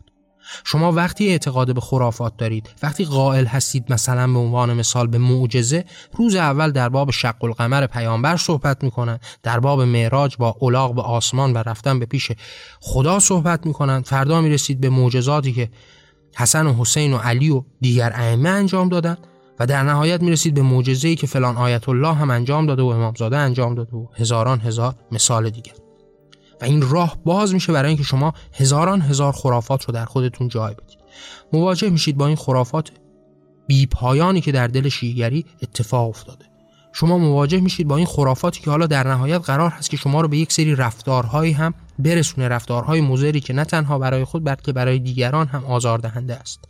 شما 0.64 0.92
وقتی 0.92 1.28
اعتقاد 1.28 1.74
به 1.74 1.80
خرافات 1.80 2.36
دارید 2.36 2.70
وقتی 2.82 3.04
قائل 3.04 3.46
هستید 3.46 3.92
مثلا 3.92 4.32
به 4.32 4.38
عنوان 4.38 4.74
مثال 4.74 5.06
به 5.06 5.18
معجزه 5.18 5.84
روز 6.12 6.34
اول 6.34 6.70
در 6.70 6.88
باب 6.88 7.10
شق 7.10 7.44
القمر 7.44 7.86
پیامبر 7.86 8.36
صحبت 8.36 8.84
می‌کنن 8.84 9.18
در 9.42 9.60
باب 9.60 9.80
معراج 9.80 10.36
با 10.36 10.56
الاغ 10.62 10.94
به 10.94 11.02
آسمان 11.02 11.52
و 11.52 11.58
رفتن 11.58 11.98
به 11.98 12.06
پیش 12.06 12.32
خدا 12.80 13.18
صحبت 13.18 13.66
می‌کنن. 13.66 14.02
فردا 14.02 14.40
می‌رسید 14.40 14.80
به 14.80 14.88
معجزاتی 14.90 15.52
که 15.52 15.70
حسن 16.36 16.66
و 16.66 16.74
حسین 16.74 17.12
و 17.12 17.16
علی 17.16 17.50
و 17.50 17.62
دیگر 17.80 18.12
ائمه 18.14 18.48
انجام 18.48 18.88
دادن 18.88 19.16
و 19.60 19.66
در 19.66 19.82
نهایت 19.82 20.22
می‌رسید 20.22 20.54
به 20.54 20.62
معجزه‌ای 20.62 21.16
که 21.16 21.26
فلان 21.26 21.56
آیت 21.56 21.88
الله 21.88 22.14
هم 22.14 22.30
انجام 22.30 22.66
داده 22.66 22.82
و 22.82 22.86
امامزاده 22.86 23.36
انجام 23.36 23.74
داده 23.74 23.96
و 23.96 24.06
هزاران 24.16 24.60
هزار 24.60 24.94
مثال 25.12 25.50
دیگر. 25.50 25.83
و 26.60 26.64
این 26.64 26.90
راه 26.90 27.18
باز 27.24 27.54
میشه 27.54 27.72
برای 27.72 27.88
اینکه 27.88 28.04
شما 28.04 28.34
هزاران 28.52 29.02
هزار 29.02 29.32
خرافات 29.32 29.84
رو 29.84 29.94
در 29.94 30.04
خودتون 30.04 30.48
جای 30.48 30.74
بدید. 30.74 30.98
مواجه 31.52 31.90
میشید 31.90 32.16
با 32.16 32.26
این 32.26 32.36
خرافات 32.36 32.90
بی 33.66 33.86
پایانی 33.86 34.40
که 34.40 34.52
در 34.52 34.66
دل 34.66 34.88
شیعگری 34.88 35.44
اتفاق 35.62 36.08
افتاده. 36.08 36.44
شما 36.92 37.18
مواجه 37.18 37.60
میشید 37.60 37.88
با 37.88 37.96
این 37.96 38.06
خرافاتی 38.06 38.60
که 38.60 38.70
حالا 38.70 38.86
در 38.86 39.06
نهایت 39.08 39.40
قرار 39.40 39.70
هست 39.70 39.90
که 39.90 39.96
شما 39.96 40.20
رو 40.20 40.28
به 40.28 40.36
یک 40.36 40.52
سری 40.52 40.74
رفتارهایی 40.74 41.52
هم 41.52 41.74
برسونه. 41.98 42.48
رفتارهای 42.48 43.00
مضری 43.00 43.40
که 43.40 43.52
نه 43.52 43.64
تنها 43.64 43.98
برای 43.98 44.24
خود 44.24 44.44
بلکه 44.44 44.72
برای 44.72 44.98
دیگران 44.98 45.46
هم 45.46 45.64
آزاردهنده 45.64 46.34
است. 46.34 46.60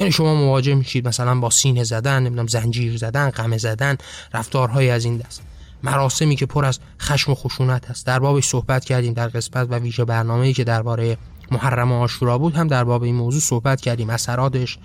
یعنی 0.00 0.12
شما 0.12 0.34
مواجه 0.34 0.74
میشید 0.74 1.08
مثلا 1.08 1.40
با 1.40 1.50
سینه 1.50 1.84
زدن 1.84 2.22
نمی‌دونم 2.22 2.46
زنجیر 2.46 2.96
زدن 2.96 3.30
قمه 3.30 3.58
زدن 3.58 3.96
رفتارهای 4.34 4.90
از 4.90 5.04
این 5.04 5.16
دست. 5.16 5.42
مراسمی 5.82 6.36
که 6.36 6.46
پر 6.46 6.64
از 6.64 6.80
خشم 7.00 7.32
و 7.32 7.34
خشونت 7.34 7.90
است. 7.90 8.06
در 8.06 8.18
بابش 8.18 8.44
صحبت 8.44 8.84
کردیم 8.84 9.12
در 9.12 9.28
قسمت 9.28 9.66
و 9.70 9.74
ویژه 9.74 10.04
برنامه‌ای 10.04 10.52
که 10.52 10.64
درباره 10.64 11.18
محرم 11.50 11.92
آشورا 11.92 12.38
بود 12.38 12.54
هم 12.54 12.68
در 12.68 12.84
باب 12.84 13.02
این 13.02 13.14
موضوع 13.14 13.40
صحبت 13.40 13.80
کردیم. 13.80 14.10
اثراتش 14.10 14.78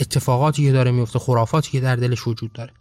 اتفاقاتی 0.00 0.64
که 0.64 0.72
داره 0.72 0.90
میفته 0.90 1.18
خرافاتی 1.18 1.70
که 1.70 1.80
در 1.80 1.96
دلش 1.96 2.26
وجود 2.26 2.52
داره. 2.52 2.72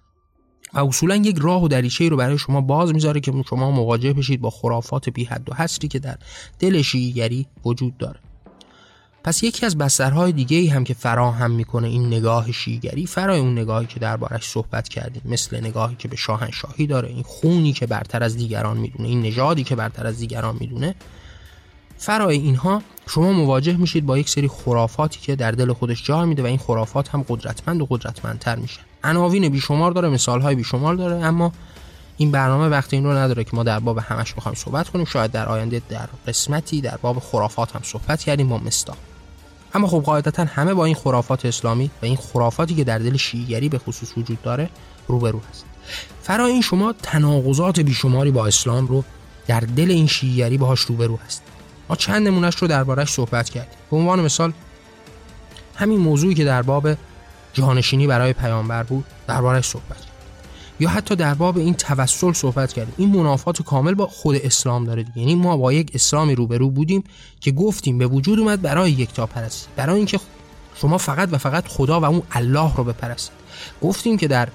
و 0.74 0.80
اصولا 0.80 1.16
یک 1.16 1.38
راه 1.38 1.64
و 1.64 1.68
دریچه 1.68 2.10
رو 2.10 2.18
برای 2.18 2.38
شما 2.38 2.62
باز 2.62 2.94
می‌ذاره 2.94 3.20
که 3.20 3.34
شما 3.50 3.72
مواجه 3.72 4.14
بشید 4.14 4.42
با 4.42 4.50
خرافات 4.50 5.10
بی 5.10 5.24
حد 5.24 5.50
و 5.50 5.54
حصری 5.54 5.88
که 5.88 6.00
در 6.00 6.18
دل 6.60 6.82
شیعیگری 6.82 7.48
وجود 7.66 7.98
داره. 7.98 8.20
پس 9.28 9.44
یکی 9.44 9.66
از 9.66 9.78
بسترهای 9.78 10.32
دیگه 10.32 10.58
ای 10.58 10.68
هم 10.68 10.84
که 10.84 10.94
فراهم 10.94 11.52
می‌کنه 11.52 11.88
این 11.88 12.08
نگاه 12.08 12.52
شیگری 12.52 13.06
فرای 13.06 13.40
اون 13.40 13.60
نگاهی 13.60 13.86
که 13.86 14.00
دربارش 14.00 14.50
صحبت 14.50 14.90
کردیم 14.90 15.22
مثل 15.26 15.58
نگاهی 15.58 15.96
که 15.96 16.08
به 16.08 16.16
شاهنشاهی 16.16 16.88
داره 16.88 17.10
این 17.10 17.24
خونی 17.24 17.74
که 17.74 17.88
برتر 17.88 18.24
از 18.24 18.38
دیگران 18.38 18.78
می‌دونه 18.78 19.10
این 19.10 19.22
نژادی 19.22 19.64
که 19.64 19.76
برتر 19.76 20.08
از 20.08 20.18
دیگران 20.18 20.58
می‌دونه. 20.60 20.96
فرای 21.98 22.38
اینها 22.38 22.82
شما 23.08 23.32
مواجه 23.32 23.78
میشید 23.78 24.06
با 24.06 24.18
یک 24.18 24.30
سری 24.30 24.48
خرافاتی 24.48 25.20
که 25.20 25.36
در 25.36 25.52
دل 25.52 25.74
خودش 25.74 26.04
جا 26.04 26.26
میده 26.26 26.44
و 26.44 26.46
این 26.46 26.58
خرافات 26.58 27.10
هم 27.10 27.26
قدرتمند 27.30 27.82
و 27.82 27.88
قدرتمندتر 27.90 28.56
میشه 28.56 28.80
عناوین 29.04 29.50
بیشمار 29.50 29.92
داره 29.92 30.10
مثالهای 30.10 30.56
بیشمار 30.56 30.96
داره 30.96 31.16
اما 31.16 31.52
این 32.18 32.32
برنامه 32.32 32.68
وقت 32.68 32.94
این 32.94 33.04
رو 33.04 33.12
نداره 33.12 33.44
که 33.44 33.52
ما 33.54 33.64
در 33.64 33.80
باب 33.80 33.98
همش 33.98 34.34
بخوایم 34.34 34.56
صحبت 34.56 34.90
کنیم. 34.90 35.06
شاید 35.06 35.32
در 35.32 35.50
آینده 35.50 35.82
در 35.90 36.10
قسمتی 36.28 36.82
در 36.82 36.98
باب 36.98 37.20
خرافات 37.20 37.76
هم 37.76 37.82
صحبت 37.84 38.24
کردیم. 38.24 38.50
با 38.50 38.58
مستاق. 38.58 38.98
اما 39.74 39.88
خب 39.88 40.00
قاعدتا 40.00 40.46
همه 40.46 40.74
با 40.74 40.86
این 40.86 40.96
خرافات 40.96 41.46
اسلامی 41.46 41.92
و 42.02 42.06
این 42.06 42.16
خرافاتی 42.16 42.76
که 42.76 42.84
در 42.84 42.98
دل 42.98 43.18
شیعیگری 43.18 43.70
به 43.70 43.78
خصوص 43.78 44.18
وجود 44.18 44.42
داره 44.42 44.70
روبرو 45.08 45.42
هست 45.50 45.66
فرا 46.24 46.46
این 46.46 46.62
شما 46.62 46.94
تناقضات 46.94 47.80
بیشماری 47.80 48.32
با 48.32 48.48
اسلام 48.48 48.88
رو 48.88 49.04
در 49.48 49.60
دل 49.60 49.92
این 49.92 50.08
شیعیگری 50.08 50.58
باهاش 50.58 50.82
روبرو 50.82 51.20
هست 51.26 51.44
ما 51.90 51.96
چند 51.96 52.28
نمونهش 52.28 52.56
رو 52.56 52.68
دربارهش 52.68 53.10
صحبت 53.10 53.50
کردیم. 53.50 53.78
به 53.92 53.98
عنوان 53.98 54.20
مثال 54.22 54.54
همین 55.76 56.00
موضوعی 56.00 56.34
که 56.34 56.46
در 56.46 56.62
باب 56.62 56.90
جانشینی 57.54 58.08
برای 58.08 58.34
پیامبر 58.34 58.84
بود 58.84 59.06
دربارهش 59.28 59.66
صحبت 59.66 60.07
یا 60.80 60.90
حتی 60.90 61.16
در 61.16 61.34
باب 61.34 61.58
این 61.58 61.74
توسل 61.74 62.34
صحبت 62.34 62.74
کردیم. 62.74 62.94
این 62.98 63.10
منافات 63.10 63.62
کامل 63.62 63.94
با 63.94 64.08
خود 64.08 64.36
اسلام 64.36 64.86
داره 64.86 65.04
دیگه. 65.04 65.20
یعنی 65.20 65.36
ما 65.36 65.58
با 65.58 65.74
یک 65.74 65.92
اسلامی 65.94 66.36
روبرو 66.36 66.70
بودیم 66.70 67.04
که 67.40 67.52
گفتیم 67.52 67.98
به 67.98 68.08
وجود 68.08 68.40
اومد 68.40 68.62
برای 68.62 68.92
یک 68.92 69.14
تا 69.14 69.26
پرستی. 69.26 69.68
برای 69.76 69.98
اینکه 69.98 70.20
شما 70.76 70.98
فقط 70.98 71.30
و 71.32 71.38
فقط 71.38 71.68
خدا 71.68 72.00
و 72.00 72.06
اون 72.06 72.22
الله 72.32 72.76
رو 72.76 72.84
بپرستید. 72.84 73.38
گفتیم 73.82 74.18
که 74.18 74.28
در 74.28 74.50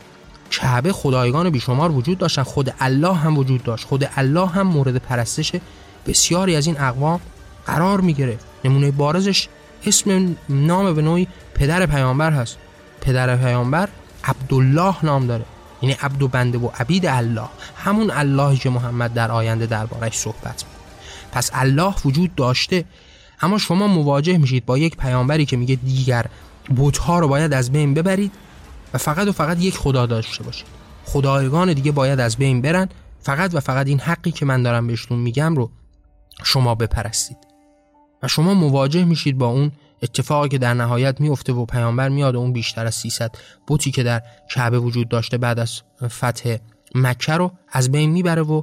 کعبه 0.51 0.93
خدایگان 0.93 1.51
بیشمار 1.51 1.91
وجود 1.91 2.19
داشتن. 2.19 2.43
خود 2.43 2.75
الله 2.81 3.15
هم 3.15 3.39
وجود 3.39 3.63
داشت. 3.63 3.87
خود 3.87 4.11
الله 4.17 4.47
هم 4.47 4.67
مورد 4.67 4.97
پرستش 4.97 5.53
بسیاری 6.07 6.57
از 6.57 6.67
این 6.67 6.81
اقوام 6.81 7.21
قرار 7.67 8.01
می 8.01 8.37
نمونه 8.65 8.91
بارزش 8.91 9.49
اسم 9.87 10.37
نام 10.49 10.95
به 10.95 11.03
نوعی 11.03 11.29
پدر 11.55 11.87
پیامبر 11.87 12.31
هست. 12.31 12.57
پدر 13.01 13.37
پیامبر 13.37 13.89
عبدالله 14.25 14.95
نام 15.05 15.27
داره. 15.27 15.45
یعنی 15.83 15.97
عبد 16.03 16.23
و 16.23 16.29
بنده 16.29 16.59
و 16.59 16.69
عبید 16.79 17.07
الله 17.07 17.49
همون 17.77 18.11
اللهی 18.11 18.57
که 18.57 18.71
محمد 18.71 19.15
در 19.15 19.31
آینده 19.31 19.67
دربارش 19.67 20.19
صحبت 20.19 20.65
می 20.65 20.71
پس 21.33 21.51
الله 21.55 21.95
وجود 22.05 22.35
داشته 22.35 22.85
اما 23.41 23.59
شما 23.59 23.87
مواجه 23.87 24.39
میشید 24.39 24.67
با 24.67 24.79
یک 24.79 24.97
پیامبری 24.97 25.47
که 25.47 25.57
میگه 25.57 25.75
دیگر 25.75 26.27
بتها 26.77 27.19
رو 27.19 27.29
باید 27.29 27.53
از 27.53 27.73
بین 27.73 27.95
ببرید 27.95 28.33
و 28.95 28.99
فقط 28.99 29.29
و 29.29 29.33
فقط 29.33 29.61
یک 29.61 29.77
خدا 29.77 30.07
داشته 30.07 30.45
باشید. 30.45 30.67
خدایگان 31.05 31.73
دیگه 31.73 31.93
باید 31.93 32.21
از 32.21 32.37
بین 32.37 32.63
برن 32.63 32.89
فقط 33.21 33.55
و 33.55 33.61
فقط 33.61 33.87
این 33.87 34.01
حقی 34.01 34.31
که 34.31 34.47
من 34.47 34.63
دارم 34.63 34.87
بهشون 34.87 35.19
میگم 35.19 35.57
رو 35.57 35.71
شما 36.45 36.75
بپرستید. 36.75 37.37
و 38.23 38.29
شما 38.29 38.55
مواجه 38.55 39.05
میشید 39.05 39.39
با 39.39 39.47
اون 39.47 39.73
اتفاقی 40.03 40.49
که 40.49 40.59
در 40.59 40.75
نهایت 40.75 41.21
میفته 41.21 41.53
و 41.53 41.65
پیامبر 41.65 42.09
میاد 42.09 42.37
اون 42.37 42.53
بیشتر 42.53 42.87
از 42.87 42.95
300 42.95 43.37
بوتی 43.67 43.91
که 43.91 44.03
در 44.03 44.23
کعبه 44.51 44.79
وجود 44.79 45.09
داشته 45.09 45.39
بعد 45.39 45.59
از 45.59 45.83
فتح 46.07 46.57
مکه 46.95 47.33
رو 47.33 47.53
از 47.69 47.93
بین 47.93 48.11
می‌بره 48.11 48.43
و 48.43 48.63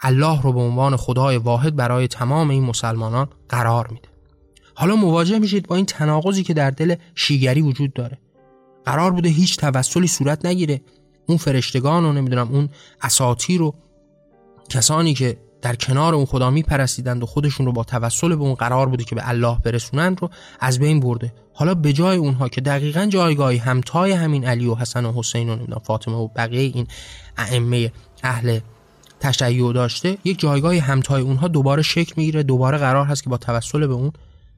الله 0.00 0.42
رو 0.42 0.52
به 0.52 0.60
عنوان 0.60 0.96
خدای 0.96 1.36
واحد 1.36 1.76
برای 1.76 2.08
تمام 2.08 2.50
این 2.50 2.64
مسلمانان 2.64 3.28
قرار 3.48 3.88
میده. 3.88 4.08
حالا 4.74 4.96
مواجه 4.96 5.38
میشید 5.38 5.66
با 5.66 5.76
این 5.76 5.86
تناقضی 5.86 6.42
که 6.42 6.54
در 6.54 6.70
دل 6.70 6.94
شیگری 7.14 7.62
وجود 7.62 7.92
داره. 7.92 8.18
قرار 8.84 9.10
بوده 9.10 9.28
هیچ 9.28 9.56
توسلی 9.56 10.06
صورت 10.06 10.46
نگیره. 10.46 10.80
اون 11.26 11.38
فرشتگان 11.38 12.04
و 12.04 12.12
نمی‌دونم 12.12 12.48
اون 12.52 12.68
اساطیر 13.02 13.58
رو 13.58 13.74
کسانی 14.68 15.14
که 15.14 15.38
در 15.62 15.76
کنار 15.76 16.14
اون 16.14 16.24
خدا 16.24 16.50
میپرستیدند 16.50 17.22
و 17.22 17.26
خودشون 17.26 17.66
رو 17.66 17.72
با 17.72 17.84
توسل 17.84 18.28
به 18.28 18.42
اون 18.42 18.54
قرار 18.54 18.88
بوده 18.88 19.04
که 19.04 19.14
به 19.14 19.28
الله 19.28 19.58
برسونند 19.64 20.20
رو 20.20 20.30
از 20.60 20.78
بین 20.78 21.00
برده. 21.00 21.32
حالا 21.54 21.74
به 21.74 21.92
جای 21.92 22.16
اونها 22.16 22.48
که 22.48 22.60
دقیقا 22.60 23.06
جایگاهی 23.06 23.58
همتای 23.58 24.12
همین 24.12 24.44
علی 24.44 24.66
و 24.66 24.74
حسن 24.74 25.04
و 25.04 25.12
حسین 25.12 25.48
و 25.50 25.78
فاطمه 25.84 26.14
و 26.14 26.28
بقیه 26.28 26.60
این 26.60 26.86
ائمه 27.36 27.92
اهل 28.22 28.58
تشیع 29.20 29.72
داشته 29.72 30.18
یک 30.24 30.38
جایگاهی 30.38 30.78
همتای 30.78 31.22
اونها 31.22 31.48
دوباره 31.48 31.82
شکل 31.82 32.12
می‌گیره 32.16 32.42
دوباره 32.42 32.78
قرار 32.78 33.06
هست 33.06 33.22
که 33.22 33.30
با 33.30 33.36
توسل 33.36 33.86
به 33.86 33.94
اون 33.94 34.12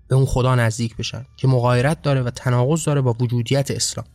به 0.08 0.16
اون 0.16 0.26
خدا 0.26 0.54
نزدیک 0.54 0.96
بشن 0.96 1.26
که 1.36 1.48
مغایرت 1.48 2.02
داره 2.02 2.22
و 2.22 2.30
تناقض 2.30 2.84
داره 2.84 3.00
با 3.00 3.16
وجودیت 3.20 3.70
اسلام. 3.70 4.06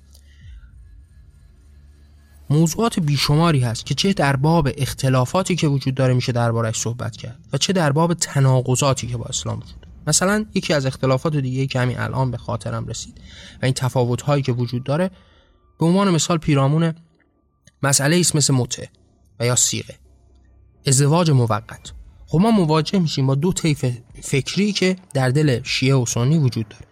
موضوعات 2.50 3.00
بیشماری 3.00 3.60
هست 3.60 3.86
که 3.86 3.94
چه 3.94 4.14
در 4.14 4.36
باب 4.36 4.70
اختلافاتی 4.78 5.56
که 5.56 5.68
وجود 5.68 5.96
داره 5.96 6.14
میشه 6.14 6.32
دربارش 6.32 6.80
صحبت 6.80 7.18
کرد 7.18 7.39
و 7.54 7.58
چه 7.58 7.74
در 7.74 7.91
باب 7.91 8.14
تناقضاتی 8.14 9.08
که 9.08 9.18
با 9.18 9.26
اسلام 9.26 9.58
وجود 9.58 9.88
مثلا 10.08 10.46
یکی 10.54 10.74
از 10.74 10.86
اختلافات 10.86 11.36
دیگه 11.36 11.68
که 11.68 11.80
همین 11.80 12.00
الان 12.00 12.32
به 12.32 12.38
خاطرم 12.38 12.88
رسید 12.88 13.22
و 13.62 13.66
این 13.66 13.74
تفاوت 13.74 14.22
هایی 14.22 14.44
که 14.44 14.52
وجود 14.52 14.84
داره 14.84 15.12
به 15.80 15.86
عنوان 15.86 16.10
مثال 16.10 16.38
پیرامون 16.38 16.94
مسئله 17.84 18.20
است 18.20 18.36
مثل 18.36 18.54
مته 18.54 18.89
و 19.39 19.46
یا 19.46 19.56
سیغه. 19.56 19.96
ازدواج 20.88 21.32
موقت. 21.32 21.91
خب 22.28 22.39
ما 22.39 22.52
مواجه 22.52 23.00
میشیم 23.00 23.28
با 23.28 23.36
دو 23.36 23.54
طیف 23.54 23.86
فکری 24.22 24.72
که 24.72 24.96
در 25.14 25.30
دل 25.30 25.64
شیعه 25.64 25.96
و 25.96 26.06
سنی 26.06 26.38
وجود 26.38 26.68
داره. 26.70 26.86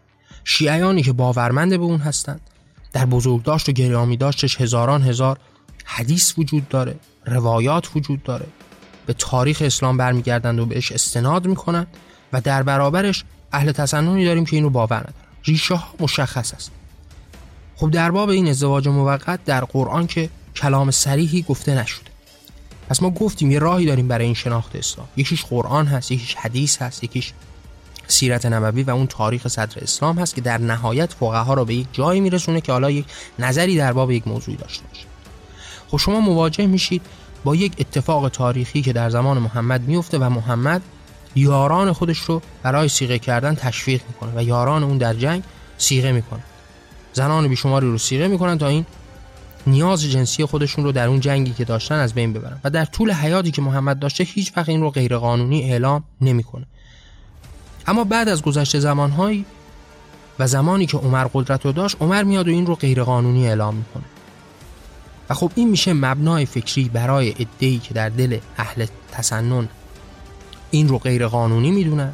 شیعیانی 0.44 1.04
که 1.04 1.14
باورمند 1.14 1.70
به 1.70 1.84
اون 1.84 2.00
هستند 2.00 2.42
در 2.94 3.06
بزرگداشت 3.06 3.70
و 3.70 3.72
گرامی 3.72 4.18
داشتش 4.18 4.62
هزاران 4.62 5.04
هزار 5.04 5.38
حدیث 5.86 6.34
وجود 6.38 6.70
داره 6.70 6.96
روایات 7.26 7.96
وجود 7.96 8.24
داره. 8.24 8.46
به 9.06 9.14
تاریخ 9.14 9.62
اسلام 9.66 9.98
برمیگردند 9.98 10.60
و 10.60 10.66
بهش 10.66 10.92
استناد 10.92 11.48
می‌کنند 11.48 11.88
و 12.34 12.42
در 12.42 12.64
برابرش 12.64 13.24
اهل 13.52 13.72
تسننی 13.72 14.26
داریم 14.26 14.46
که 14.46 14.56
اینو 14.56 14.70
باور 14.70 14.98
ندارن. 14.98 15.14
ریشه 15.44 15.76
ها 15.76 15.94
مشخص 16.00 16.54
است. 16.54 16.72
خب 17.76 17.92
در 17.92 18.12
باب 18.12 18.30
این 18.30 18.48
ازدواج 18.48 18.88
موقت 18.88 19.44
در 19.46 19.66
قرآن 19.66 20.08
که 20.08 20.30
کلام 20.56 20.92
سریحی 20.92 21.42
گفته 21.42 21.76
نشده. 21.76 22.12
پس 22.90 23.02
ما 23.02 23.10
گفتیم 23.10 23.52
یه 23.52 23.60
راهی 23.60 23.86
داریم 23.86 24.08
برای 24.08 24.26
این 24.26 24.34
شناخت 24.34 24.76
اسلام. 24.76 25.08
یکیش 25.18 25.46
قرآن 25.46 25.88
هست 25.88 26.12
یکیش 26.12 26.36
حدیث 26.36 26.78
هست 26.78 27.04
یکیش 27.04 27.34
سیرت 28.12 28.46
نبوی 28.46 28.84
و 28.84 28.90
اون 28.90 29.08
تاریخ 29.08 29.48
صدر 29.48 29.82
اسلام 29.82 30.20
هست 30.20 30.36
که 30.36 30.42
در 30.42 30.58
نهایت 30.58 31.14
فقها 31.14 31.54
را 31.54 31.66
به 31.66 31.74
یک 31.74 31.88
جایی 31.92 32.22
میرسونه 32.22 32.62
که 32.62 32.72
حالا 32.72 32.92
یک 32.92 33.06
نظری 33.40 33.78
در 33.78 33.94
باب 33.94 34.12
یک 34.12 34.28
موضوعی 34.28 34.58
داشته 34.58 34.84
باشه. 34.88 35.06
خب 35.88 35.98
شما 35.98 36.20
مواجه 36.20 36.66
میشید 36.66 37.02
با 37.44 37.56
یک 37.56 37.74
اتفاق 37.80 38.30
تاریخی 38.30 38.82
که 38.82 38.94
در 38.94 39.10
زمان 39.10 39.40
محمد 39.40 39.82
میفته 39.82 40.18
و 40.18 40.30
محمد 40.30 40.82
یاران 41.36 41.94
خودش 41.94 42.18
رو 42.18 42.42
برای 42.64 42.88
سیغه 42.88 43.20
کردن 43.20 43.56
تشویق 43.56 44.02
می‌کنه 44.08 44.32
و 44.36 44.44
یاران 44.44 44.84
اون 44.84 44.98
در 44.98 45.14
جنگ 45.14 45.44
سیغه 45.78 46.12
می‌کنه. 46.12 46.44
زنان 47.14 47.48
بیشماری 47.48 47.88
رو 47.88 47.98
سیغه 47.98 48.28
می‌کنن 48.28 48.58
تا 48.58 48.68
این 48.68 48.86
نیاز 49.68 50.04
جنسی 50.04 50.46
خودشون 50.46 50.84
رو 50.84 50.92
در 50.92 51.08
اون 51.08 51.20
جنگی 51.20 51.54
که 51.54 51.66
داشتن 51.66 51.96
از 51.96 52.14
بین 52.14 52.34
ببرن. 52.34 52.60
و 52.64 52.70
در 52.70 52.86
طول 52.86 53.12
حیاتی 53.12 53.52
که 53.52 53.62
محمد 53.62 54.00
داشته 54.00 54.24
هیچ 54.24 54.52
وقت 54.58 54.70
این 54.70 54.82
رو 54.82 54.90
غیرقانونی 54.90 55.72
اعلام 55.72 56.04
نمی‌کنه. 56.22 56.66
اما 57.88 58.04
بعد 58.04 58.30
از 58.30 58.42
گذشته 58.42 58.80
زمانهایی 58.80 59.46
و 60.40 60.48
زمانی 60.48 60.86
که 60.86 60.98
عمر 60.98 61.28
قدرت 61.34 61.66
رو 61.66 61.72
داشت 61.72 61.98
عمر 62.00 62.24
میاد 62.24 62.48
و 62.48 62.52
این 62.52 62.66
رو 62.66 62.76
غیرقانونی 62.76 63.48
اعلام 63.48 63.76
می‌کنه. 63.76 64.04
و 65.30 65.34
خب 65.34 65.52
این 65.56 65.70
میشه 65.70 65.94
مبنای 65.94 66.46
فکری 66.46 66.90
برای 66.90 67.30
ادهی 67.40 67.80
که 67.80 67.94
در 67.94 68.10
دل 68.10 68.38
اهل 68.58 68.86
تسنن 69.12 69.70
این 70.72 70.88
رو 70.88 70.98
غیر 70.98 71.28
قانونی 71.28 71.72
می‌دونن 71.72 72.14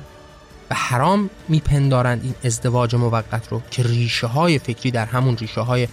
و 0.69 0.75
حرام 0.75 1.29
میپندارند 1.47 2.23
این 2.23 2.33
ازدواج 2.43 2.95
موقت 2.95 3.47
رو 3.47 3.61
که 3.71 3.83
ریشه 3.83 4.27
های 4.27 4.59
فکری 4.59 4.91
در 4.91 5.05
همون 5.05 5.37
ریشه 5.37 5.61
های 5.61 5.87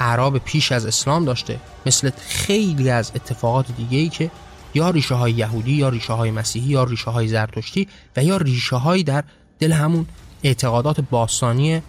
عرب 0.00 0.38
پیش 0.38 0.72
از 0.72 0.86
اسلام 0.86 1.24
داشته 1.24 1.60
مثل 1.86 2.10
خیلی 2.18 2.90
از 2.90 3.12
اتفاقات 3.14 3.66
دیگه 3.76 3.98
ای 3.98 4.08
که 4.08 4.30
یا 4.74 4.90
ریشه 4.90 5.14
های 5.14 5.32
یهودی 5.32 5.72
یا 5.72 5.88
ریشه 5.88 6.12
های 6.12 6.30
مسیحی 6.30 6.68
یا 6.68 6.84
ریشه 6.84 7.10
های 7.10 7.28
زرتشتی 7.28 7.88
و 8.16 8.24
یا 8.24 8.36
ریشه 8.36 8.76
های 8.76 9.02
در 9.02 9.24
دل 9.58 9.72
همون 9.72 10.06
اعتقادات 10.42 11.00
باستانی 11.00 11.82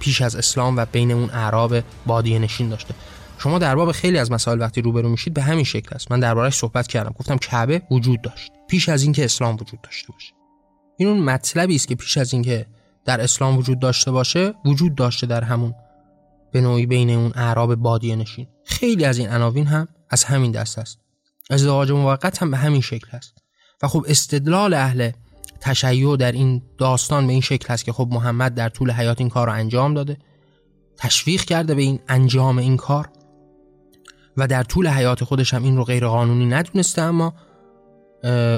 پیش 0.00 0.22
از 0.22 0.36
اسلام 0.36 0.76
و 0.76 0.84
بین 0.84 1.12
اون 1.12 1.30
اعراب 1.30 1.74
بادیه 2.06 2.38
نشین 2.38 2.68
داشته. 2.68 2.94
شما 3.38 3.58
در 3.58 3.74
باب 3.74 3.92
خیلی 3.92 4.18
از 4.18 4.32
مسائل 4.32 4.60
وقتی 4.60 4.82
روبرو 4.82 5.08
میشید 5.08 5.34
به 5.34 5.42
همین 5.42 5.64
شکل 5.64 5.94
است. 5.94 6.10
من 6.10 6.20
دربارهش 6.20 6.54
صحبت 6.54 6.86
کردم. 6.86 7.14
گفتم 7.18 7.36
کعبه 7.36 7.82
وجود 7.90 8.22
داشت. 8.22 8.52
پیش 8.68 8.88
از 8.88 9.02
اینکه 9.02 9.24
اسلام 9.24 9.54
وجود 9.54 9.80
داشته 9.80 10.12
باشه. 10.12 10.32
این 10.96 11.08
اون 11.08 11.18
مطلبی 11.18 11.74
است 11.74 11.88
که 11.88 11.94
پیش 11.94 12.18
از 12.18 12.32
اینکه 12.32 12.66
در 13.04 13.20
اسلام 13.20 13.58
وجود 13.58 13.78
داشته 13.78 14.10
باشه 14.10 14.54
وجود 14.64 14.94
داشته 14.94 15.26
در 15.26 15.44
همون 15.44 15.74
به 16.52 16.60
نوعی 16.60 16.86
بین 16.86 17.10
اون 17.10 17.32
اعراب 17.34 17.74
بادیه 17.74 18.16
نشین. 18.16 18.46
خیلی 18.64 19.04
از 19.04 19.18
این 19.18 19.28
عناوین 19.28 19.66
هم 19.66 19.88
از 20.10 20.24
همین 20.24 20.52
دست 20.52 20.78
است. 20.78 20.98
ازدواج 21.50 21.92
موقت 21.92 22.42
هم 22.42 22.50
به 22.50 22.56
همین 22.56 22.80
شکل 22.80 23.16
است. 23.16 23.34
و 23.82 23.88
خب 23.88 24.04
استدلال 24.08 24.74
اهل 24.74 25.10
تشیع 25.60 26.16
در 26.16 26.32
این 26.32 26.62
داستان 26.78 27.26
به 27.26 27.32
این 27.32 27.42
شکل 27.42 27.72
است 27.72 27.84
که 27.84 27.92
خب 27.92 28.08
محمد 28.10 28.54
در 28.54 28.68
طول 28.68 28.90
حیات 28.90 29.20
این 29.20 29.28
کار 29.28 29.46
رو 29.46 29.52
انجام 29.52 29.94
داده 29.94 30.16
تشویق 30.96 31.44
کرده 31.44 31.74
به 31.74 31.82
این 31.82 32.00
انجام 32.08 32.58
این 32.58 32.76
کار 32.76 33.08
و 34.36 34.46
در 34.46 34.62
طول 34.62 34.88
حیات 34.88 35.24
خودش 35.24 35.54
هم 35.54 35.62
این 35.62 35.76
رو 35.76 35.84
غیر 35.84 36.06
قانونی 36.06 36.46
ندونسته 36.46 37.02
اما 37.02 37.34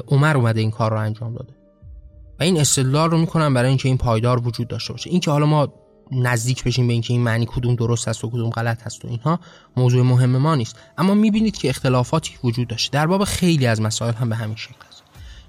عمر 0.08 0.36
اومده 0.36 0.60
این 0.60 0.70
کار 0.70 0.90
رو 0.90 0.98
انجام 0.98 1.34
داده. 1.34 1.52
و 2.40 2.42
این 2.42 2.60
استدلال 2.60 3.10
رو 3.10 3.18
می‌کنم 3.18 3.54
برای 3.54 3.68
اینکه 3.68 3.88
این 3.88 3.98
پایدار 3.98 4.46
وجود 4.46 4.68
داشته 4.68 4.92
باشه. 4.92 5.10
اینکه 5.10 5.30
حالا 5.30 5.46
ما 5.46 5.72
نزدیک 6.12 6.64
بشیم 6.64 6.86
به 6.86 6.92
اینکه 6.92 7.12
این 7.12 7.22
معنی 7.22 7.46
کدوم 7.48 7.74
درست 7.74 8.08
است 8.08 8.24
و 8.24 8.30
کدوم 8.30 8.50
غلط 8.50 8.82
هست 8.82 9.04
و 9.04 9.08
اینها 9.08 9.40
موضوع 9.76 10.02
مهم 10.02 10.36
ما 10.36 10.54
نیست. 10.54 10.76
اما 10.98 11.14
می‌بینید 11.14 11.56
که 11.56 11.68
اختلافاتی 11.68 12.34
وجود 12.44 12.68
داشته. 12.68 12.92
در 12.92 13.06
باب 13.06 13.24
خیلی 13.24 13.66
از 13.66 13.80
مسائل 13.80 14.14
هم 14.14 14.28
به 14.28 14.36
همین 14.36 14.56
شکل 14.56 14.74
است. 14.88 15.02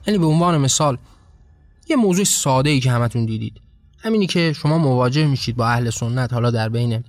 یعنی 0.07 0.17
به 0.17 0.25
عنوان 0.25 0.57
مثال 0.57 0.97
یه 1.89 1.95
موضوع 1.95 2.25
ساده 2.25 2.69
ای 2.69 2.79
که 2.79 2.91
همتون 2.91 3.25
دیدید. 3.25 3.61
همینی 3.97 4.27
که 4.27 4.53
شما 4.53 4.77
مواجه 4.77 5.27
میشید 5.27 5.55
با 5.55 5.67
اهل 5.67 5.89
سنت 5.89 6.33
حالا 6.33 6.51
در 6.51 6.69
بین 6.69 7.03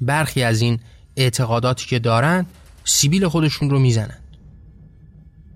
برخی 0.00 0.42
از 0.42 0.60
این 0.60 0.80
اعتقاداتی 1.16 1.86
که 1.86 1.98
دارند 1.98 2.46
سیبیل 2.84 3.28
خودشون 3.28 3.70
رو 3.70 3.78
می‌زنند. 3.78 4.22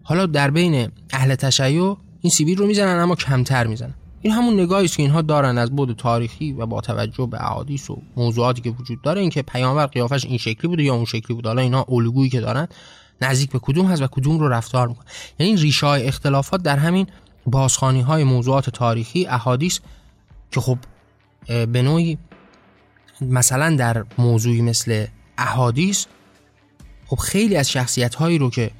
حالا 0.02 0.26
در 0.26 0.50
بین 0.50 0.88
اهل 1.10 1.34
تشیع 1.34 1.96
این 2.20 2.30
سیبیل 2.30 2.58
رو 2.58 2.66
می‌زنن 2.66 3.00
اما 3.00 3.14
کمتر 3.14 3.66
می‌زنن. 3.66 3.94
این 4.26 4.34
همون 4.34 4.60
نگاهی 4.60 4.84
است 4.84 4.96
که 4.96 5.02
اینها 5.02 5.22
دارن 5.22 5.58
از 5.58 5.70
بود 5.70 5.96
تاریخی 5.96 6.52
و 6.52 6.66
با 6.66 6.80
توجه 6.80 7.26
به 7.26 7.44
احادیث 7.44 7.90
و 7.90 8.02
موضوعاتی 8.16 8.60
که 8.60 8.70
وجود 8.70 9.02
داره. 9.02 9.20
اینکه 9.20 9.42
پیامبر 9.42 9.86
قیافش 9.86 10.24
این 10.24 10.38
شکلی 10.38 10.68
بوده 10.68 10.82
یا 10.82 10.94
اون 10.94 11.04
شکلی 11.04 11.34
بوده. 11.34 11.48
حالا 11.48 11.62
اینها 11.62 11.86
الگویی 11.88 12.30
که 12.30 12.40
دارن 12.40 12.68
نزدیک 13.22 13.50
به 13.50 13.58
کدوم 13.58 13.86
هست 13.86 14.02
و 14.02 14.06
کدوم 14.06 14.38
رو 14.38 14.48
رفتار 14.48 14.88
می‌کنه 14.88 15.04
یعنی 15.38 15.52
این 15.52 15.62
ریشه 15.62 15.86
های 15.86 16.06
اختلافات 16.06 16.62
در 16.62 16.76
همین 16.76 17.06
بازخانی 17.46 18.00
های 18.00 18.24
موضوعات 18.24 18.70
تاریخی 18.70 19.26
احادیث 19.26 19.80
که 20.50 20.60
خب 20.60 20.78
به 21.46 21.82
نوعی 21.82 22.18
مثلا 23.20 23.76
در 23.76 24.04
موضوعی 24.18 24.62
مثل 24.62 25.06
احادیث 25.38 26.06
خب 27.06 27.16
خیلی 27.16 27.56
از 27.56 27.70
شخصیت 27.70 28.14
هایی 28.14 28.38
رو 28.38 28.50
که 28.50 28.70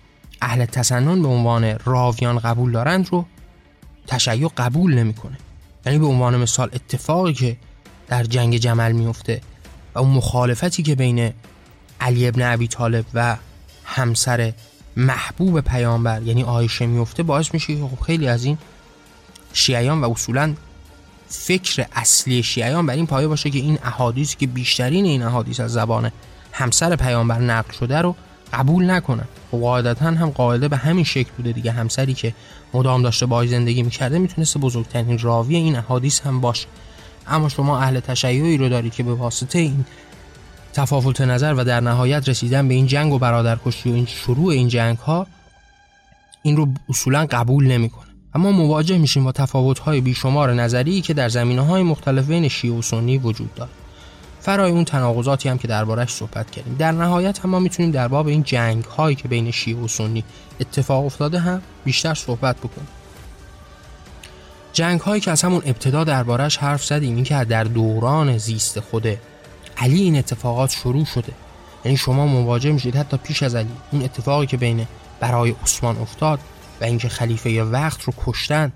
اهل 0.43 0.65
تسنن 0.65 1.23
به 1.23 1.29
عنوان 1.29 1.79
راویان 1.85 2.39
قبول 2.39 2.73
دارند 2.73 3.09
رو 3.13 3.27
تشیع 4.07 4.51
قبول 4.57 4.95
نمی‌کنه. 4.95 5.39
یعنی 5.87 5.99
به 5.99 6.07
عنوان 6.07 6.37
مثال 6.37 6.71
اتفاقی 6.73 7.33
که 7.33 7.57
در 8.09 8.25
جنگ 8.25 8.57
جمل 8.57 8.93
میفته 8.93 9.41
و 9.95 9.99
اون 9.99 10.11
مخالفتی 10.11 10.83
که 10.83 10.95
بین 10.95 11.33
علی 12.01 12.29
ابن 12.29 12.53
ابی 12.53 12.69
طالب 12.69 13.05
و 13.15 13.37
همسر 13.85 14.53
محبوب 14.97 15.61
پیامبر 15.61 16.23
یعنی 16.23 16.43
آیشه 16.43 16.87
میفته 16.87 17.23
باعث 17.23 17.55
میشه 17.55 17.75
که 17.75 17.89
خب 17.97 18.05
خیلی 18.05 18.29
از 18.29 18.45
این 18.45 18.59
شیعیان 19.53 20.01
و 20.01 20.11
اصولا 20.11 20.55
فکر 21.29 21.87
اصلی 21.93 22.43
شیعیان 22.43 22.87
بر 22.87 22.95
این 22.95 23.07
پایه 23.07 23.29
باشه 23.29 23.51
که 23.51 23.59
این 23.59 23.79
احادیث 23.85 24.37
که 24.37 24.47
بیشترین 24.47 25.05
این 25.05 25.23
احادیث 25.23 25.61
از 25.61 25.73
زبان 25.73 26.13
همسر 26.53 26.97
پیامبر 26.97 27.39
نقل 27.39 27.73
شده 27.73 27.99
رو 27.99 28.17
قبول 28.53 28.91
نکنن. 28.91 29.25
و 29.53 29.57
قاعدتا 29.57 30.05
هم 30.05 30.31
قاعده 30.31 30.69
به 30.69 30.77
همین 30.77 31.05
شکل 31.05 31.31
بوده 31.37 31.53
دیگه. 31.53 31.73
همسری 31.73 32.15
که 32.15 32.35
مدام 32.77 33.03
داشته 33.03 33.27
باهاش 33.27 33.49
زندگی 33.49 33.83
می‌کرده 33.83 34.19
می‌تونسته 34.19 34.59
بزرگترین 34.59 35.19
راوی 35.19 35.57
این 35.57 35.77
احادیث 35.77 36.21
هم 36.21 36.41
باشه. 36.41 36.67
اما 37.27 37.49
شما 37.49 37.79
اهل 37.79 38.01
تشیعی 38.01 38.57
رو 38.57 38.69
داری 38.69 38.91
که 38.91 39.03
به 39.03 39.15
واسطه 39.15 39.59
این 39.59 39.85
تفاوت 40.73 41.21
نظر 41.21 41.55
و 41.55 41.65
در 41.65 41.81
نهایت 41.81 42.29
رسیدن 42.29 42.69
به 42.69 42.75
این 42.75 42.87
جنگ 42.87 43.13
و 43.13 43.19
برادرکشی 43.19 43.91
و 43.91 43.95
این 43.95 44.07
شروع 44.07 44.53
این 44.53 44.69
جنگ 44.69 44.99
ها 44.99 45.27
این 46.43 46.57
رو 46.57 46.69
اصولا 46.89 47.27
قبول 47.31 47.67
نمی‌کنه. 47.67 48.07
اما 48.35 48.53
مواجه 48.53 48.99
میشیم 48.99 49.25
با 49.25 49.33
تفاوت 49.33 49.79
های 49.79 50.01
بیشمار 50.01 50.55
نظری 50.55 51.01
که 51.01 51.15
در 51.15 51.29
زمینه 51.29 51.63
های 51.63 51.83
مختلف 51.83 52.27
بین 52.27 52.49
شیعه 52.49 52.75
و 52.75 52.83
سنی 52.83 53.19
وجود 53.19 53.55
داره 53.55 53.71
فرای 54.47 54.71
اون 54.71 54.85
تناقضاتی 54.85 55.49
هم 55.49 55.59
که 55.59 55.69
دربارش 55.69 56.15
صحبت 56.15 56.51
کردیم. 56.51 56.77
در 56.79 56.93
نهایت 56.93 57.39
هم 57.39 57.51
ما 57.51 57.59
می‌تونیم 57.59 57.91
در 57.91 58.09
باب 58.09 58.27
این 58.27 58.43
جنگ 58.43 58.85
هایی 58.85 59.17
که 59.17 59.29
بین 59.29 59.51
شیعه 59.51 59.79
و 59.79 59.89
سنی 59.89 60.25
اتفاق 60.61 61.05
افتاده 61.05 61.39
هم 61.39 61.63
بیشتر 61.85 62.15
صحبت 62.15 62.57
بکنیم. 62.57 62.89
جنگ 64.73 65.01
هایی 65.01 65.21
که 65.21 65.31
از 65.31 65.43
همون 65.43 65.63
ابتدا 65.67 66.05
دربارش 66.05 66.57
حرف 66.57 66.85
زدیم 66.85 67.15
این 67.15 67.25
که 67.25 67.45
در 67.45 67.65
دوران 67.65 68.39
زیست 68.39 68.81
خود 68.81 69.07
علی 69.77 70.03
این 70.03 70.17
اتفاقات 70.17 70.71
شروع 70.71 71.05
شده. 71.05 71.33
یعنی 71.85 71.97
شما 71.97 72.27
مواجه 72.27 72.73
میشید 72.73 72.97
حتی 72.97 73.17
پیش 73.17 73.43
از 73.43 73.55
علی. 73.55 73.69
اون 73.93 74.03
اتفاقی 74.03 74.47
که 74.47 74.57
بین 74.57 74.87
برای 75.21 75.55
عثمان 75.63 75.99
افتاد 75.99 76.39
و 76.81 76.85
اینکه 76.85 77.09
خلیفه 77.09 77.63
وقت 77.63 78.03
رو 78.03 78.13
کشتن 78.27 78.73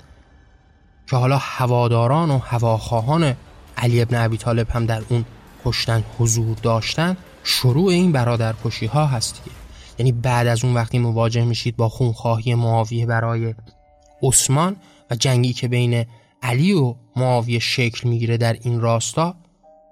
که 1.10 1.16
حالا 1.16 1.38
هواداران 1.38 2.30
و 2.30 2.38
هواخواهان 2.38 3.34
علی 3.76 4.02
ابن 4.02 4.24
ابی 4.24 4.36
طالب 4.36 4.70
هم 4.70 4.86
در 4.86 5.02
اون 5.08 5.24
کشتن 5.64 6.04
حضور 6.18 6.56
داشتن 6.62 7.16
شروع 7.44 7.88
این 7.88 8.12
برادرکشی 8.12 8.86
ها 8.86 9.06
هست 9.06 9.42
یعنی 9.98 10.12
بعد 10.12 10.46
از 10.46 10.64
اون 10.64 10.74
وقتی 10.74 10.98
مواجه 10.98 11.44
میشید 11.44 11.76
با 11.76 11.88
خونخواهی 11.88 12.54
معاویه 12.54 13.06
برای 13.06 13.54
عثمان 14.22 14.76
و 15.10 15.14
جنگی 15.14 15.52
که 15.52 15.68
بین 15.68 16.06
علی 16.42 16.72
و 16.72 16.94
معاویه 17.16 17.58
شکل 17.58 18.08
می‌گیره 18.08 18.36
در 18.36 18.52
این 18.52 18.80
راستا 18.80 19.34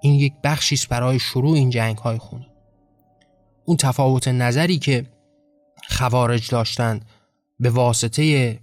این 0.01 0.15
یک 0.15 0.33
بخشی 0.43 0.75
است 0.75 0.89
برای 0.89 1.19
شروع 1.19 1.53
این 1.53 1.69
جنگ 1.69 1.97
های 1.97 2.17
خونی. 2.17 2.47
اون 3.65 3.77
تفاوت 3.77 4.27
نظری 4.27 4.79
که 4.79 5.05
خوارج 5.89 6.49
داشتند 6.49 7.05
به 7.59 7.69
واسطه 7.69 8.59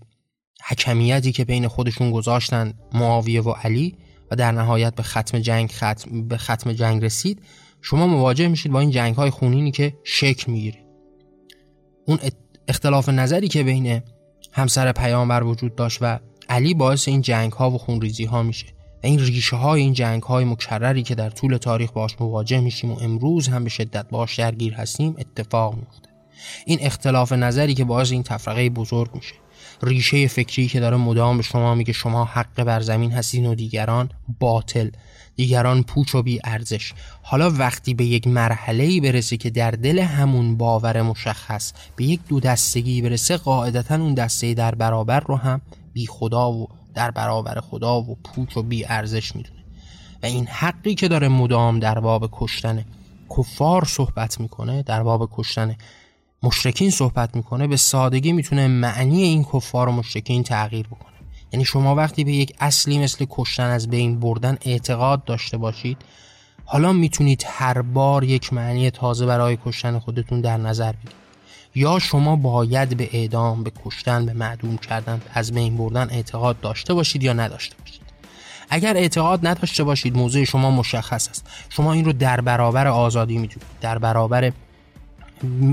حکمیتی 0.68 1.32
که 1.32 1.44
بین 1.44 1.68
خودشون 1.68 2.10
گذاشتن 2.10 2.74
معاویه 2.92 3.42
و 3.42 3.50
علی 3.50 3.96
و 4.30 4.36
در 4.36 4.52
نهایت 4.52 4.94
به 4.94 5.02
ختم 5.02 5.38
جنگ 5.38 5.70
ختم 5.70 6.28
به 6.28 6.36
ختم 6.36 6.72
جنگ 6.72 7.04
رسید 7.04 7.42
شما 7.82 8.06
مواجه 8.06 8.48
میشید 8.48 8.72
با 8.72 8.80
این 8.80 8.90
جنگ 8.90 9.14
های 9.14 9.30
خونینی 9.30 9.70
که 9.70 9.94
شکل 10.04 10.52
می‌گیره. 10.52 10.78
اون 12.06 12.18
اختلاف 12.68 13.08
نظری 13.08 13.48
که 13.48 13.62
بین 13.62 14.02
همسر 14.52 14.92
پیامبر 14.92 15.42
وجود 15.42 15.74
داشت 15.74 15.98
و 16.00 16.18
علی 16.48 16.74
باعث 16.74 17.08
این 17.08 17.22
جنگ 17.22 17.52
ها 17.52 17.70
و 17.70 17.78
خونریزی 17.78 18.24
ها 18.24 18.42
میشه. 18.42 18.66
و 19.02 19.06
این 19.06 19.18
ریشه 19.18 19.56
های 19.56 19.80
این 19.80 19.92
جنگ 19.92 20.22
های 20.22 20.44
مکرری 20.44 21.02
که 21.02 21.14
در 21.14 21.30
طول 21.30 21.56
تاریخ 21.56 21.92
باش 21.92 22.20
مواجه 22.20 22.60
میشیم 22.60 22.92
و 22.92 22.98
امروز 23.00 23.48
هم 23.48 23.64
به 23.64 23.70
شدت 23.70 24.08
باش 24.08 24.38
درگیر 24.38 24.74
هستیم 24.74 25.14
اتفاق 25.18 25.74
میفته 25.74 26.08
این 26.66 26.78
اختلاف 26.80 27.32
نظری 27.32 27.74
که 27.74 27.84
باعث 27.84 28.12
این 28.12 28.22
تفرقه 28.22 28.70
بزرگ 28.70 29.14
میشه. 29.14 29.34
ریشه 29.82 30.26
فکری 30.26 30.68
که 30.68 30.80
داره 30.80 30.96
مدام 30.96 31.36
به 31.36 31.42
شما 31.42 31.74
میگه 31.74 31.92
شما 31.92 32.24
حق 32.24 32.64
بر 32.64 32.80
زمین 32.80 33.12
هستین 33.12 33.46
و 33.46 33.54
دیگران 33.54 34.10
باطل 34.40 34.90
دیگران 35.36 35.82
پوچ 35.82 36.14
و 36.14 36.22
بی 36.22 36.40
ارزش 36.44 36.92
حالا 37.22 37.50
وقتی 37.50 37.94
به 37.94 38.04
یک 38.04 38.26
مرحله 38.26 38.84
ای 38.84 39.00
برسه 39.00 39.36
که 39.36 39.50
در 39.50 39.70
دل 39.70 39.98
همون 39.98 40.56
باور 40.56 41.02
مشخص 41.02 41.72
به 41.96 42.04
یک 42.04 42.20
دو 42.28 42.40
دستگی 42.40 43.02
برسه 43.02 43.36
قاعدتا 43.36 43.94
اون 43.94 44.14
دسته 44.14 44.54
در 44.54 44.74
برابر 44.74 45.20
رو 45.20 45.36
هم 45.36 45.60
بی 45.92 46.06
خدا 46.06 46.52
و 46.52 46.68
در 46.94 47.10
برابر 47.10 47.60
خدا 47.60 48.00
و 48.00 48.18
پوچ 48.24 48.56
و 48.56 48.62
بی 48.62 48.84
ارزش 48.84 49.36
می‌دونه. 49.36 49.56
و 50.22 50.26
این 50.26 50.46
حقی 50.46 50.94
که 50.94 51.08
داره 51.08 51.28
مدام 51.28 51.78
در 51.78 52.00
باب 52.00 52.28
کشتن 52.32 52.84
کفار 53.38 53.84
صحبت 53.84 54.40
می‌کنه 54.40 54.82
در 54.82 55.02
باب 55.02 55.30
کشتن 55.32 55.76
مشرکین 56.42 56.90
صحبت 56.90 57.36
می‌کنه 57.36 57.66
به 57.66 57.76
سادگی 57.76 58.32
می‌تونه 58.32 58.68
معنی 58.68 59.22
این 59.22 59.44
کفار 59.44 59.88
و 59.88 59.92
مشرکین 59.92 60.42
تغییر 60.42 60.86
بکنه. 60.86 61.16
یعنی 61.52 61.64
شما 61.64 61.94
وقتی 61.94 62.24
به 62.24 62.32
یک 62.32 62.54
اصلی 62.60 62.98
مثل 62.98 63.26
کشتن 63.30 63.70
از 63.70 63.90
بین 63.90 64.20
بردن 64.20 64.58
اعتقاد 64.60 65.24
داشته 65.24 65.56
باشید 65.56 65.96
حالا 66.64 66.92
می‌تونید 66.92 67.44
هر 67.48 67.82
بار 67.82 68.24
یک 68.24 68.52
معنی 68.52 68.90
تازه 68.90 69.26
برای 69.26 69.58
کشتن 69.66 69.98
خودتون 69.98 70.40
در 70.40 70.56
نظر 70.56 70.92
بگیرید. 70.92 71.26
یا 71.74 71.98
شما 71.98 72.36
باید 72.36 72.96
به 72.96 73.08
اعدام 73.12 73.62
به 73.62 73.72
کشتن 73.84 74.26
به 74.26 74.32
معدوم 74.32 74.76
کردن 74.76 75.20
از 75.34 75.52
بین 75.52 75.76
بردن 75.76 76.08
اعتقاد 76.10 76.60
داشته 76.60 76.94
باشید 76.94 77.22
یا 77.22 77.32
نداشته 77.32 77.76
باشید. 77.80 78.00
اگر 78.70 78.96
اعتقاد 78.96 79.46
نداشته 79.46 79.84
باشید 79.84 80.16
موضوع 80.16 80.44
شما 80.44 80.70
مشخص 80.70 81.28
است. 81.28 81.46
شما 81.68 81.92
این 81.92 82.04
رو 82.04 82.12
در 82.12 82.40
برابر 82.40 82.86
آزادی 82.86 83.38
می‌دونید 83.38 83.66
در 83.80 83.98
برابر 83.98 84.52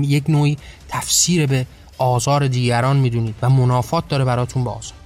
یک 0.02 0.24
نوعی 0.28 0.56
تفسیر 0.88 1.46
به 1.46 1.66
آزار 1.98 2.48
دیگران 2.48 2.96
می‌دونید 2.96 3.34
و 3.42 3.50
منافات 3.50 4.08
داره 4.08 4.24
براتون 4.24 4.64
با 4.64 4.70
آزار. 4.70 4.98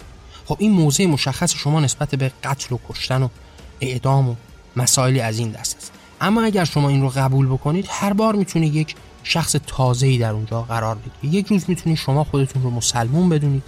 خب 0.47 0.57
این 0.59 0.73
موضع 0.73 1.07
مشخص 1.07 1.55
شما 1.57 1.81
نسبت 1.81 2.15
به 2.15 2.33
قتل 2.45 2.75
و 2.75 2.79
کشتن 2.89 3.23
و 3.23 3.29
اعدام 3.81 4.29
و 4.29 4.35
مسائلی 4.77 5.21
از 5.21 5.39
این 5.39 5.51
دست 5.51 5.77
است. 5.77 5.93
اما 6.21 6.43
اگر 6.43 6.65
شما 6.65 6.89
این 6.89 7.03
رو 7.03 7.09
قبول 7.09 7.47
بکنید 7.47 7.87
هر 7.89 8.13
بار 8.13 8.35
می‌تونید 8.35 8.75
یک 8.75 8.95
شخص 9.23 9.57
تازه‌ای 9.67 10.19
در 10.19 10.31
اونجا 10.31 10.63
قرار 10.63 10.99
بگیرید. 10.99 11.35
یک 11.35 11.47
روز 11.47 11.65
می‌تونید 11.69 11.99
شما 11.99 12.25
خودتون 12.25 12.63
رو 12.63 12.71
مسلمون 12.71 13.29
بدونید 13.29 13.63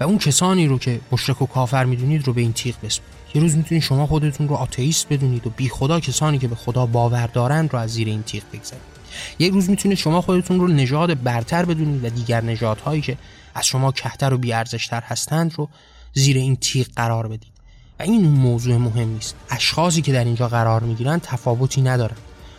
و 0.00 0.04
اون 0.04 0.18
کسانی 0.18 0.66
رو 0.66 0.78
که 0.78 1.00
مشرک 1.12 1.42
و 1.42 1.46
کافر 1.46 1.84
می‌دونید 1.84 2.26
رو 2.26 2.32
به 2.32 2.40
این 2.40 2.52
تیغ 2.52 2.74
بسپرید. 2.82 3.10
یه 3.34 3.42
روز 3.42 3.56
می‌تونید 3.56 3.84
شما 3.84 4.06
خودتون 4.06 4.48
رو 4.48 4.54
آتئیست 4.54 5.08
بدونید 5.08 5.46
و 5.46 5.50
بی 5.50 5.68
خدا 5.68 6.00
کسانی 6.00 6.38
که 6.38 6.48
به 6.48 6.54
خدا 6.54 6.86
باور 6.86 7.26
دارند 7.26 7.72
رو 7.72 7.78
از 7.78 7.90
زیر 7.90 8.08
این 8.08 8.22
تیغ 8.22 8.42
بگذارید. 8.52 8.99
یک 9.38 9.52
روز 9.52 9.70
می‌تونید 9.70 9.98
شما 9.98 10.20
خودتون 10.20 10.60
رو 10.60 10.68
نژاد 10.68 11.22
برتر 11.22 11.64
بدونید 11.64 12.04
و 12.04 12.08
دیگر 12.08 12.40
نژادهایی 12.40 13.00
که 13.00 13.16
از 13.54 13.66
شما 13.66 13.92
کهتر 13.92 14.34
و 14.34 14.38
بیارزشتر 14.38 15.00
هستند 15.00 15.54
رو 15.56 15.68
زیر 16.12 16.36
این 16.36 16.56
تیغ 16.56 16.86
قرار 16.96 17.28
بدید. 17.28 17.52
و 18.00 18.02
این 18.02 18.28
موضوع 18.28 18.76
مهم 18.76 19.08
نیست 19.08 19.34
اشخاصی 19.50 20.02
که 20.02 20.12
در 20.12 20.24
اینجا 20.24 20.48
قرار 20.48 20.82
می‌گیرن 20.82 21.18
تفاوتی 21.18 21.82
ندارن 21.82 22.16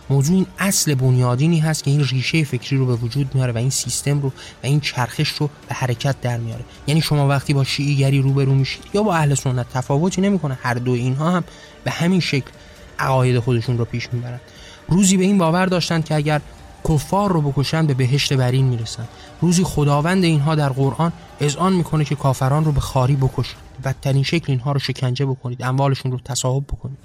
موضوع 0.09 0.35
این 0.35 0.45
اصل 0.59 0.93
بنیادینی 0.93 1.59
هست 1.59 1.83
که 1.83 1.91
این 1.91 2.03
ریشه 2.03 2.43
فکری 2.43 2.77
رو 2.77 2.85
به 2.85 2.95
وجود 2.95 3.35
میاره 3.35 3.51
و 3.51 3.57
این 3.57 3.69
سیستم 3.69 4.21
رو 4.21 4.29
و 4.29 4.31
این 4.61 4.79
چرخش 4.79 5.29
رو 5.29 5.49
به 5.69 5.75
حرکت 5.75 6.21
در 6.21 6.37
میاره. 6.37 6.63
یعنی 6.87 7.01
شما 7.01 7.27
وقتی 7.27 7.53
با 7.53 7.63
شیعیگری 7.63 8.21
روبرو 8.21 8.53
میشید 8.55 8.83
یا 8.93 9.03
با 9.03 9.15
اهل 9.15 9.35
سنت 9.35 9.69
تفاوتی 9.73 10.21
نمی‌کنه. 10.21 10.57
هر 10.63 10.73
دو 10.73 10.91
اینها 10.91 11.31
هم 11.31 11.43
به 11.83 11.91
همین 11.91 12.19
شکل 12.19 12.51
عقاید 12.99 13.39
خودشون 13.39 13.77
رو 13.77 13.85
پیش 13.85 14.09
می‌برن 14.13 14.39
روزی 14.91 15.17
به 15.17 15.23
این 15.23 15.37
باور 15.37 15.65
داشتند 15.65 16.05
که 16.05 16.15
اگر 16.15 16.41
کفار 16.89 17.31
رو 17.31 17.41
بکشن 17.41 17.87
به 17.87 17.93
بهشت 17.93 18.33
برین 18.33 18.65
می‌رسن. 18.65 19.07
روزی 19.41 19.63
خداوند 19.63 20.23
اینها 20.23 20.55
در 20.55 20.69
قرآن 20.69 21.11
اذعان 21.39 21.73
می‌کنه 21.73 22.05
که 22.05 22.15
کافران 22.15 22.65
رو 22.65 22.71
به 22.71 22.79
خاری 22.79 23.15
بکشید. 23.15 23.57
بدترین 23.83 24.23
شکل 24.23 24.51
اینها 24.51 24.71
رو 24.71 24.79
شکنجه 24.79 25.25
بکنید. 25.25 25.63
اموالشون 25.63 26.11
رو 26.11 26.19
تصاحب 26.25 26.63
بکنید. 26.67 26.97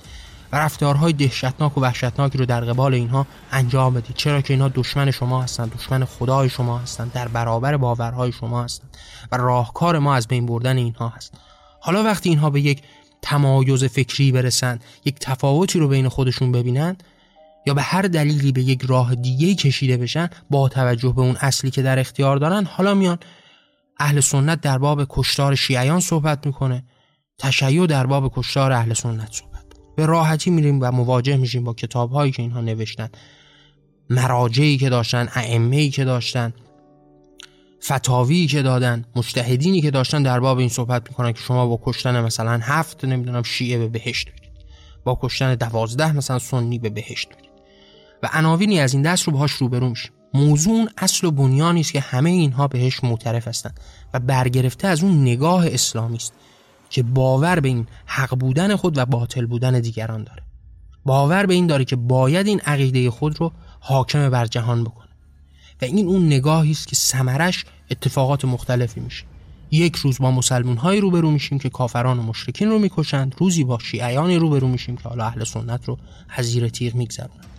و 0.53 0.59
رفتارهای 0.59 1.13
دهشتناک 1.13 1.79
و 1.79 1.81
وحشتناکی 1.81 2.39
رو 2.39 2.47
در 2.47 2.61
قبال 2.61 2.95
اینها 2.95 3.27
انجام 3.53 3.95
بدید. 3.95 4.17
چرا 4.17 4.41
که 4.41 4.55
اینها 4.55 4.69
دشمن 4.69 5.11
شما 5.11 5.43
هستند 5.43 5.75
دشمن 5.75 6.05
خدای 6.05 6.49
شما 6.49 6.79
هستند 6.79 7.13
در 7.13 7.29
برابر 7.29 7.77
باورهای 7.77 8.33
شما 8.33 8.63
هستند. 8.63 8.97
و 9.33 9.37
راهکار 9.37 9.99
ما 9.99 10.15
از 10.15 10.29
بین 10.29 10.47
بردن 10.47 10.77
اینها 10.77 11.09
هست. 11.09 11.33
حالا 11.81 12.03
وقتی 12.03 12.29
اینها 12.29 12.51
به 12.51 12.61
یک 12.61 12.83
تمایز 13.23 13.85
فکری 13.85 14.33
برسند 14.33 14.85
یک 15.05 15.17
تفاوتی 15.21 15.79
رو 15.79 15.89
بین 15.89 16.09
خودشون 16.09 16.53
ببینند 16.53 17.03
یا 17.67 17.75
به 17.75 17.83
هر 17.83 18.03
دلیلی 18.03 18.53
به 18.53 18.63
یک 18.63 18.83
راه 18.83 19.15
دیگه 19.15 19.55
کشیده 19.55 19.97
بشن 19.97 20.29
با 20.51 20.69
توجه 20.69 21.13
به 21.13 21.21
اون 21.21 21.37
اصلی 21.41 21.71
که 21.71 21.83
در 21.83 21.99
اختیار 21.99 22.37
دارن 22.37 22.65
حالا 22.65 22.95
میان. 22.95 23.19
اهل 23.99 24.21
سنت 24.21 24.61
در 24.61 24.79
باب 24.79 25.07
کشتار 25.09 25.55
شیعیان 25.55 26.01
صحبت 26.01 26.47
می‌کنه. 26.47 26.85
تشیع 27.39 27.87
در 27.87 28.07
باب 28.07 28.33
کشتار 28.37 28.73
اهل 28.73 28.93
سنت 28.95 29.33
صحبت. 29.33 29.65
به 29.97 30.07
راحتی 30.07 30.51
میریم 30.51 30.79
و 30.81 30.91
مواجه 30.91 31.37
میشیم 31.37 31.65
با 31.65 31.75
کتاب 31.75 32.13
هایی 32.13 32.33
که 32.33 32.43
اینها 32.43 32.61
نوشتن. 32.61 33.09
مراجعی 34.11 34.79
که 34.79 34.89
داشتن 34.89 35.29
ائمه 35.35 35.89
که 35.89 36.05
داشتن 36.05 36.53
فتاوی 37.85 38.47
که 38.47 38.63
دادن 38.63 39.05
مجتهدینی 39.17 39.81
که 39.81 39.91
داشتن 39.91 40.23
در 40.23 40.41
باب 40.41 40.59
این 40.59 40.69
صحبت 40.69 41.09
می‌کنن 41.09 41.33
که 41.33 41.41
شما 41.41 41.67
با 41.67 41.81
کشتن 41.85 42.21
مثلا 42.21 42.61
هفت 42.63 43.05
نمی‌دونم 43.05 43.43
شیعه 43.43 43.79
به 43.79 43.89
بهشت 43.89 44.31
برید. 44.31 44.53
با 45.05 45.19
کشتن 45.23 45.55
دوازده 45.55 46.13
مثلا 46.13 46.39
سنی 46.39 46.79
به 46.79 46.91
بهشت 46.91 47.29
برید. 47.29 47.46
عناوینی 48.33 48.81
از 48.81 48.95
این 48.95 49.03
دست 49.03 49.25
رو 49.25 49.33
باهاش 49.33 49.53
روبرو 49.53 49.89
میشه. 49.89 50.11
موضوع 50.35 50.75
اون 50.75 50.89
اصل 50.99 51.27
و 51.27 51.31
بنیانی 51.31 51.81
است 51.81 51.93
که 51.93 52.01
همه 52.01 52.31
اینها 52.31 52.69
بهش 52.69 53.05
معترف 53.05 53.49
هستند 53.49 53.81
و 54.15 54.21
برگرفته 54.21 54.89
از 54.89 55.03
اون 55.03 55.23
نگاه 55.23 55.67
اسلامی 55.67 56.17
است 56.17 56.33
که 56.91 57.03
باور 57.03 57.61
به 57.61 57.69
این 57.69 57.87
حق 58.07 58.39
بودن 58.39 58.77
خود 58.77 58.99
و 58.99 59.05
باطل 59.05 59.47
بودن 59.47 59.81
دیگران 59.81 60.25
داره. 60.25 60.43
باور 61.05 61.47
به 61.47 61.55
این 61.55 61.67
داره 61.67 61.85
که 61.85 61.97
باید 61.97 62.47
این 62.47 62.61
عقیده 62.61 63.11
خود 63.11 63.41
رو 63.41 63.53
حاکم 63.81 64.31
بر 64.31 64.47
جهان 64.47 64.85
بکنه. 64.85 65.09
و 65.83 65.85
این 65.85 66.07
اون 66.07 66.27
نگاهی 66.27 66.71
است 66.71 66.89
که 66.89 66.97
سمرش 66.97 67.65
اتفاقات 67.91 68.45
مختلفی 68.45 69.01
میشه. 69.01 69.25
یک 69.71 69.97
روز 69.97 70.19
با 70.19 70.31
مسلمون 70.31 70.77
های 70.77 71.01
روبرو 71.01 71.31
میشیم 71.31 71.59
که 71.59 71.69
کافران 71.69 72.19
و 72.19 72.23
مشرکین 72.23 72.69
رو 72.69 72.79
می‌کشند. 72.79 73.35
روزی 73.39 73.65
با 73.65 73.79
شیعیانی 73.79 74.37
روبرو 74.37 74.69
میشیم 74.69 74.97
که 74.97 75.09
حالا 75.09 75.25
اهل 75.25 75.45
سنت 75.45 75.85
رو 75.85 75.99
از 76.29 76.45
زیر 76.47 76.69
تیغ 76.69 76.95
میگذرونند 76.95 77.56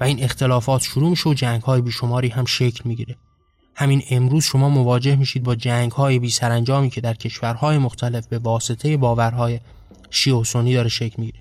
و 0.00 0.04
این 0.04 0.22
اختلافات 0.22 0.82
شروع 0.82 1.10
میشه 1.10 1.30
و 1.30 1.34
جنگ 1.34 1.62
های 1.62 1.80
بیشماری 1.80 2.28
هم 2.28 2.44
شکل 2.44 2.80
می‌گیره. 2.84 3.16
همین 3.74 4.02
امروز 4.10 4.44
شما 4.44 4.68
مواجه 4.68 5.16
میشید 5.16 5.42
با 5.42 5.54
جنگ 5.54 5.92
های 5.92 6.18
بی 6.18 6.30
سرانجامی 6.30 6.90
که 6.90 7.00
در 7.00 7.14
کشورهای 7.14 7.78
مختلف 7.78 8.26
به 8.26 8.38
واسطه 8.38 8.96
باورهای 8.96 9.60
شیعه 10.10 10.36
و 10.36 10.44
سنی 10.44 10.74
داره 10.74 10.88
شکل 10.88 11.14
می‌گیره. 11.18 11.38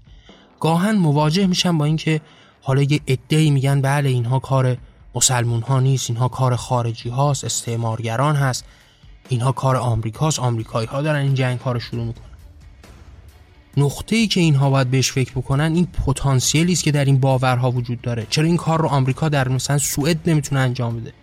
گاهن 0.60 0.98
مواجه 0.98 1.48
میشن 1.48 1.78
با 1.78 1.86
اینکه 1.86 2.22
حالا 2.62 2.82
یه 2.82 3.00
عده‌ای 3.08 3.52
میگن 3.52 3.82
بله 3.82 4.10
اینها 4.10 4.40
کار 4.40 4.78
مسلمون 5.16 5.62
ها 5.62 5.80
نیست 5.80 6.10
اینها 6.10 6.28
کار 6.28 6.56
خارجی 6.56 7.10
هاست 7.10 7.44
استعمارگران 7.44 8.36
هست 8.36 8.66
اینها 9.30 9.52
کار 9.52 9.76
آمریکاست 9.76 10.40
آمریکایی 10.40 10.88
ها 10.88 11.02
دارن 11.02 11.22
این 11.22 11.34
جنگ 11.34 11.60
ها 11.60 11.72
رو 11.72 11.80
شروع 11.80 12.06
می‌کنن. 12.06 12.29
نقطه 13.78 14.16
ای 14.16 14.28
که 14.28 14.40
اینها 14.40 14.70
باید 14.70 14.92
بهش 14.92 15.12
فکر 15.12 15.32
بکنن 15.32 15.76
این 15.76 15.88
پتانسیلی 16.06 16.74
است 16.74 16.84
که 16.84 16.92
در 16.92 17.06
این 17.06 17.20
باورها 17.20 17.72
وجود 17.72 18.02
داره. 18.02 18.28
چرا 18.30 18.46
این 18.46 18.58
کار 18.58 18.82
رو 18.82 18.88
آمریکا 18.88 19.30
در 19.30 19.48
مثلا 19.48 19.78
سوئد 19.78 20.30
نمی‌تونه 20.30 20.62
انجام 20.62 21.00
بده؟ 21.00 21.14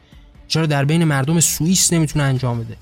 چرا 0.49 0.67
در 0.67 0.85
بین 0.85 1.05
مردم 1.05 1.41
سوئیس 1.41 1.93
نمی‌تونه 1.93 2.25
انجام 2.25 2.61
بده؟ 2.61 2.77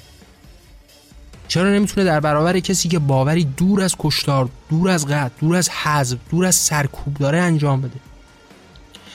چرا 1.48 1.70
نمی‌تونه 1.70 2.06
در 2.06 2.20
برابر 2.20 2.60
کسی 2.60 2.88
که 2.88 2.98
باوری 2.98 3.44
دور 3.44 3.82
از 3.82 3.96
کشتار 3.98 4.48
دور 4.70 4.90
از 4.90 5.06
قتل 5.06 5.30
دور 5.40 5.56
از 5.56 5.68
حذف 5.68 6.18
دور 6.30 6.44
از 6.46 6.54
سرکوب 6.54 7.14
داره 7.14 7.38
انجام 7.38 7.80
بده؟ 7.80 8.00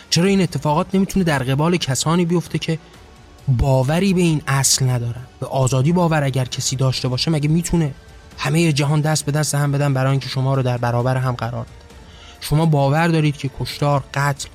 چرا 0.10 0.26
این 0.26 0.42
اتفاقات 0.42 0.96
نمی‌تونه 0.96 1.24
در 1.24 1.44
قبال 1.44 1.78
کسانی 1.78 2.26
بیفته 2.26 2.60
که 2.60 2.80
باوری 3.48 4.14
به 4.14 4.22
این 4.22 4.42
اصل 4.48 4.90
ندارن؟ 4.90 5.26
به 5.40 5.46
آزادی 5.46 5.92
باور 5.92 6.24
اگر 6.24 6.46
کسی 6.46 6.76
داشته 6.76 7.08
باشه 7.08 7.32
مگه 7.32 7.50
می‌تونه 7.50 7.94
همه 8.40 8.74
جهان 8.74 9.02
دست 9.02 9.26
به 9.26 9.32
دست 9.32 9.56
هم 9.56 9.72
بدن 9.72 9.94
برای 9.94 10.12
اینکه 10.12 10.30
شما 10.30 10.54
رو 10.54 10.64
در 10.64 10.78
برابر 10.78 11.18
هم 11.18 11.34
قرار 11.34 11.64
بده. 11.64 11.74
شما 12.42 12.66
باور 12.66 13.08
دارید 13.08 13.38
که 13.38 13.50
کشتار 13.60 14.04
قتل 14.14 14.50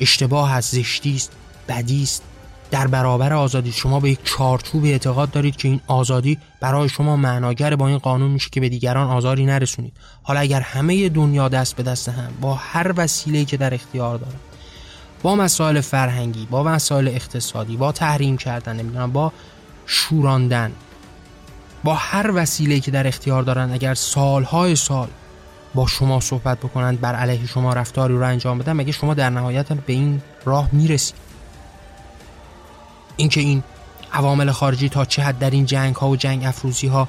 اشتباه 0.00 0.52
از 0.52 0.64
زشتی 0.64 1.14
است 1.14 1.32
بدی 1.68 2.02
است. 2.02 2.22
در 2.70 2.86
برابر 2.86 3.32
آزادی 3.32 3.72
شما 3.72 4.00
به 4.00 4.10
یک 4.10 4.18
چارچوب 4.24 4.84
اعتقاد 4.84 5.30
دارید 5.30 5.56
که 5.56 5.68
این 5.68 5.80
آزادی 5.86 6.38
برای 6.60 6.88
شما 6.88 7.16
معناگر 7.16 7.76
با 7.76 7.88
این 7.88 7.98
قانون 7.98 8.30
میشه 8.30 8.50
که 8.50 8.60
به 8.60 8.68
دیگران 8.68 9.10
آزاری 9.10 9.46
نرسونید. 9.46 9.92
حالا 10.22 10.40
اگر 10.40 10.60
همه 10.60 11.08
دنیا 11.08 11.48
دست 11.48 11.76
به 11.76 11.82
دست 11.82 12.08
هم 12.08 12.32
با 12.40 12.54
هر 12.54 12.92
وسیله‌ای 12.96 13.44
که 13.44 13.56
در 13.56 13.74
اختیار 13.74 14.18
دارن 14.18 14.38
با 15.22 15.36
مسائل 15.36 15.80
فرهنگی 15.80 16.46
با 16.50 16.62
مسائل 16.62 17.08
اقتصادی 17.08 17.76
با 17.76 17.92
تحریم 17.92 18.36
کردن 18.36 18.76
نمی‌دونم 18.76 19.12
با 19.12 19.32
شوراندن 19.86 20.72
با 21.84 21.94
هر 21.94 22.30
وسیله 22.34 22.80
که 22.80 22.90
در 22.90 23.06
اختیار 23.06 23.42
دارن 23.42 23.72
اگر 23.72 23.94
سالهای 23.94 24.76
سال 24.76 25.08
با 25.74 25.86
شما 25.86 26.20
صحبت 26.20 26.58
بکنند 26.58 27.00
بر 27.00 27.14
علیه 27.14 27.46
شما 27.46 27.72
رفتاری 27.72 28.14
رو 28.14 28.22
انجام 28.22 28.58
بدن 28.58 28.72
مگه 28.72 28.92
شما 28.92 29.14
در 29.14 29.30
نهایت 29.30 29.72
به 29.72 29.92
این 29.92 30.22
راه 30.44 30.68
می‌رسید؟ 30.72 31.16
اینکه 33.16 33.40
این 33.40 33.62
عوامل 34.12 34.50
خارجی 34.50 34.88
تا 34.88 35.04
چه 35.04 35.22
حد 35.22 35.38
در 35.38 35.50
این 35.50 35.66
جنگ 35.66 35.94
ها 35.94 36.08
و 36.08 36.16
جنگ 36.16 36.44
افروزی 36.44 36.86
ها 36.86 37.08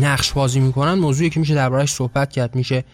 نقش 0.00 0.32
بازی 0.32 0.60
می‌کنن 0.60 0.94
موضوعی 0.94 1.30
که 1.30 1.40
میشه 1.40 1.54
دربارش 1.54 1.92
صحبت 1.92 2.32
کرد. 2.32 2.54
میشه 2.54 2.84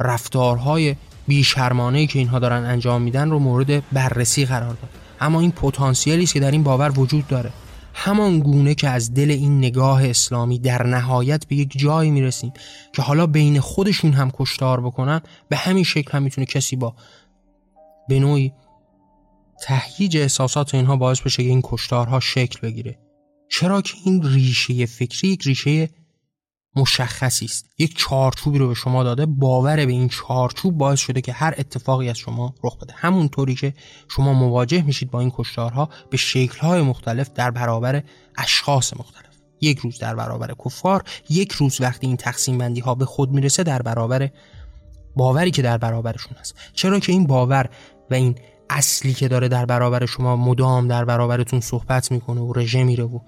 رفتارهای 0.00 0.96
بیشرمانه 1.26 2.06
که 2.06 2.18
اینها 2.18 2.38
دارن 2.38 2.64
انجام 2.64 3.02
میدن 3.02 3.30
رو 3.30 3.38
مورد 3.38 3.92
بررسی 3.92 4.46
قرار 4.46 4.68
داد. 4.68 4.90
اما 5.20 5.40
این 5.40 5.50
پتانسیلی 5.52 6.22
است 6.22 6.34
که 6.34 6.40
در 6.40 6.50
این 6.50 6.62
باور 6.62 6.98
وجود 6.98 7.26
داره. 7.26 7.50
همان 7.94 8.40
گونه 8.40 8.74
که 8.74 8.88
از 8.88 9.14
دل 9.14 9.30
این 9.30 9.58
نگاه 9.58 10.08
اسلامی 10.08 10.58
در 10.58 10.86
نهایت 10.86 11.46
به 11.46 11.56
یک 11.56 11.78
جایی 11.78 12.10
می‌رسیم 12.10 12.52
که 12.92 13.02
حالا 13.02 13.26
بین 13.26 13.60
خودشون 13.60 14.12
هم 14.12 14.30
کشتار 14.30 14.80
بکنن 14.80 15.20
به 15.48 15.56
همین 15.56 15.84
شکل 15.84 16.12
هم 16.12 16.22
می‌تونه 16.22 16.46
کسی 16.46 16.76
با 16.76 16.94
به 18.08 18.20
نوعی 18.20 18.52
تهییج 19.62 20.16
احساسات 20.16 20.74
اینها 20.74 20.96
باعث 20.96 21.20
بشه 21.20 21.42
که 21.42 21.48
این 21.48 21.60
کشتارها 21.64 22.20
شکل 22.20 22.60
بگیره. 22.62 22.98
چرا 23.48 23.82
که 23.82 23.94
این 24.04 24.22
ریشه 24.22 24.86
فکری 24.86 25.28
یک 25.28 25.42
ریشه 25.42 25.88
مشخصی 26.76 27.44
است. 27.44 27.70
یک 27.78 27.98
چارچوبی 27.98 28.58
رو 28.58 28.68
به 28.68 28.74
شما 28.74 29.04
داده 29.04 29.26
باور 29.26 29.76
به 29.86 29.92
این 29.92 30.08
چارچوب 30.08 30.78
باعث 30.78 31.00
شده 31.00 31.20
که 31.20 31.32
هر 31.32 31.54
اتفاقی 31.58 32.08
از 32.08 32.18
شما 32.18 32.54
رخ 32.64 32.76
بده. 32.76 32.94
همونطوری 32.96 33.54
که 33.54 33.74
شما 34.08 34.32
مواجه 34.32 34.82
میشید 34.82 35.10
با 35.10 35.20
این 35.20 35.32
کشتارها 35.36 35.88
به 36.10 36.16
شکلهای 36.16 36.82
مختلف 36.82 37.30
در 37.34 37.50
برابر 37.50 38.02
اشخاص 38.38 38.92
مختلف. 38.96 39.30
یک 39.60 39.78
روز 39.78 39.98
در 39.98 40.14
برابر 40.14 40.54
کفار 40.64 41.04
یک 41.28 41.52
روز 41.52 41.80
وقتی 41.80 42.06
این 42.06 42.16
تقسیم 42.16 42.58
بندی 42.58 42.80
ها 42.80 42.94
به 42.94 43.04
خود 43.04 43.30
می‌رسه 43.30 43.62
در 43.62 43.82
برابر 43.82 44.30
باوری 45.16 45.50
که 45.50 45.62
در 45.62 45.78
برابرشون 45.78 46.36
هست. 46.40 46.54
چرا 46.74 47.00
که 47.00 47.12
این 47.12 47.26
باور 47.26 47.70
و 48.10 48.14
این 48.14 48.34
اصلی 48.70 49.14
که 49.14 49.28
داره 49.28 49.48
در 49.48 49.66
برابر 49.66 50.06
شما 50.06 50.36
مدام 50.36 50.88
در 50.88 51.04
برابرتون 51.04 51.60
صحبت 51.60 52.12
می‌کنه 52.12 52.40
و 52.40 52.52
رژه 52.52 52.84
میره 52.84 53.04
و 53.04 53.18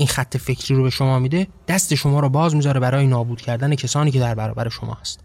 این 0.00 0.08
خط 0.08 0.36
فکری 0.36 0.74
رو 0.74 0.82
به 0.82 0.90
شما 0.90 1.18
میده 1.18 1.46
دست 1.68 1.94
شما 1.94 2.20
رو 2.20 2.28
باز 2.28 2.54
می‌ذاره 2.54 2.80
برای 2.80 3.06
نابود 3.06 3.40
کردن 3.40 3.74
کسانی 3.74 4.10
که 4.10 4.20
در 4.20 4.34
برابر 4.34 4.68
شما 4.68 4.94
هست. 4.94 5.20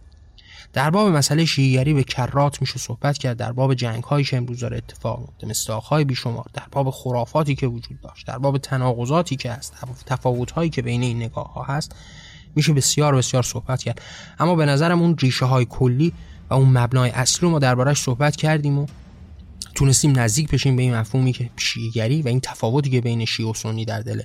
در 0.73 0.89
باب 0.89 1.07
مسئله 1.07 1.45
شیعیگری 1.45 1.93
به 1.93 2.03
کرات 2.03 2.61
میشه 2.61 2.79
صحبت 2.79 3.17
کرد 3.17 3.37
در 3.37 3.51
باب 3.51 3.73
جنگ 3.73 4.03
هایی 4.03 4.25
که 4.25 4.37
امروز 4.37 4.59
داره 4.59 4.77
اتفاق 4.77 5.19
میفته 5.19 5.47
مستاخ 5.47 5.87
های 5.87 6.03
بیشمار 6.03 6.45
در 6.53 6.63
باب 6.71 6.89
خرافاتی 6.89 7.55
که 7.55 7.67
وجود 7.67 8.01
داشت 8.01 8.27
در 8.27 8.37
باب 8.37 8.57
تناقضاتی 8.57 9.35
که 9.35 9.51
هست 9.51 9.73
تفاوت 10.05 10.51
هایی 10.51 10.69
که 10.69 10.81
بین 10.81 11.03
این 11.03 11.17
نگاه 11.17 11.53
ها 11.53 11.63
هست 11.63 11.95
میشه 12.55 12.73
بسیار 12.73 13.15
بسیار 13.15 13.43
صحبت 13.43 13.83
کرد. 13.83 14.01
اما 14.39 14.55
به 14.55 14.65
نظرم 14.65 15.01
اون 15.01 15.17
ریشه 15.17 15.45
های 15.45 15.65
کلی 15.69 16.13
و 16.49 16.53
اون 16.53 16.77
مبنای 16.77 17.09
اصلی 17.09 17.41
رو 17.41 17.49
ما 17.49 17.59
دربارش 17.59 18.01
صحبت 18.01 18.35
کردیم 18.35 18.79
و 18.79 18.85
تونستیم 19.75 20.19
نزدیک 20.19 20.51
بشیم 20.51 20.75
به 20.75 20.81
این 20.81 20.95
مفهومی 20.95 21.33
که 21.33 21.49
شیعیگری 21.57 22.21
و 22.21 22.27
این 22.27 22.39
تفاوتی 22.39 22.89
که 22.89 23.01
بین 23.01 23.25
شیعه 23.25 23.49
و 23.49 23.53
سنی 23.53 23.85
در 23.85 23.99
دل 23.99 24.21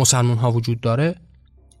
مسلمان 0.00 0.38
ها 0.38 0.52
وجود 0.52 0.80
داره 0.80 1.14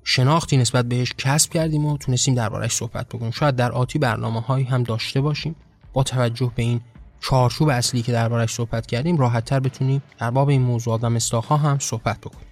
شناختی 0.04 0.56
نسبت 0.56 0.84
بهش 0.84 1.12
کسب 1.18 1.52
کردیم 1.52 1.86
و 1.86 1.98
تونستیم 1.98 2.34
دربارهش 2.34 2.72
صحبت 2.72 3.08
بکنیم. 3.08 3.30
شاید 3.30 3.56
در 3.56 3.72
آتی 3.72 3.98
برنامه 3.98 4.40
هایی 4.40 4.64
هم 4.64 4.82
داشته 4.82 5.20
باشیم. 5.20 5.56
با 5.92 6.02
توجه 6.02 6.52
به 6.54 6.62
این 6.62 6.80
چارچوب 7.20 7.68
اصلی 7.68 8.02
که 8.02 8.12
دربارهش 8.12 8.50
صحبت 8.50 8.86
کردیم 8.86 9.18
راحت 9.18 9.44
تر 9.44 9.60
بتونیم 9.60 10.02
در 10.18 10.30
باب 10.30 10.48
این 10.48 10.62
موضوعات 10.62 11.04
و 11.04 11.10
مستاخ 11.10 11.52
هم 11.52 11.78
صحبت 11.78 12.18
بکنیم. 12.18 12.46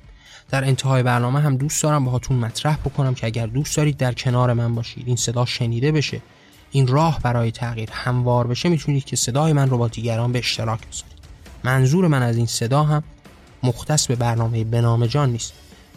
در 0.50 0.64
انتهای 0.64 1.02
برنامه 1.02 1.40
هم 1.40 1.56
دوست 1.56 1.82
دارم 1.82 2.04
باهاتون 2.04 2.36
مطرح 2.36 2.76
بکنم 2.76 3.14
که 3.14 3.26
اگر 3.26 3.46
دوست 3.46 3.76
دارید 3.76 3.96
در 3.96 4.12
کنار 4.12 4.52
من 4.52 4.74
باشید 4.74 5.06
این 5.06 5.16
صدا 5.16 5.44
شنیده 5.44 5.92
بشه 5.92 6.22
این 6.70 6.86
راه 6.86 7.20
برای 7.22 7.50
تغییر 7.50 7.88
هموار 7.92 8.46
بشه 8.46 8.68
می‌تونید 8.68 9.04
که 9.04 9.16
صدای 9.16 9.52
من 9.52 9.70
رو 9.70 9.78
با 9.78 9.88
دیگران 9.88 10.32
به 10.32 10.38
اشتراک 10.38 10.80
بذارید. 10.86 11.18
منظور 11.64 12.08
من 12.08 12.22
از 12.22 12.36
این 12.36 12.46
صدا 12.46 12.82
هم 12.82 13.02
مختص 13.62 14.06
به 14.06 14.16
برنامه 14.16 14.64
بنام 14.64 15.06
جان 15.06 15.30
نیست. 15.30 15.52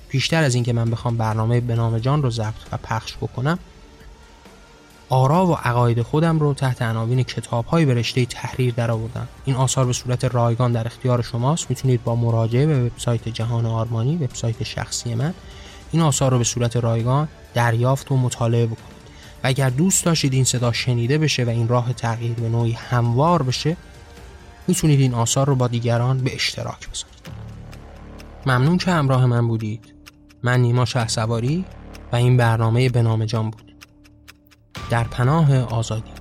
بیشتر 0.09 0.43
از 0.43 0.55
اینکه 0.55 0.74
من 0.74 0.91
بخوام 0.91 1.18
برنامه 1.18 1.62
بنام 1.62 1.99
جان 1.99 2.24
رو 2.24 2.30
ضبط 2.30 2.53
و 2.72 2.78
پخش 2.78 3.18
بکنم 3.18 3.59
آرا 5.09 5.47
و 5.47 5.53
عقاید 5.53 6.01
خودم 6.01 6.39
رو 6.39 6.53
تحت 6.53 6.82
عناوین 6.82 7.24
کتاب 7.24 7.66
های 7.66 7.86
به 7.86 7.93
رشته 7.93 8.26
تحریر 8.26 8.74
در 8.74 8.91
آوردم 8.91 9.28
این 9.45 9.55
آثار 9.55 9.86
به 9.86 9.93
صورت 9.93 10.26
رایگان 10.26 10.72
در 10.72 10.88
اختیار 10.88 11.22
شماست. 11.22 11.70
می‌تونید 11.70 12.03
با 12.03 12.16
مراجعه 12.16 12.66
به 12.66 12.84
وبسایت 12.84 13.30
جهان 13.30 13.66
آرمانی 13.66 14.16
وبسایت 14.16 14.64
شخصی 14.64 15.16
من 15.16 15.34
این 15.91 16.01
آثار 16.01 16.32
رو 16.32 16.38
به 16.38 16.43
صورت 16.43 16.78
رایگان 16.78 17.28
دریافت 17.53 18.12
و 18.12 18.18
مطالعه 18.18 18.66
بکنید. 18.66 19.01
و 19.43 19.47
اگر 19.47 19.70
دوست 19.70 20.05
داشتید 20.05 20.34
این 20.34 20.43
صدا 20.43 20.72
شنیده 20.72 21.18
بشه 21.18 21.43
و 21.43 21.49
این 21.49 21.68
راه 21.68 21.93
تغییر 21.93 22.34
به 22.34 22.49
نوعی 22.49 22.72
هموار 22.72 23.43
بشه 23.43 23.78
می‌تونید 24.68 24.99
این 24.99 25.14
آثار 25.14 25.47
رو 25.47 25.55
با 25.55 25.68
دیگران 25.68 26.18
به 26.18 26.36
اشتراک 26.36 26.89
بذارید. 26.89 27.11
ممنون 28.45 28.77
که 28.77 28.91
همراه 28.91 29.25
من 29.25 29.47
بودید. 29.47 29.93
من 30.43 30.59
نیما 30.59 30.85
شه 30.85 31.07
سواری 31.07 31.65
و 32.11 32.15
این 32.15 32.37
برنامه 32.37 32.89
به 32.89 33.01
نام 33.01 33.25
جان 33.25 33.49
بود. 33.49 33.75
در 34.89 35.03
پناه 35.03 35.57
آزادی. 35.57 36.20